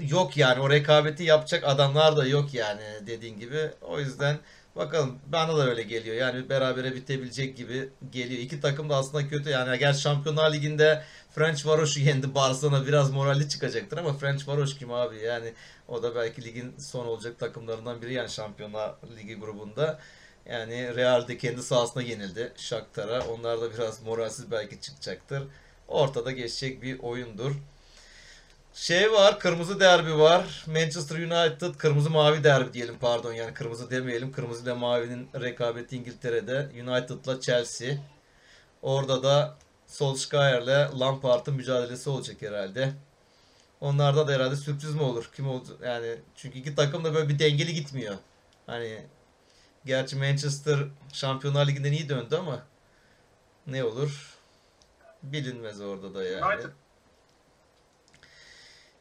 yok 0.00 0.36
yani. 0.36 0.60
O 0.60 0.70
rekabeti 0.70 1.24
yapacak 1.24 1.64
adamlar 1.64 2.16
da 2.16 2.26
yok 2.26 2.54
yani 2.54 2.82
dediğin 3.06 3.38
gibi. 3.38 3.70
O 3.82 4.00
yüzden 4.00 4.38
bakalım 4.76 5.18
bana 5.26 5.56
da 5.56 5.66
öyle 5.70 5.82
geliyor. 5.82 6.16
Yani 6.16 6.48
berabere 6.48 6.94
bitebilecek 6.94 7.56
gibi 7.56 7.88
geliyor. 8.12 8.40
İki 8.40 8.60
takım 8.60 8.90
da 8.90 8.96
aslında 8.96 9.28
kötü. 9.28 9.50
Yani 9.50 9.78
gerçi 9.78 10.00
Şampiyonlar 10.00 10.52
Ligi'nde 10.52 11.02
French 11.34 11.66
Varoş'u 11.66 12.00
yendi. 12.00 12.34
Barcelona 12.34 12.86
biraz 12.86 13.10
moralli 13.10 13.48
çıkacaktır 13.48 13.98
ama 13.98 14.12
French 14.12 14.48
Varoş 14.48 14.78
kim 14.78 14.92
abi? 14.92 15.16
Yani 15.16 15.52
o 15.88 16.02
da 16.02 16.14
belki 16.14 16.44
ligin 16.44 16.74
son 16.78 17.06
olacak 17.06 17.38
takımlarından 17.38 18.02
biri 18.02 18.14
yani 18.14 18.30
Şampiyonlar 18.30 18.94
Ligi 19.16 19.34
grubunda. 19.34 19.98
Yani 20.46 20.96
Real'de 20.96 21.38
kendi 21.38 21.62
sahasına 21.62 22.02
yenildi 22.02 22.52
Shakhtar'a. 22.56 23.26
Onlar 23.26 23.60
da 23.60 23.74
biraz 23.74 24.02
moralsiz 24.02 24.50
belki 24.50 24.80
çıkacaktır. 24.80 25.42
Ortada 25.88 26.30
geçecek 26.30 26.82
bir 26.82 26.98
oyundur. 26.98 27.52
Şey 28.76 29.12
var, 29.12 29.40
kırmızı 29.40 29.80
derbi 29.80 30.18
var. 30.18 30.64
Manchester 30.66 31.16
United, 31.16 31.74
kırmızı 31.74 32.10
mavi 32.10 32.44
derbi 32.44 32.72
diyelim 32.72 32.98
pardon. 33.00 33.32
Yani 33.32 33.54
kırmızı 33.54 33.90
demeyelim. 33.90 34.32
Kırmızı 34.32 34.62
ile 34.62 34.72
mavinin 34.72 35.28
rekabeti 35.40 35.96
İngiltere'de. 35.96 36.68
United'la 36.82 37.40
Chelsea. 37.40 37.94
Orada 38.82 39.22
da 39.22 39.56
Solskjaer'le 39.86 41.00
Lampard'ın 41.00 41.54
mücadelesi 41.54 42.10
olacak 42.10 42.42
herhalde. 42.42 42.92
Onlarda 43.80 44.28
da 44.28 44.32
herhalde 44.32 44.56
sürpriz 44.56 44.94
mi 44.94 45.02
olur? 45.02 45.30
Kim 45.36 45.48
olacak? 45.48 45.76
Yani 45.84 46.16
çünkü 46.36 46.58
iki 46.58 46.74
takım 46.74 47.04
da 47.04 47.14
böyle 47.14 47.28
bir 47.28 47.38
dengeli 47.38 47.74
gitmiyor. 47.74 48.14
Hani 48.66 49.06
Gerçi 49.86 50.16
Manchester 50.16 50.78
Şampiyonlar 51.12 51.66
Ligi'nden 51.66 51.92
iyi 51.92 52.08
döndü 52.08 52.36
ama 52.36 52.62
ne 53.66 53.84
olur 53.84 54.36
bilinmez 55.22 55.80
orada 55.80 56.14
da 56.14 56.24
yani. 56.24 56.54
United. 56.54 56.70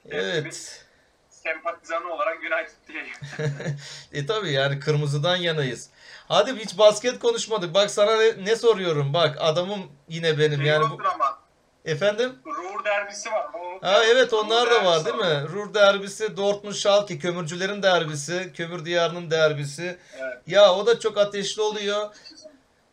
Evet. 0.09 0.85
Sempatizanı 1.29 2.13
olarak 2.13 2.37
United 2.37 2.87
diyeyim. 2.87 3.13
E 4.13 4.25
tabii 4.25 4.51
yani 4.51 4.79
kırmızıdan 4.79 5.35
yanayız. 5.35 5.89
Hadi 6.27 6.55
hiç 6.55 6.77
basket 6.77 7.19
konuşmadık. 7.19 7.73
Bak 7.73 7.91
sana 7.91 8.17
ne, 8.17 8.45
ne 8.45 8.55
soruyorum. 8.55 9.13
Bak 9.13 9.37
adamım 9.39 9.91
yine 10.09 10.39
benim 10.39 10.57
Şey 10.57 10.67
yani 10.67 10.83
bu 10.89 11.07
ama 11.13 11.39
efendim. 11.85 12.35
Ruhr 12.45 12.85
derbisi 12.85 13.31
var. 13.31 13.47
Ha 13.81 14.03
evet 14.03 14.33
onlar 14.33 14.71
da 14.71 14.85
var 14.85 15.05
değil 15.05 15.15
mi? 15.15 15.47
Ruhr 15.53 15.73
derbisi, 15.73 16.37
Dortmund 16.37 16.73
Schalke, 16.73 17.19
kömürcülerin 17.19 17.83
derbisi, 17.83 18.51
kömür 18.53 18.85
diyarının 18.85 19.31
derbisi. 19.31 19.97
Evet. 20.17 20.37
Ya 20.47 20.73
o 20.73 20.85
da 20.85 20.99
çok 20.99 21.17
ateşli 21.17 21.61
oluyor. 21.61 22.15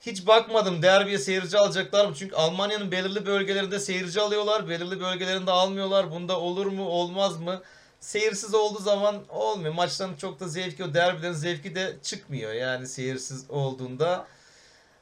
Hiç 0.07 0.27
bakmadım 0.27 0.83
derbiye 0.83 1.19
seyirci 1.19 1.59
alacaklar 1.59 2.07
mı? 2.07 2.15
Çünkü 2.15 2.37
Almanya'nın 2.37 2.93
belirli 2.93 3.27
bölgelerinde 3.27 3.79
seyirci 3.79 4.21
alıyorlar, 4.21 4.69
belirli 4.69 5.01
bölgelerinde 5.01 5.51
almıyorlar. 5.51 6.11
Bunda 6.11 6.41
olur 6.41 6.67
mu, 6.67 6.85
olmaz 6.89 7.41
mı? 7.41 7.63
Seyirsiz 8.01 8.55
olduğu 8.55 8.79
zaman 8.79 9.25
olmuyor. 9.29 9.75
Maçların 9.75 10.17
çok 10.17 10.41
da 10.41 10.49
zevki, 10.49 10.85
o 10.85 10.95
derbilerin 10.95 11.33
zevki 11.33 11.75
de 11.75 11.97
çıkmıyor. 12.03 12.53
Yani 12.53 12.87
seyirsiz 12.87 13.51
olduğunda. 13.51 14.27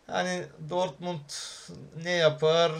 Hani 0.06 0.42
Dortmund 0.70 1.30
ne 2.02 2.10
yapar? 2.10 2.72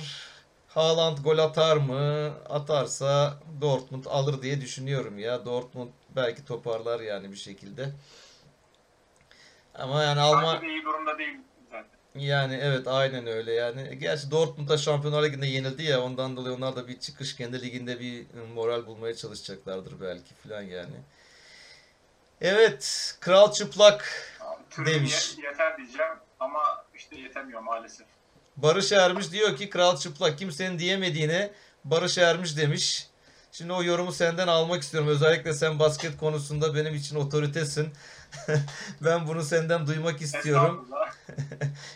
Haaland 0.69 1.19
gol 1.19 1.39
atar 1.39 1.77
mı? 1.77 2.33
Atarsa 2.49 3.35
Dortmund 3.61 4.05
alır 4.05 4.43
diye 4.43 4.61
düşünüyorum 4.61 5.19
ya. 5.19 5.45
Dortmund 5.45 5.91
belki 6.17 6.45
toparlar 6.45 7.01
yani 7.01 7.33
bir 7.33 7.37
şekilde. 7.37 7.93
Ama 9.75 10.03
yani 10.03 10.21
Alman 10.21 10.63
iyi 10.63 10.85
durumda 10.85 11.19
değil. 11.19 11.39
Yani 12.15 12.59
evet 12.63 12.89
aynen 12.89 13.27
öyle 13.27 13.53
yani. 13.53 13.99
Gerçi 13.99 14.31
Dortmund'a 14.31 14.79
Şampiyonlar 14.79 15.23
Ligi'nde 15.23 15.47
yenildi 15.47 15.83
ya 15.83 16.01
ondan 16.03 16.37
dolayı 16.37 16.55
onlar 16.55 16.77
da 16.77 16.89
bir 16.89 16.99
çıkış 17.01 17.37
kendi 17.37 17.63
liginde 17.63 18.01
bir 18.01 18.27
moral 18.55 18.87
bulmaya 18.87 19.17
çalışacaklardır 19.17 20.01
belki 20.01 20.35
filan 20.43 20.63
yani. 20.63 20.95
Evet, 22.41 23.15
Kral 23.21 23.53
Çıplak 23.53 24.05
Abi, 24.41 24.63
Türk 24.71 24.87
Demiş. 24.87 25.35
ye- 25.39 25.45
yeter 25.49 25.77
diyeceğim 25.77 26.13
ama 26.41 26.85
işte 26.95 27.17
yetemiyor 27.19 27.61
maalesef. 27.61 28.07
Barış 28.57 28.93
Ermiş 28.93 29.33
diyor 29.33 29.57
ki 29.57 29.71
Kral 29.71 29.97
Çıplak 29.97 30.39
kimsenin 30.39 30.79
diyemediğine 30.79 31.51
Barış 31.85 32.19
Ermiş 32.19 32.57
demiş. 32.57 33.07
Şimdi 33.53 33.73
o 33.73 33.83
yorumu 33.83 34.13
senden 34.13 34.49
almak 34.49 34.83
istiyorum. 34.83 35.09
Özellikle 35.09 35.53
sen 35.53 35.79
basket 35.79 36.17
konusunda 36.17 36.75
benim 36.75 36.95
için 36.95 37.17
otoritesin. 37.17 37.89
ben 39.05 39.27
bunu 39.29 39.43
senden 39.43 39.87
duymak 39.87 40.23
istiyorum. 40.23 40.89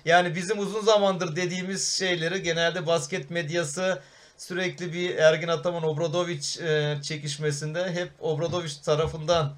Yani 0.05 0.35
bizim 0.35 0.59
uzun 0.59 0.81
zamandır 0.81 1.37
dediğimiz 1.37 1.89
şeyleri 1.89 2.43
genelde 2.43 2.87
basket 2.87 3.31
medyası 3.31 4.03
sürekli 4.39 4.93
bir 4.93 5.17
Ergin 5.17 5.49
Ataman 5.49 5.83
Obradoviç 5.83 6.59
e, 6.59 6.99
çekişmesinde 7.03 7.93
hep 7.93 8.11
Obradoviç 8.21 8.77
tarafından 8.77 9.57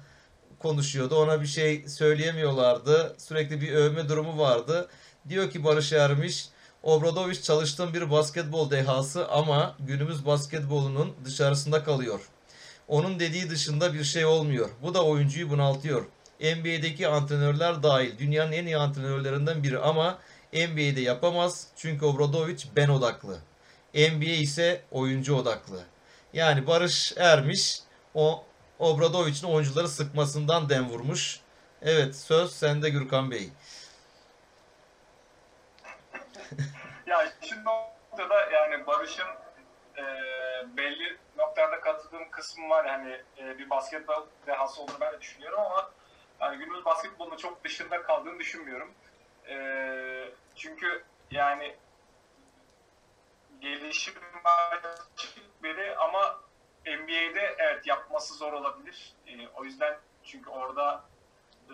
konuşuyordu. 0.59 1.15
Ona 1.15 1.41
bir 1.41 1.47
şey 1.47 1.87
söyleyemiyorlardı. 1.87 3.15
Sürekli 3.17 3.61
bir 3.61 3.73
övme 3.73 4.09
durumu 4.09 4.37
vardı. 4.37 4.89
Diyor 5.29 5.51
ki 5.51 5.63
Barış 5.63 5.93
Ermiş, 5.93 6.45
Obradoviç 6.83 7.43
çalıştığım 7.43 7.93
bir 7.93 8.11
basketbol 8.11 8.71
dehası 8.71 9.27
ama 9.27 9.75
günümüz 9.79 10.25
basketbolunun 10.25 11.13
dışarısında 11.25 11.83
kalıyor. 11.83 12.19
Onun 12.87 13.19
dediği 13.19 13.49
dışında 13.49 13.93
bir 13.93 14.03
şey 14.03 14.25
olmuyor. 14.25 14.69
Bu 14.83 14.93
da 14.93 15.05
oyuncuyu 15.05 15.49
bunaltıyor. 15.49 16.05
NBA'deki 16.39 17.07
antrenörler 17.07 17.83
dahil 17.83 18.19
dünyanın 18.19 18.51
en 18.51 18.65
iyi 18.65 18.77
antrenörlerinden 18.77 19.63
biri 19.63 19.79
ama 19.79 20.19
NBA'de 20.53 21.01
yapamaz 21.01 21.67
çünkü 21.75 22.05
Obradoviç 22.05 22.67
ben 22.75 22.89
odaklı. 22.89 23.39
NBA 23.93 24.25
ise 24.41 24.81
oyuncu 24.91 25.35
odaklı. 25.35 25.83
Yani 26.33 26.67
Barış 26.67 27.13
Ermiş 27.17 27.79
o 28.13 28.43
Obradoviç'in 28.79 29.47
oyuncuları 29.47 29.87
sıkmasından 29.87 30.69
dem 30.69 30.89
vurmuş. 30.89 31.39
Evet 31.81 32.15
söz 32.15 32.51
sende 32.51 32.89
Gürkan 32.89 33.31
Bey. 33.31 33.49
ya 37.07 37.31
şu 37.49 37.55
noktada 37.55 38.51
yani 38.53 38.87
Barış'ın 38.87 39.27
e, 39.97 40.03
belli 40.77 41.17
noktalarda 41.37 41.81
katıldığım 41.81 42.31
kısmı 42.31 42.69
var. 42.69 42.87
Hani 42.87 43.21
e, 43.37 43.57
bir 43.57 43.69
basketbol 43.69 44.25
dehası 44.47 44.81
olduğunu 44.81 44.99
ben 45.01 45.13
de 45.13 45.21
düşünüyorum 45.21 45.59
ama 45.59 45.91
yani 46.39 46.57
günümüz 46.57 46.85
basketbolunun 46.85 47.37
çok 47.37 47.63
dışında 47.63 48.03
kaldığını 48.03 48.39
düşünmüyorum. 48.39 48.93
E, 49.49 49.57
çünkü 50.55 51.03
yani 51.31 51.75
gelişim 53.61 54.13
biri 55.63 55.97
ama 55.97 56.39
NBA'de 56.85 57.55
evet 57.57 57.87
yapması 57.87 58.33
zor 58.33 58.53
olabilir. 58.53 59.13
E, 59.27 59.47
o 59.47 59.63
yüzden 59.63 59.97
çünkü 60.23 60.49
orada 60.49 61.03
e, 61.69 61.73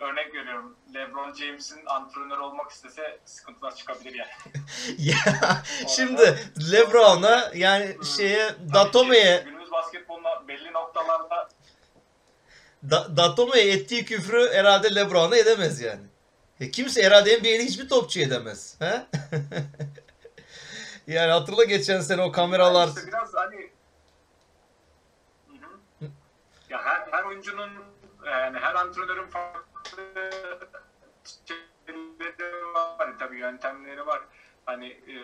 örnek 0.00 0.34
veriyorum 0.34 0.76
LeBron 0.94 1.32
James'in 1.34 1.86
antrenör 1.86 2.38
olmak 2.38 2.70
istese 2.70 3.18
sıkıntılar 3.24 3.74
çıkabilir 3.74 4.14
yani. 4.14 4.30
ya 4.98 5.62
şimdi 5.88 6.38
LeBron'a 6.72 7.50
yani 7.54 7.96
şeye 8.16 8.54
Datome'ye 8.74 9.42
Günümüz 9.44 9.70
basketboluna 9.72 10.48
belli 10.48 10.72
noktalarda 10.72 11.48
da, 12.90 13.16
Datome'ye 13.16 13.72
ettiği 13.72 14.04
küfrü 14.04 14.52
herhalde 14.52 14.94
LeBron'a 14.94 15.36
edemez 15.36 15.80
yani. 15.80 16.02
Ya 16.60 16.70
kimse 16.70 17.02
herhalde 17.02 17.36
NBA'de 17.38 17.64
hiçbir 17.64 17.88
topçu 17.88 18.20
edemez. 18.20 18.76
He? 18.78 19.02
yani 21.14 21.32
hatırla 21.32 21.64
geçen 21.64 22.00
sene 22.00 22.22
o 22.22 22.32
kameralar 22.32 22.88
işte 22.88 23.06
biraz 23.06 23.34
hani 23.34 23.70
ya 26.70 26.84
her, 26.84 27.06
her 27.10 27.24
oyuncunun 27.24 27.70
yani 28.26 28.58
her 28.58 28.74
antrenörün 28.74 29.26
farklı 29.26 30.02
var 32.74 33.18
tabii 33.18 33.38
yöntemleri 33.38 34.06
var. 34.06 34.22
Hani 34.66 34.86
e, 34.86 35.16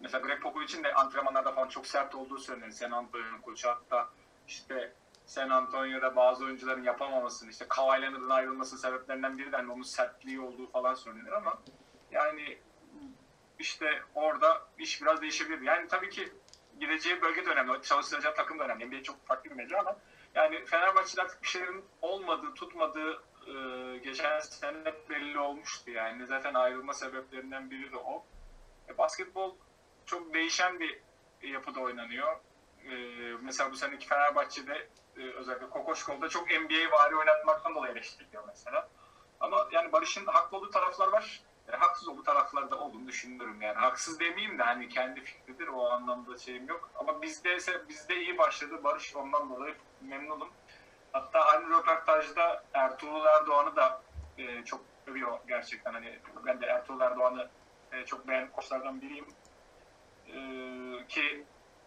mesela 0.00 0.26
Greg 0.26 0.42
Popovich'in 0.42 0.84
de 0.84 0.94
antrenmanlarda 0.94 1.52
falan 1.52 1.68
çok 1.68 1.86
sert 1.86 2.14
olduğu 2.14 2.38
söylenir. 2.38 2.72
San 2.72 2.90
Antonio'nun 2.90 3.40
koçu 3.40 3.68
hatta 3.68 4.08
işte 4.48 4.92
San 5.28 5.50
Antonio'da 5.50 6.16
bazı 6.16 6.44
oyuncuların 6.44 6.82
yapamamasını, 6.82 7.50
işte 7.50 7.66
Kawhi 7.68 8.02
Leonard'ın 8.02 8.30
ayrılmasının 8.30 8.80
sebeplerinden 8.80 9.38
biri 9.38 9.52
de 9.52 9.56
hani 9.56 9.72
onun 9.72 9.82
sertliği 9.82 10.40
olduğu 10.40 10.66
falan 10.66 10.94
söylenir 10.94 11.32
ama 11.32 11.58
yani 12.10 12.58
işte 13.58 14.02
orada 14.14 14.68
iş 14.78 15.02
biraz 15.02 15.22
değişebilir. 15.22 15.60
Yani 15.60 15.88
tabii 15.88 16.10
ki 16.10 16.32
gideceği 16.80 17.22
bölge 17.22 17.46
de 17.46 17.50
önemli, 17.50 17.82
çalıştıracağı 17.82 18.34
takım 18.34 18.58
da 18.58 18.64
önemli. 18.64 18.86
NBA 18.86 19.02
çok 19.02 19.26
farklı 19.26 19.50
bir 19.50 19.56
mecra 19.56 19.80
ama 19.80 19.96
yani 20.34 20.64
Fenerbahçe'de 20.64 21.22
artık 21.22 21.42
bir 21.42 21.48
şeylerin 21.48 21.84
olmadığı, 22.02 22.54
tutmadığı 22.54 23.22
e, 23.46 23.98
geçen 23.98 24.40
sene 24.40 24.94
belli 25.10 25.38
olmuştu 25.38 25.90
yani. 25.90 26.26
Zaten 26.26 26.54
ayrılma 26.54 26.92
sebeplerinden 26.92 27.70
biri 27.70 27.92
de 27.92 27.96
o. 27.96 28.26
E, 28.88 28.98
basketbol 28.98 29.56
çok 30.06 30.34
değişen 30.34 30.80
bir 30.80 31.00
yapıda 31.42 31.80
oynanıyor. 31.80 32.36
E, 32.88 32.94
mesela 33.42 33.72
bu 33.72 33.76
seneki 33.76 34.08
Fenerbahçe'de 34.08 34.88
e, 35.16 35.20
özellikle 35.20 35.70
Kokoşkol'da 35.70 36.28
çok 36.28 36.50
NBA 36.50 36.90
vari 36.92 37.16
oynatmaktan 37.16 37.74
dolayı 37.74 37.92
eleştiriliyor 37.92 38.44
mesela. 38.46 38.88
Ama 39.40 39.68
yani 39.72 39.92
Barış'ın 39.92 40.26
haklı 40.26 40.56
olduğu 40.56 40.70
taraflar 40.70 41.08
var. 41.08 41.40
E, 41.72 41.76
haksız 41.76 42.08
olduğu 42.08 42.22
taraflar 42.22 42.70
da 42.70 42.78
olduğunu 42.78 43.08
düşünüyorum 43.08 43.62
yani. 43.62 43.76
Haksız 43.78 44.20
demeyeyim 44.20 44.58
de 44.58 44.62
hani 44.62 44.88
kendi 44.88 45.20
fikridir 45.20 45.68
o 45.68 45.90
anlamda 45.90 46.38
şeyim 46.38 46.68
yok. 46.68 46.90
Ama 46.94 47.22
bizde 47.22 47.56
ise 47.56 47.88
bizde 47.88 48.20
iyi 48.20 48.38
başladı. 48.38 48.84
Barış 48.84 49.16
ondan 49.16 49.50
dolayı 49.50 49.74
memnunum. 50.00 50.48
Hatta 51.12 51.40
aynı 51.40 51.70
röportajda 51.70 52.64
Ertuğrul 52.74 53.24
Erdoğan'ı 53.24 53.76
da 53.76 54.02
e, 54.38 54.64
çok 54.64 54.80
övüyor 55.06 55.38
gerçekten. 55.48 55.92
Hani 55.92 56.18
ben 56.46 56.60
de 56.60 56.66
Ertuğrul 56.66 57.00
Erdoğan'ı 57.00 57.48
e, 57.92 58.04
çok 58.04 58.28
beğen 58.28 58.50
koçlardan 58.50 59.00
biriyim. 59.02 59.26
E, 60.26 61.06
ki 61.06 61.44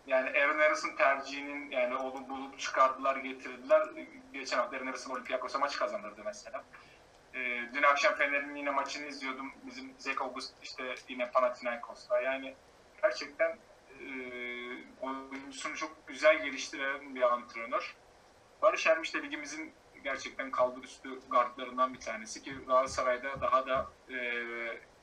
yani 0.07 0.29
Aaron 0.29 0.59
Harris'ın 0.59 0.95
tercihinin 0.95 1.71
yani 1.71 1.95
onu 1.95 2.29
bulup 2.29 2.59
çıkardılar 2.59 3.15
getirdiler. 3.15 3.89
Geçen 4.33 4.57
hafta 4.57 4.77
Aaron 4.77 4.85
Harris'ın 4.85 5.11
Olympiakos'a 5.11 5.59
maç 5.59 5.77
kazandırdı 5.77 6.21
mesela. 6.25 6.63
E, 7.33 7.39
dün 7.73 7.83
akşam 7.83 8.15
Fener'in 8.15 8.55
yine 8.55 8.71
maçını 8.71 9.05
izliyordum. 9.05 9.51
Bizim 9.63 9.93
Zek 9.97 10.21
August 10.21 10.53
işte 10.63 10.95
yine 11.07 11.31
Panathinaikos'ta. 11.31 12.21
Yani 12.21 12.55
gerçekten 13.01 13.57
e, 13.99 14.07
oyuncusunu 15.01 15.75
çok 15.75 16.07
güzel 16.07 16.43
geliştiren 16.43 17.15
bir 17.15 17.21
antrenör. 17.21 17.95
Barış 18.61 18.87
Ermiş 18.87 19.13
de 19.13 19.23
ligimizin 19.23 19.73
gerçekten 20.03 20.51
kaldır 20.51 20.83
üstü 20.83 21.19
guardlarından 21.29 21.93
bir 21.93 21.99
tanesi 21.99 22.43
ki 22.43 22.53
Galatasaray'da 22.67 23.41
daha 23.41 23.67
da 23.67 23.87
e, 24.09 24.17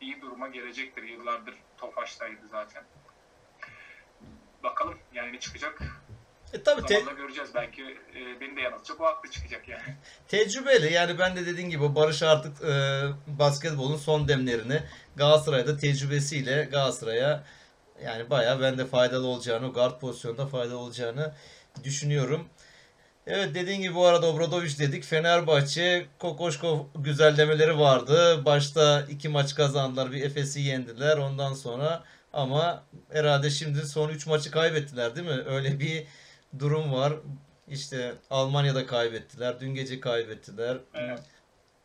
iyi 0.00 0.20
duruma 0.20 0.48
gelecektir. 0.48 1.02
Yıllardır 1.02 1.54
Tofaş'taydı 1.76 2.48
zaten. 2.48 2.84
Bakalım 4.62 4.98
yani 5.14 5.32
ne 5.32 5.40
çıkacak. 5.40 5.82
e, 6.52 6.62
tabii 6.62 6.86
te- 6.86 7.04
göreceğiz. 7.16 7.50
Belki 7.54 7.82
e, 7.82 8.40
beni 8.40 8.56
de 8.56 8.60
yanıltacak. 8.60 8.98
Bu 8.98 9.04
haklı 9.06 9.30
çıkacak 9.30 9.68
yani. 9.68 9.82
tecrübeli. 10.28 10.92
Yani 10.92 11.18
ben 11.18 11.36
de 11.36 11.46
dediğim 11.46 11.70
gibi 11.70 11.94
Barış 11.94 12.22
artık 12.22 12.62
e, 12.64 13.02
basketbolun 13.26 13.96
son 13.96 14.28
demlerini 14.28 14.82
Galatasaray'da 15.16 15.76
tecrübesiyle 15.76 16.68
Galatasaray'a 16.70 17.44
yani 18.04 18.30
bayağı 18.30 18.60
ben 18.60 18.78
de 18.78 18.86
faydalı 18.86 19.26
olacağını, 19.26 19.66
o 19.68 19.72
guard 19.72 20.00
pozisyonda 20.00 20.46
faydalı 20.46 20.78
olacağını 20.78 21.34
düşünüyorum. 21.84 22.48
Evet 23.26 23.54
dediğin 23.54 23.80
gibi 23.82 23.94
bu 23.94 24.06
arada 24.06 24.26
Obradoviç 24.26 24.78
dedik. 24.78 25.04
Fenerbahçe 25.04 26.06
Kokoşkov 26.18 26.78
güzellemeleri 26.94 27.78
vardı. 27.78 28.44
Başta 28.44 29.00
iki 29.08 29.28
maç 29.28 29.54
kazandılar. 29.54 30.12
Bir 30.12 30.22
Efes'i 30.22 30.60
yendiler. 30.60 31.16
Ondan 31.16 31.54
sonra 31.54 32.04
ama 32.32 32.84
herhalde 33.12 33.50
şimdi 33.50 33.86
son 33.86 34.08
3 34.08 34.26
maçı 34.26 34.50
kaybettiler 34.50 35.16
değil 35.16 35.26
mi? 35.26 35.42
Öyle 35.46 35.80
bir 35.80 36.06
durum 36.58 36.92
var. 36.92 37.12
İşte 37.68 38.14
Almanya'da 38.30 38.86
kaybettiler. 38.86 39.60
Dün 39.60 39.74
gece 39.74 40.00
kaybettiler. 40.00 40.78
Evet. 40.94 41.20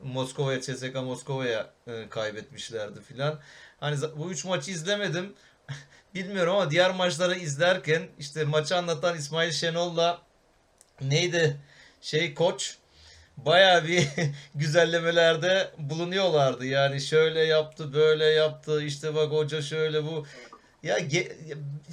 Moskova'ya, 0.04 0.62
CSKA 0.62 1.02
Moskova'ya 1.02 1.70
e, 1.88 2.10
kaybetmişlerdi 2.10 3.02
filan. 3.02 3.40
Hani 3.80 3.98
bu 4.18 4.32
üç 4.32 4.46
maçı 4.46 4.72
izlemedim. 4.72 5.34
Bilmiyorum 6.16 6.56
ama 6.56 6.72
diğer 6.72 6.92
maçları 6.92 7.36
izlerken 7.36 8.04
işte 8.20 8.44
maçı 8.44 8.78
anlatan 8.78 9.18
İsmail 9.18 9.52
Şenol'la 9.52 10.22
neydi 11.02 11.58
şey 12.02 12.34
koç 12.34 12.78
bayağı 13.38 13.88
bir 13.88 14.08
güzellemelerde 14.56 15.72
bulunuyorlardı. 15.78 16.66
Yani 16.66 17.02
şöyle 17.02 17.40
yaptı, 17.40 17.94
böyle 17.94 18.26
yaptı. 18.26 18.84
işte 18.84 19.16
bak 19.16 19.32
hoca 19.32 19.62
şöyle 19.62 20.04
bu. 20.04 20.26
Ya 20.84 20.98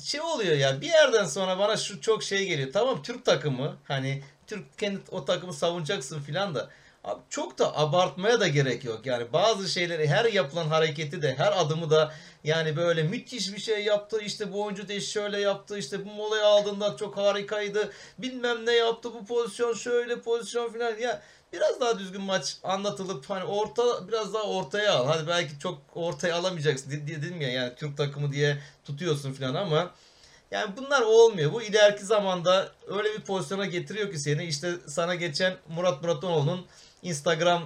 şey 0.05 0.21
oluyor 0.21 0.57
ya 0.57 0.81
bir 0.81 0.87
yerden 0.87 1.25
sonra 1.25 1.59
bana 1.59 1.77
şu 1.77 2.01
çok 2.01 2.23
şey 2.23 2.47
geliyor. 2.47 2.73
Tamam 2.73 3.03
Türk 3.03 3.25
takımı 3.25 3.77
hani 3.85 4.23
Türk 4.47 4.79
kendi 4.79 5.01
o 5.11 5.25
takımı 5.25 5.53
savunacaksın 5.55 6.21
filan 6.21 6.55
da 6.55 6.71
abi 7.05 7.21
çok 7.31 7.59
da 7.59 7.77
abartmaya 7.79 8.41
da 8.41 8.49
gerek 8.49 8.85
yok. 8.85 9.07
Yani 9.07 9.33
bazı 9.33 9.69
şeyleri 9.69 10.09
her 10.09 10.25
yapılan 10.25 10.69
hareketi 10.69 11.23
de 11.23 11.35
her 11.35 11.53
adımı 11.61 11.91
da 11.91 12.15
yani 12.45 12.77
böyle 12.77 13.03
müthiş 13.03 13.53
bir 13.55 13.61
şey 13.61 13.85
yaptı. 13.85 14.21
işte 14.21 14.53
bu 14.53 14.63
oyuncu 14.63 14.89
da 14.89 15.01
şöyle 15.01 15.41
yaptı. 15.41 15.79
işte 15.79 16.05
bu 16.05 16.11
molayı 16.11 16.45
aldığında 16.45 16.97
çok 16.97 17.17
harikaydı. 17.17 17.93
Bilmem 18.19 18.67
ne 18.67 18.73
yaptı 18.73 19.15
bu 19.15 19.27
pozisyon 19.27 19.75
şöyle 19.75 20.21
pozisyon 20.21 20.73
filan. 20.73 20.99
Ya 20.99 21.23
biraz 21.53 21.81
daha 21.81 21.99
düzgün 21.99 22.23
maç 22.23 22.57
anlatılıp 22.63 23.31
hani 23.31 23.45
orta 23.45 24.09
biraz 24.09 24.35
daha 24.35 24.43
ortaya 24.43 24.95
al. 24.95 25.07
Hadi 25.07 25.29
belki 25.29 25.59
çok 25.59 25.79
ortaya 25.95 26.37
alamayacaksın 26.37 26.91
de- 26.91 27.07
dedim 27.07 27.41
ya 27.41 27.51
yani 27.51 27.73
Türk 27.77 27.97
takımı 27.97 28.33
diye 28.33 28.59
tutuyorsun 28.85 29.33
filan 29.33 29.55
ama 29.55 29.91
yani 30.51 30.77
bunlar 30.77 31.03
olmuyor. 31.03 31.53
Bu 31.53 31.63
ileriki 31.63 32.05
zamanda 32.05 32.69
öyle 32.89 33.15
bir 33.15 33.21
pozisyona 33.21 33.67
getiriyor 33.67 34.13
ki 34.13 34.19
seni. 34.19 34.45
İşte 34.45 34.73
sana 34.87 35.15
geçen 35.15 35.57
Murat 35.69 36.03
Muratoğlu'nun 36.03 36.67
Instagram 37.03 37.63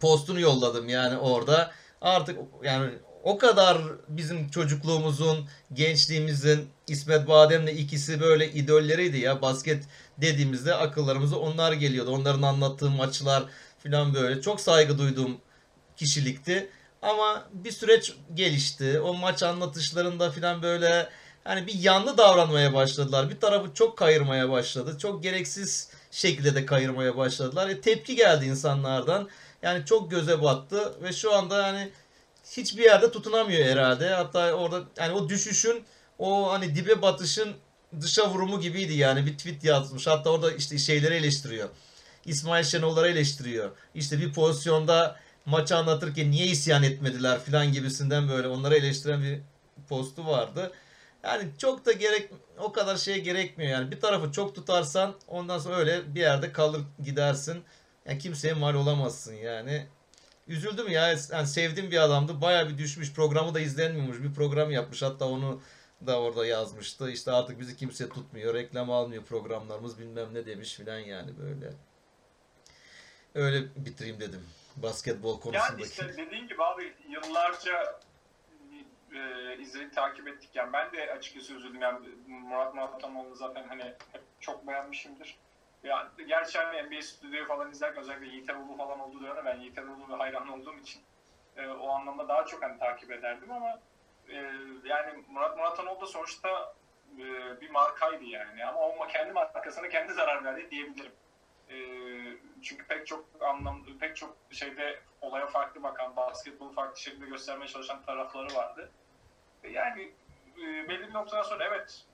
postunu 0.00 0.40
yolladım 0.40 0.88
yani 0.88 1.18
orada. 1.18 1.70
Artık 2.00 2.38
yani 2.62 2.90
o 3.22 3.38
kadar 3.38 3.78
bizim 4.08 4.50
çocukluğumuzun, 4.50 5.48
gençliğimizin 5.72 6.68
İsmet 6.86 7.28
Badem'le 7.28 7.66
ikisi 7.66 8.20
böyle 8.20 8.52
idolleriydi 8.52 9.18
ya. 9.18 9.42
Basket 9.42 9.84
dediğimizde 10.18 10.74
akıllarımıza 10.74 11.36
onlar 11.36 11.72
geliyordu. 11.72 12.10
Onların 12.10 12.42
anlattığı 12.42 12.90
maçlar 12.90 13.44
falan 13.82 14.14
böyle. 14.14 14.40
Çok 14.40 14.60
saygı 14.60 14.98
duyduğum 14.98 15.36
kişilikti. 15.96 16.70
Ama 17.02 17.44
bir 17.52 17.72
süreç 17.72 18.12
gelişti. 18.34 19.00
O 19.00 19.14
maç 19.14 19.42
anlatışlarında 19.42 20.30
falan 20.30 20.62
böyle 20.62 21.08
hani 21.44 21.66
bir 21.66 21.74
yanlı 21.74 22.18
davranmaya 22.18 22.74
başladılar. 22.74 23.30
Bir 23.30 23.40
tarafı 23.40 23.74
çok 23.74 23.98
kayırmaya 23.98 24.50
başladı. 24.50 24.98
Çok 24.98 25.22
gereksiz 25.22 25.90
şekilde 26.14 26.54
de 26.54 26.66
kayırmaya 26.66 27.16
başladılar. 27.16 27.68
E, 27.68 27.80
tepki 27.80 28.16
geldi 28.16 28.44
insanlardan. 28.44 29.28
Yani 29.62 29.86
çok 29.86 30.10
göze 30.10 30.42
battı 30.42 31.02
ve 31.02 31.12
şu 31.12 31.34
anda 31.34 31.66
yani 31.66 31.90
hiçbir 32.50 32.82
yerde 32.82 33.10
tutunamıyor 33.10 33.66
herhalde. 33.66 34.08
Hatta 34.08 34.52
orada 34.52 34.82
yani 34.98 35.12
o 35.12 35.28
düşüşün 35.28 35.84
o 36.18 36.52
hani 36.52 36.76
dibe 36.76 37.02
batışın 37.02 37.54
dışa 38.00 38.30
vurumu 38.30 38.60
gibiydi 38.60 38.94
yani 38.94 39.26
bir 39.26 39.38
tweet 39.38 39.64
yazmış. 39.64 40.06
Hatta 40.06 40.30
orada 40.30 40.52
işte 40.52 40.78
şeyleri 40.78 41.14
eleştiriyor. 41.14 41.68
İsmail 42.26 42.64
Şenol'ları 42.64 43.08
eleştiriyor. 43.08 43.70
İşte 43.94 44.18
bir 44.18 44.32
pozisyonda 44.32 45.16
maçı 45.46 45.76
anlatırken 45.76 46.30
niye 46.30 46.46
isyan 46.46 46.82
etmediler 46.82 47.40
filan 47.44 47.72
gibisinden 47.72 48.28
böyle 48.28 48.48
onları 48.48 48.76
eleştiren 48.76 49.22
bir 49.22 49.40
postu 49.88 50.26
vardı. 50.26 50.72
Yani 51.24 51.50
çok 51.58 51.86
da 51.86 51.92
gerek 51.92 52.30
o 52.58 52.72
kadar 52.72 52.96
şeye 52.96 53.18
gerekmiyor 53.18 53.70
yani. 53.70 53.90
Bir 53.90 54.00
tarafı 54.00 54.32
çok 54.32 54.54
tutarsan 54.54 55.14
ondan 55.28 55.58
sonra 55.58 55.76
öyle 55.76 56.14
bir 56.14 56.20
yerde 56.20 56.52
kalır 56.52 56.80
gidersin. 57.04 57.64
Yani 58.06 58.18
kimseye 58.18 58.54
mal 58.54 58.74
olamazsın 58.74 59.34
yani. 59.34 59.86
Üzüldüm 60.48 60.90
ya. 60.90 61.08
Yani 61.32 61.46
sevdiğim 61.46 61.90
bir 61.90 61.98
adamdı. 61.98 62.40
Baya 62.40 62.68
bir 62.68 62.78
düşmüş. 62.78 63.12
Programı 63.12 63.54
da 63.54 63.60
izlenmiyormuş. 63.60 64.22
Bir 64.22 64.34
program 64.34 64.70
yapmış. 64.70 65.02
Hatta 65.02 65.28
onu 65.28 65.60
da 66.06 66.20
orada 66.20 66.46
yazmıştı. 66.46 67.10
İşte 67.10 67.32
artık 67.32 67.60
bizi 67.60 67.76
kimse 67.76 68.08
tutmuyor. 68.08 68.54
Reklam 68.54 68.90
almıyor 68.90 69.24
programlarımız 69.24 69.98
bilmem 69.98 70.34
ne 70.34 70.46
demiş 70.46 70.74
filan 70.74 70.98
yani 70.98 71.30
böyle. 71.38 71.72
Öyle 73.34 73.66
bitireyim 73.76 74.20
dedim. 74.20 74.40
Basketbol 74.76 75.40
konusundaki. 75.40 75.72
Yani 75.72 75.82
işte 75.82 76.16
dediğin 76.16 76.48
gibi 76.48 76.64
abi 76.64 76.92
yıllarca 77.08 78.00
e, 79.14 79.56
izleyip 79.58 79.94
takip 79.94 80.28
ettik. 80.28 80.50
Yani 80.54 80.72
ben 80.72 80.92
de 80.92 81.12
açıkçası 81.12 81.54
üzüldüm. 81.54 81.80
Yani 81.80 82.08
Murat 82.26 82.74
Muratanoğlu 82.74 83.34
zaten 83.34 83.64
hani 83.68 83.82
hep 83.82 84.22
çok 84.40 84.66
beğenmişimdir. 84.66 85.36
Ya 85.82 86.12
gerçi 86.28 86.58
hani 86.58 86.82
NBA 86.82 87.02
Stüdyo'yu 87.02 87.46
falan 87.46 87.70
izlerken 87.70 88.00
özellikle 88.00 88.26
Yiğit 88.26 88.50
Erol'u 88.50 88.76
falan 88.76 89.00
olduğu 89.00 89.22
dönemde 89.22 89.44
ben 89.44 89.60
Yiğit 89.60 89.78
Erol'u 89.78 90.18
hayran 90.18 90.48
olduğum 90.48 90.78
için 90.78 91.02
e, 91.56 91.66
o 91.66 91.88
anlamda 91.88 92.28
daha 92.28 92.44
çok 92.44 92.62
hani 92.62 92.78
takip 92.78 93.10
ederdim 93.10 93.52
ama 93.52 93.80
e, 94.28 94.34
yani 94.84 95.24
Murat 95.28 95.56
Muratanoğlu 95.56 96.00
da 96.00 96.06
sonuçta 96.06 96.74
e, 97.18 97.60
bir 97.60 97.70
markaydı 97.70 98.24
yani 98.24 98.64
ama 98.64 98.88
o 98.88 99.06
kendi 99.06 99.32
markasına 99.32 99.88
kendi 99.88 100.12
zarar 100.12 100.44
verdi 100.44 100.70
diyebilirim. 100.70 101.12
E, 101.68 101.76
çünkü 102.62 102.86
pek 102.86 103.06
çok 103.06 103.24
anlam 103.40 103.84
pek 104.00 104.16
çok 104.16 104.36
şeyde 104.50 105.00
olaya 105.20 105.46
farklı 105.46 105.82
bakan, 105.82 106.16
basketbolu 106.16 106.72
farklı 106.72 107.00
şekilde 107.00 107.26
göstermeye 107.26 107.68
çalışan 107.68 108.02
tarafları 108.02 108.54
vardı. 108.54 108.90
Yani 109.70 110.12
e, 110.58 110.88
belli 110.88 111.08
bir 111.08 111.14
noktadan 111.14 111.42
sonra 111.42 111.64
evet 111.64 112.04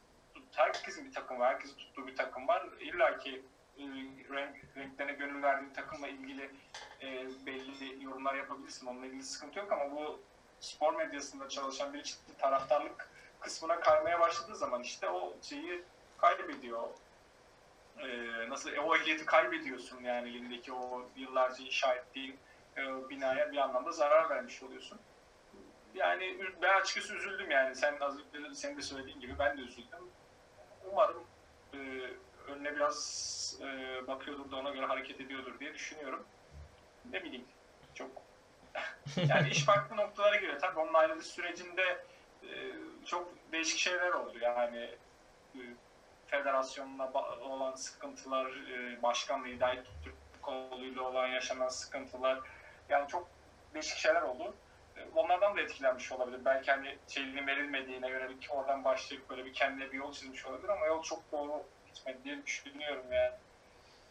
herkesin 0.52 1.06
bir 1.06 1.12
takım 1.12 1.40
var, 1.40 1.54
herkesin 1.54 1.76
tuttuğu 1.76 2.06
bir 2.06 2.16
takım 2.16 2.48
var. 2.48 2.66
İlla 2.80 3.18
ki 3.18 3.42
e, 3.78 3.82
renk, 4.30 4.56
renklerine 4.76 5.12
gönül 5.12 5.42
verdiğin 5.42 5.72
takımla 5.72 6.08
ilgili 6.08 6.50
e, 7.02 7.28
belli 7.46 8.04
yorumlar 8.04 8.34
yapabilirsin. 8.34 8.86
Onunla 8.86 9.06
ilgili 9.06 9.22
sıkıntı 9.22 9.58
yok 9.58 9.72
ama 9.72 9.90
bu 9.90 10.20
spor 10.60 10.94
medyasında 10.94 11.48
çalışan 11.48 11.94
bir 11.94 12.02
ciddi 12.02 12.36
taraftarlık 12.38 13.08
kısmına 13.40 13.80
kaymaya 13.80 14.20
başladığı 14.20 14.56
zaman 14.56 14.82
işte 14.82 15.08
o 15.08 15.36
şeyi 15.42 15.82
kaybediyor. 16.18 16.88
E, 17.98 18.08
nasıl 18.48 18.72
e, 18.72 18.80
o 18.80 18.96
ehliyeti 18.96 19.24
kaybediyorsun 19.26 20.02
yani 20.02 20.28
elindeki 20.28 20.72
o 20.72 21.08
yıllarca 21.16 21.64
inşa 21.64 21.94
ettiğin 21.94 22.38
e, 22.76 23.08
binaya 23.08 23.52
bir 23.52 23.56
anlamda 23.56 23.92
zarar 23.92 24.30
vermiş 24.30 24.62
oluyorsun. 24.62 25.00
Yani 25.94 26.38
ben 26.62 26.80
açıkçası 26.80 27.14
üzüldüm 27.14 27.50
yani. 27.50 27.74
Sen 27.74 27.96
az 28.00 28.18
önce 28.34 28.54
senin 28.54 28.76
de 28.76 28.82
söylediğin 28.82 29.20
gibi 29.20 29.38
ben 29.38 29.58
de 29.58 29.62
üzüldüm. 29.62 30.10
Umarım 30.92 31.24
e, 31.74 31.78
önüne 32.46 32.76
biraz 32.76 33.58
e, 33.62 33.66
bakıyordur 34.06 34.50
da 34.50 34.56
ona 34.56 34.70
göre 34.70 34.86
hareket 34.86 35.20
ediyordur 35.20 35.60
diye 35.60 35.74
düşünüyorum. 35.74 36.24
Ne 37.12 37.24
bileyim 37.24 37.44
çok 37.94 38.10
yani 39.28 39.48
iş 39.48 39.64
farklı 39.64 39.96
noktalara 39.96 40.36
giriyor. 40.36 40.60
Tabii 40.60 40.80
onun 40.80 40.94
ayrılış 40.94 41.26
sürecinde 41.26 42.04
e, 42.42 42.72
çok 43.06 43.28
değişik 43.52 43.78
şeyler 43.78 44.10
oldu. 44.10 44.38
Yani 44.40 44.90
e, 45.54 45.60
federasyonla 46.26 47.12
olan 47.40 47.74
sıkıntılar, 47.74 48.46
e, 48.46 49.02
başkanla 49.02 49.46
Hidayet 49.46 49.86
Türk 50.04 50.14
koluyla 50.42 51.02
olan 51.02 51.26
yaşanan 51.26 51.68
sıkıntılar 51.68 52.40
yani 52.88 53.08
çok 53.08 53.28
değişik 53.74 53.98
şeyler 53.98 54.22
oldu. 54.22 54.54
Onlardan 55.14 55.56
da 55.56 55.60
etkilenmiş 55.60 56.12
olabilir. 56.12 56.44
Belki 56.44 56.70
hani 56.70 56.98
şeyliğin 57.08 57.46
verilmediğine 57.46 58.08
yönelik 58.08 58.48
oradan 58.50 58.84
başlayıp 58.84 59.30
böyle 59.30 59.44
bir 59.44 59.52
kendine 59.52 59.92
bir 59.92 59.98
yol 59.98 60.12
çizmiş 60.12 60.46
olabilir 60.46 60.68
ama 60.68 60.86
yol 60.86 61.02
çok 61.02 61.32
doğru 61.32 61.62
gitmedi 61.94 62.18
diye 62.24 62.46
düşünüyorum 62.46 63.12
yani. 63.12 63.32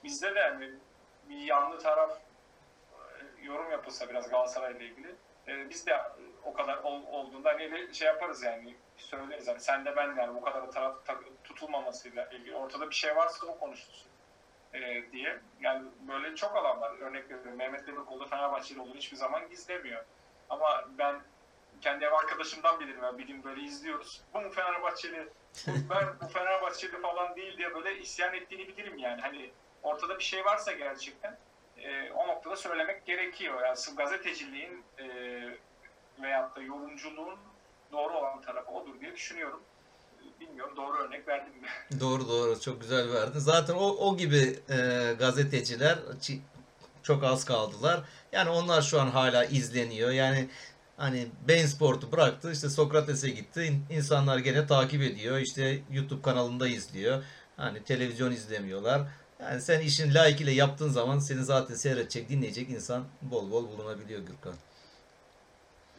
Bizde 0.04 0.36
de 0.36 0.40
yani 0.40 0.70
bir 1.30 1.38
yanlı 1.38 1.80
taraf 1.80 2.18
e, 3.20 3.46
yorum 3.46 3.72
yapılsa 3.72 4.10
biraz 4.10 4.30
Galatasaray 4.30 4.72
ile 4.72 4.86
ilgili. 4.86 5.16
E, 5.48 5.70
biz 5.70 5.88
de 5.88 6.02
o 6.44 6.54
kadar 6.54 6.78
ol, 6.78 7.02
olduğunda 7.12 7.50
hani 7.50 7.96
şey 7.96 8.08
yaparız 8.08 8.44
yani 8.44 8.76
söyleriz 8.98 9.48
hani 9.48 9.60
sen 9.60 9.86
de 9.86 9.96
ben 9.96 10.16
de 10.16 10.22
yani 10.22 10.36
bu 10.36 10.42
kadar 10.42 10.72
taraf 10.72 10.96
tutulmamasıyla 11.44 12.26
ilgili 12.26 12.56
ortada 12.56 12.90
bir 12.90 12.96
şey 12.96 13.16
varsa 13.16 13.48
o 13.48 13.60
konuşulsun 13.60 14.10
e, 14.74 15.12
diye. 15.12 15.40
Yani 15.62 15.88
böyle 16.08 16.36
çok 16.36 16.56
alan 16.56 16.82
var. 16.82 16.92
Örnek 17.00 17.30
veriyorum 17.30 17.56
Mehmet 17.56 17.88
Demirkol'da 17.88 18.26
Fenerbahçeli 18.26 18.82
olur 18.82 18.96
hiçbir 18.96 19.18
zaman 19.18 19.50
gizlemiyor. 19.50 20.06
Ama 20.50 20.86
ben 20.97 21.22
kendi 21.82 22.06
ev 22.06 22.12
arkadaşımdan 22.12 22.80
bilirim. 22.80 23.04
Yani 23.04 23.18
bir 23.18 23.28
gün 23.28 23.43
böyle 23.43 23.62
izliyoruz. 23.62 24.22
Bu 24.34 24.41
mu 24.41 24.52
Fenerbahçeli? 24.52 25.30
ben 25.68 26.08
bu 26.22 26.28
Fenerbahçeli 26.28 27.02
falan 27.02 27.36
değil 27.36 27.58
diye 27.58 27.76
böyle 27.76 28.00
isyan 28.00 28.34
ettiğini 28.34 28.68
bilirim 28.68 28.97
yani. 28.97 29.22
Hani 29.22 29.52
ortada 29.84 30.20
bir 30.20 30.24
şey 30.24 30.45
varsa 30.45 30.72
gerçekten 30.72 31.38
e, 31.78 32.12
o 32.12 32.28
noktada 32.28 32.56
söylemek 32.56 33.06
gerekiyor. 33.06 33.62
Yani 33.66 33.78
gazeteciliğin 33.97 34.84
e, 34.97 35.06
veyahut 36.22 36.56
da 36.56 36.62
yorumculuğun 36.62 37.39
doğru 37.91 38.14
olan 38.18 38.41
tarafı 38.41 38.72
odur 38.72 39.00
diye 39.02 39.14
düşünüyorum. 39.14 39.62
Bilmiyorum 40.39 40.74
doğru 40.78 40.97
örnek 40.97 41.28
verdim 41.28 41.54
mi? 41.54 41.68
Doğru 42.00 42.28
doğru 42.28 42.60
çok 42.60 42.82
güzel 42.82 43.14
verdin. 43.14 43.39
Zaten 43.39 43.74
o, 43.74 43.88
o 43.88 44.18
gibi 44.18 44.60
e, 44.70 45.14
gazeteciler 45.20 45.97
çok 47.04 47.24
az 47.24 47.45
kaldılar. 47.45 48.00
Yani 48.32 48.50
onlar 48.50 48.82
şu 48.82 49.02
an 49.02 49.08
hala 49.08 49.45
izleniyor. 49.45 50.12
Yani 50.12 50.50
hani 50.97 51.28
Bein 51.47 51.66
Sport'u 51.66 52.12
bıraktı 52.12 52.52
işte 52.52 52.70
Sokrates'e 52.70 53.30
gitti. 53.30 53.74
İnsanlar 53.89 54.38
gene 54.38 54.68
takip 54.68 55.02
ediyor. 55.02 55.38
İşte 55.38 55.80
YouTube 55.91 56.22
kanalında 56.22 56.68
izliyor. 56.68 57.24
Hani 57.58 57.84
televizyon 57.84 58.32
izlemiyorlar. 58.32 59.02
Yani 59.39 59.62
sen 59.62 59.80
işin 59.80 60.14
layıkıyla 60.14 60.52
yaptığın 60.52 60.89
zaman 60.89 61.20
seni 61.20 61.43
zaten 61.43 61.76
seyredecek, 61.76 62.30
dinleyecek 62.30 62.70
insan 62.70 63.04
bol 63.22 63.52
bol 63.52 63.68
bulunabiliyor 63.68 64.20
Gürkan. 64.20 64.54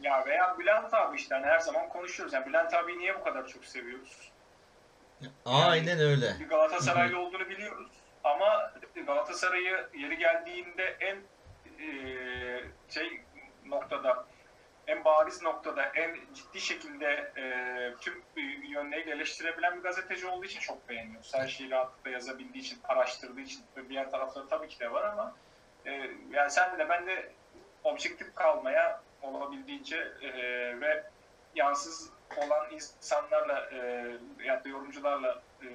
Ya 0.01 0.25
veya 0.25 0.55
Bülent 0.59 0.93
abi 0.93 1.17
işte 1.17 1.35
hani 1.35 1.45
her 1.45 1.59
zaman 1.59 1.89
konuşuyoruz. 1.89 2.33
Yani 2.33 2.45
Bülent 2.45 2.73
abi 2.73 2.99
niye 2.99 3.19
bu 3.19 3.23
kadar 3.23 3.47
çok 3.47 3.65
seviyoruz? 3.65 4.31
Aynen 5.45 5.89
yani 5.89 6.03
öyle. 6.03 6.35
Bir 6.39 6.49
Galatasaraylı 6.49 7.19
olduğunu 7.19 7.49
biliyoruz. 7.49 7.87
Ama 8.23 8.71
Galatasaray'ı 8.95 9.89
yeri 9.93 10.17
geldiğinde 10.17 10.97
en 10.99 11.17
e, 11.85 11.89
şey 12.89 13.21
noktada 13.65 14.25
en 14.87 15.05
bariz 15.05 15.41
noktada 15.41 15.83
en 15.83 16.17
ciddi 16.33 16.61
şekilde 16.61 17.31
e, 17.37 17.43
tüm 18.01 18.23
yönleriyle 18.63 19.11
eleştirebilen 19.11 19.77
bir 19.77 19.83
gazeteci 19.83 20.27
olduğu 20.27 20.45
için 20.45 20.59
çok 20.59 20.89
beğeniyoruz. 20.89 21.33
Her 21.33 21.47
şeyi 21.47 21.71
rahatlıkla 21.71 22.11
yazabildiği 22.11 22.63
için, 22.63 22.79
araştırdığı 22.83 23.41
için 23.41 23.63
ve 23.77 23.89
diğer 23.89 24.11
tarafları 24.11 24.47
tabii 24.47 24.67
ki 24.67 24.79
de 24.79 24.91
var 24.91 25.03
ama 25.03 25.35
e, 25.85 25.91
yani 26.31 26.51
sen 26.51 26.79
de 26.79 26.89
ben 26.89 27.07
de 27.07 27.31
objektif 27.83 28.35
kalmaya 28.35 29.01
olabildiğince 29.21 29.97
e, 30.21 30.31
ve 30.81 31.03
yansız 31.55 32.09
olan 32.37 32.71
insanlarla 32.71 33.69
e, 33.71 34.11
ya 34.43 34.63
da 34.63 34.69
yorumcularla 34.69 35.41
e, 35.61 35.67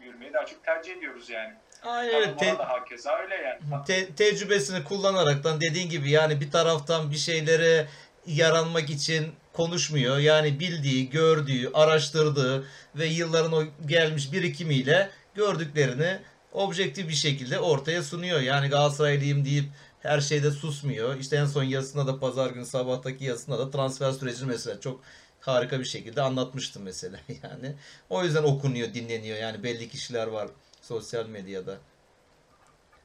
yürümeyi 0.00 0.32
daha 0.32 0.46
çok 0.46 0.64
tercih 0.64 0.96
ediyoruz 0.96 1.30
yani. 1.30 1.54
Aynen 1.82 2.14
öyle. 2.14 2.36
Te- 2.36 2.58
da 2.58 2.68
hakeza 2.68 3.18
öyle 3.18 3.34
yani. 3.34 3.84
Te- 3.86 4.14
tecrübesini 4.14 4.84
kullanaraktan 4.84 5.60
dediğin 5.60 5.90
gibi 5.90 6.10
yani 6.10 6.40
bir 6.40 6.50
taraftan 6.50 7.10
bir 7.10 7.16
şeylere 7.16 7.88
yaranmak 8.26 8.90
için 8.90 9.32
konuşmuyor. 9.52 10.18
Yani 10.18 10.60
bildiği, 10.60 11.10
gördüğü, 11.10 11.70
araştırdığı 11.74 12.64
ve 12.94 13.06
yılların 13.06 13.52
o 13.52 13.64
gelmiş 13.86 14.32
birikimiyle 14.32 15.10
gördüklerini 15.34 16.18
objektif 16.52 17.08
bir 17.08 17.14
şekilde 17.14 17.58
ortaya 17.58 18.02
sunuyor. 18.02 18.40
Yani 18.40 18.68
Galatasaraylıyım 18.68 19.44
deyip 19.44 19.64
her 20.00 20.20
şeyde 20.20 20.50
susmuyor. 20.50 21.18
İşte 21.18 21.36
en 21.36 21.46
son 21.46 21.62
yazısında 21.62 22.06
da 22.06 22.18
pazar 22.20 22.50
günü 22.50 22.66
sabahtaki 22.66 23.24
yazısında 23.24 23.58
da 23.58 23.70
transfer 23.70 24.12
sürecini 24.12 24.48
mesela 24.48 24.80
çok 24.80 25.00
harika 25.40 25.80
bir 25.80 25.84
şekilde 25.84 26.22
anlatmıştım 26.22 26.82
mesela 26.82 27.18
yani. 27.42 27.74
O 28.10 28.24
yüzden 28.24 28.42
okunuyor, 28.42 28.94
dinleniyor. 28.94 29.38
Yani 29.38 29.62
belli 29.62 29.88
kişiler 29.88 30.26
var 30.26 30.48
sosyal 30.88 31.26
medyada. 31.26 31.78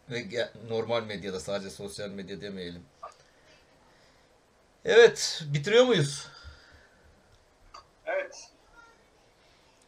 Ve 0.10 0.50
normal 0.70 1.04
medyada 1.04 1.40
sadece 1.40 1.70
sosyal 1.70 2.10
medya 2.10 2.42
demeyelim. 2.42 2.86
Evet, 4.86 5.44
bitiriyor 5.46 5.86
muyuz? 5.86 6.28
Evet. 8.06 8.50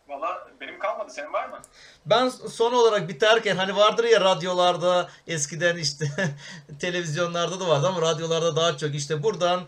Valla 0.08 0.48
benim 0.62 0.80
kalmadı. 0.80 1.12
Senin 1.14 1.34
var 1.34 1.50
mı? 1.50 1.62
Ben 2.06 2.30
son 2.30 2.74
olarak 2.74 3.10
biterken 3.10 3.58
hani 3.58 3.76
vardır 3.76 4.04
ya 4.04 4.22
radyolarda 4.22 5.10
eskiden 5.28 5.78
işte 5.78 6.06
televizyonlarda 6.80 7.60
da 7.60 7.68
vardı 7.68 7.88
ama 7.88 8.02
radyolarda 8.02 8.56
daha 8.56 8.78
çok 8.78 8.96
işte 8.96 9.24
buradan 9.24 9.68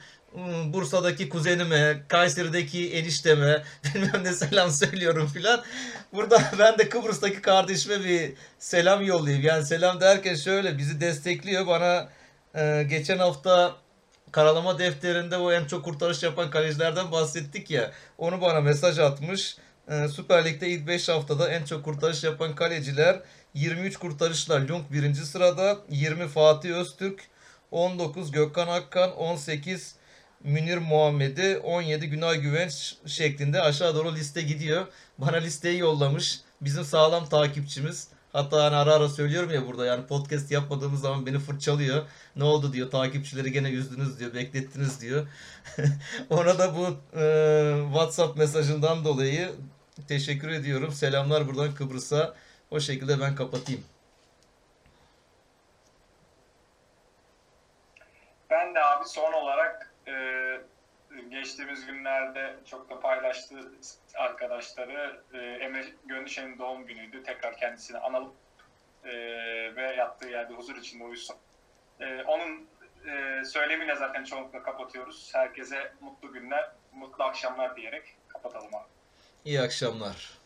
Bursa'daki 0.73 1.29
kuzenime, 1.29 2.03
Kayseri'deki 2.07 2.93
enişteme 2.93 3.63
bilmem 3.95 4.23
ne 4.23 4.33
selam 4.33 4.71
söylüyorum 4.71 5.27
filan. 5.27 5.63
Burada 6.13 6.51
ben 6.59 6.77
de 6.77 6.89
Kıbrıs'taki 6.89 7.41
kardeşime 7.41 8.03
bir 8.03 8.33
selam 8.59 9.05
yollayayım. 9.05 9.45
Yani 9.45 9.65
selam 9.65 10.01
derken 10.01 10.35
şöyle 10.35 10.77
bizi 10.77 11.01
destekliyor. 11.01 11.67
Bana 11.67 12.09
e, 12.55 12.83
geçen 12.89 13.17
hafta 13.17 13.75
karalama 14.31 14.79
defterinde 14.79 15.38
o 15.38 15.51
en 15.51 15.65
çok 15.65 15.85
kurtarış 15.85 16.23
yapan 16.23 16.49
kalecilerden 16.49 17.11
bahsettik 17.11 17.71
ya. 17.71 17.91
Onu 18.17 18.41
bana 18.41 18.61
mesaj 18.61 18.99
atmış. 18.99 19.57
Ee, 19.89 20.07
Süper 20.07 20.45
Lig'de 20.45 20.69
ilk 20.69 20.88
5 20.88 21.09
haftada 21.09 21.49
en 21.49 21.65
çok 21.65 21.85
kurtarış 21.85 22.23
yapan 22.23 22.55
kaleciler 22.55 23.19
23 23.53 23.97
kurtarışla 23.97 24.67
Lung 24.67 24.83
birinci 24.91 25.25
sırada, 25.25 25.77
20 25.89 26.27
Fatih 26.27 26.75
Öztürk, 26.75 27.21
19 27.71 28.31
Gökhan 28.31 28.67
Akkan, 28.67 29.15
18 29.15 29.95
Münir 30.43 30.77
Muhammed'i, 30.77 31.57
17 31.57 32.09
Günay 32.09 32.39
Güvenç 32.39 32.95
şeklinde 33.05 33.61
aşağı 33.61 33.95
doğru 33.95 34.15
liste 34.15 34.41
gidiyor. 34.41 34.88
Bana 35.17 35.38
listeyi 35.38 35.79
yollamış. 35.79 36.39
Bizim 36.61 36.83
sağlam 36.83 37.29
takipçimiz. 37.29 38.07
Hatta 38.33 38.63
hani 38.63 38.75
ara 38.75 38.93
ara 38.93 39.09
söylüyorum 39.09 39.49
ya 39.53 39.67
burada 39.67 39.85
yani 39.85 40.07
podcast 40.07 40.51
yapmadığımız 40.51 41.01
zaman 41.01 41.25
beni 41.25 41.39
fırçalıyor. 41.39 42.05
Ne 42.35 42.43
oldu 42.43 42.73
diyor 42.73 42.91
takipçileri 42.91 43.51
gene 43.51 43.69
üzdünüz 43.69 44.19
diyor 44.19 44.33
beklettiniz 44.33 45.01
diyor. 45.01 45.27
Ona 46.29 46.59
da 46.59 46.75
bu 46.75 46.97
e, 47.19 47.23
WhatsApp 47.88 48.38
mesajından 48.38 49.05
dolayı 49.05 49.51
teşekkür 50.07 50.49
ediyorum. 50.49 50.91
Selamlar 50.91 51.47
buradan 51.47 51.75
Kıbrıs'a. 51.75 52.35
O 52.71 52.79
şekilde 52.79 53.19
ben 53.19 53.35
kapatayım. 53.35 53.83
Ben 58.49 58.75
de 58.75 58.83
abi 58.83 59.09
son 59.09 59.33
olarak 59.33 59.86
e, 60.08 60.14
geçtiğimiz 61.30 61.86
günlerde 61.86 62.55
çok 62.66 62.89
da 62.89 62.99
paylaştı 62.99 63.55
arkadaşları 64.16 65.22
e, 65.34 65.38
Emre 65.38 65.86
Gönlüşen'in 66.05 66.60
doğum 66.60 66.86
günüydü. 66.86 67.24
Tekrar 67.24 67.58
kendisini 67.58 67.97
analım 67.97 68.34
e, 69.03 69.12
ve 69.76 69.95
yattığı 69.97 70.28
yerde 70.28 70.53
huzur 70.53 70.76
içinde 70.76 71.03
uyusun. 71.03 71.36
E, 71.99 72.24
onun 72.24 72.68
e, 73.08 73.45
söylemiyle 73.45 73.95
zaten 73.95 74.24
çoğunlukla 74.24 74.64
kapatıyoruz. 74.64 75.30
Herkese 75.34 75.93
mutlu 75.99 76.34
günler, 76.34 76.72
mutlu 76.93 77.24
akşamlar 77.24 77.76
diyerek 77.76 78.16
kapatalım 78.28 78.76
abi. 78.76 78.88
İyi 79.45 79.62
akşamlar. 79.62 80.38